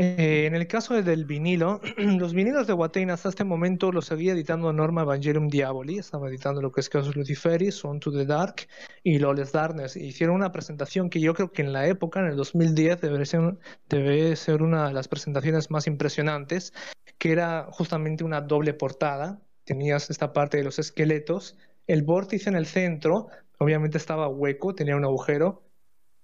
Eh, 0.00 0.44
en 0.46 0.54
el 0.54 0.68
caso 0.68 0.94
del 1.02 1.24
vinilo, 1.24 1.80
los 1.96 2.32
vinilos 2.32 2.66
de 2.68 2.72
Watain 2.72 3.10
hasta 3.10 3.30
este 3.30 3.42
momento 3.42 3.90
los 3.90 4.06
seguía 4.06 4.32
editando 4.32 4.72
Norma 4.72 5.02
Evangelium 5.02 5.48
Diaboli, 5.48 5.98
estaba 5.98 6.28
editando 6.28 6.62
lo 6.62 6.70
que 6.70 6.82
es 6.82 6.88
Casus 6.88 7.16
Luciferis, 7.16 7.84
On 7.84 7.98
to 7.98 8.12
the 8.12 8.24
Dark 8.24 8.68
y 9.02 9.18
Lawless 9.18 9.50
Darkness. 9.50 9.96
Hicieron 9.96 10.36
una 10.36 10.52
presentación 10.52 11.10
que 11.10 11.20
yo 11.20 11.34
creo 11.34 11.50
que 11.50 11.62
en 11.62 11.72
la 11.72 11.88
época, 11.88 12.20
en 12.20 12.26
el 12.26 12.36
2010, 12.36 13.00
debe 13.00 13.26
ser, 13.26 13.56
debe 13.88 14.36
ser 14.36 14.62
una 14.62 14.86
de 14.86 14.94
las 14.94 15.08
presentaciones 15.08 15.68
más 15.70 15.88
impresionantes, 15.88 16.72
que 17.18 17.32
era 17.32 17.68
justamente 17.72 18.24
una 18.24 18.40
doble 18.40 18.74
portada. 18.74 19.42
Tenías 19.64 20.10
esta 20.10 20.32
parte 20.32 20.56
de 20.56 20.64
los 20.64 20.78
esqueletos, 20.78 21.56
el 21.86 22.02
vórtice 22.02 22.48
en 22.48 22.56
el 22.56 22.66
centro, 22.66 23.28
obviamente 23.58 23.98
estaba 23.98 24.28
hueco, 24.28 24.74
tenía 24.74 24.96
un 24.96 25.04
agujero, 25.04 25.68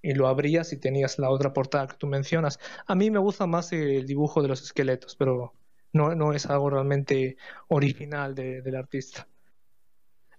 y 0.04 0.12
lo 0.12 0.28
abrías 0.28 0.72
y 0.72 0.76
tenías 0.76 1.18
la 1.18 1.30
otra 1.30 1.54
portada 1.54 1.86
que 1.86 1.96
tú 1.96 2.06
mencionas. 2.06 2.60
A 2.86 2.94
mí 2.94 3.10
me 3.10 3.18
gusta 3.18 3.46
más 3.46 3.72
el 3.72 4.06
dibujo 4.06 4.42
de 4.42 4.48
los 4.48 4.62
esqueletos, 4.62 5.16
pero 5.16 5.54
no, 5.94 6.14
no 6.14 6.34
es 6.34 6.44
algo 6.44 6.68
realmente 6.68 7.38
original 7.68 8.34
del 8.34 8.76
artista. 8.76 9.26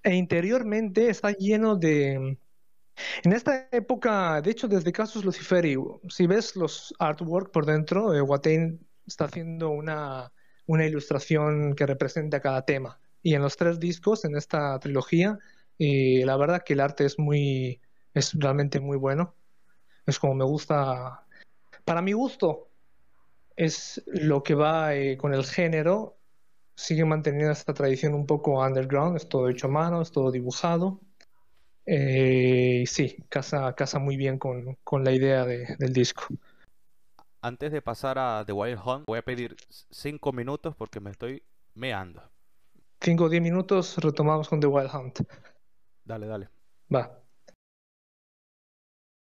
E 0.04 0.14
interiormente 0.14 1.10
está 1.10 1.32
lleno 1.32 1.76
de... 1.76 2.38
En 3.24 3.34
esta 3.34 3.68
época, 3.72 4.40
de 4.42 4.52
hecho, 4.52 4.68
desde 4.68 4.92
Casus 4.92 5.26
Luciferi, 5.26 5.76
si 6.10 6.28
ves 6.28 6.56
los 6.56 6.94
artwork 7.00 7.52
por 7.52 7.66
dentro, 7.66 8.14
eh, 8.14 8.24
está 9.08 9.26
haciendo 9.26 9.72
una, 9.72 10.32
una 10.68 10.86
ilustración 10.86 11.76
que 11.76 11.86
representa 11.86 12.42
cada 12.42 12.64
tema. 12.66 13.00
Y 13.22 13.34
en 13.34 13.42
los 13.42 13.58
tres 13.58 13.80
discos, 13.80 14.26
en 14.26 14.36
esta 14.36 14.78
trilogía, 14.80 15.40
la 15.78 16.38
verdad 16.38 16.64
que 16.64 16.74
el 16.74 16.80
arte 16.80 17.06
es 17.06 17.20
muy, 17.20 17.82
es 18.14 18.34
realmente 18.34 18.80
muy 18.80 18.98
bueno. 18.98 19.36
Es 20.06 20.20
como 20.20 20.36
me 20.36 20.46
gusta, 20.46 21.26
para 21.84 22.02
mi 22.02 22.14
gusto, 22.14 22.70
es 23.56 24.04
lo 24.08 24.44
que 24.44 24.56
va 24.56 24.96
eh, 24.96 25.18
con 25.18 25.34
el 25.34 25.46
género. 25.46 26.18
Sigue 26.76 27.06
manteniendo 27.06 27.52
esta 27.52 27.74
tradición 27.74 28.14
un 28.14 28.26
poco 28.26 28.62
underground, 28.62 29.18
es 29.18 29.30
todo 29.30 29.50
hecho 29.50 29.68
a 29.68 29.72
mano, 29.72 30.02
es 30.02 30.12
todo 30.12 30.32
dibujado. 30.32 31.02
Eh, 31.86 32.84
sí, 32.88 33.18
casa, 33.30 33.74
casa 33.74 34.00
muy 34.00 34.18
bien 34.18 34.38
con, 34.40 34.78
con 34.84 35.04
la 35.04 35.12
idea 35.12 35.46
de, 35.46 35.76
del 35.80 35.94
disco. 35.94 36.28
Antes 37.46 37.72
de 37.72 37.80
pasar 37.80 38.18
a 38.18 38.44
The 38.44 38.54
Wild 38.54 38.80
Hunt, 38.84 39.04
voy 39.06 39.20
a 39.20 39.22
pedir 39.22 39.56
cinco 39.92 40.32
minutos 40.32 40.76
porque 40.76 41.00
me 41.00 41.12
estoy 41.12 41.44
meando. 41.76 42.24
Cinco 43.00 43.26
o 43.26 43.30
diez 43.30 43.40
minutos, 43.40 43.98
retomamos 43.98 44.50
con 44.50 44.60
The 44.60 44.66
Wild 44.66 44.90
Hunt. 44.92 45.20
Dale, 46.04 46.26
dale. 46.26 46.50
Va. 46.92 47.22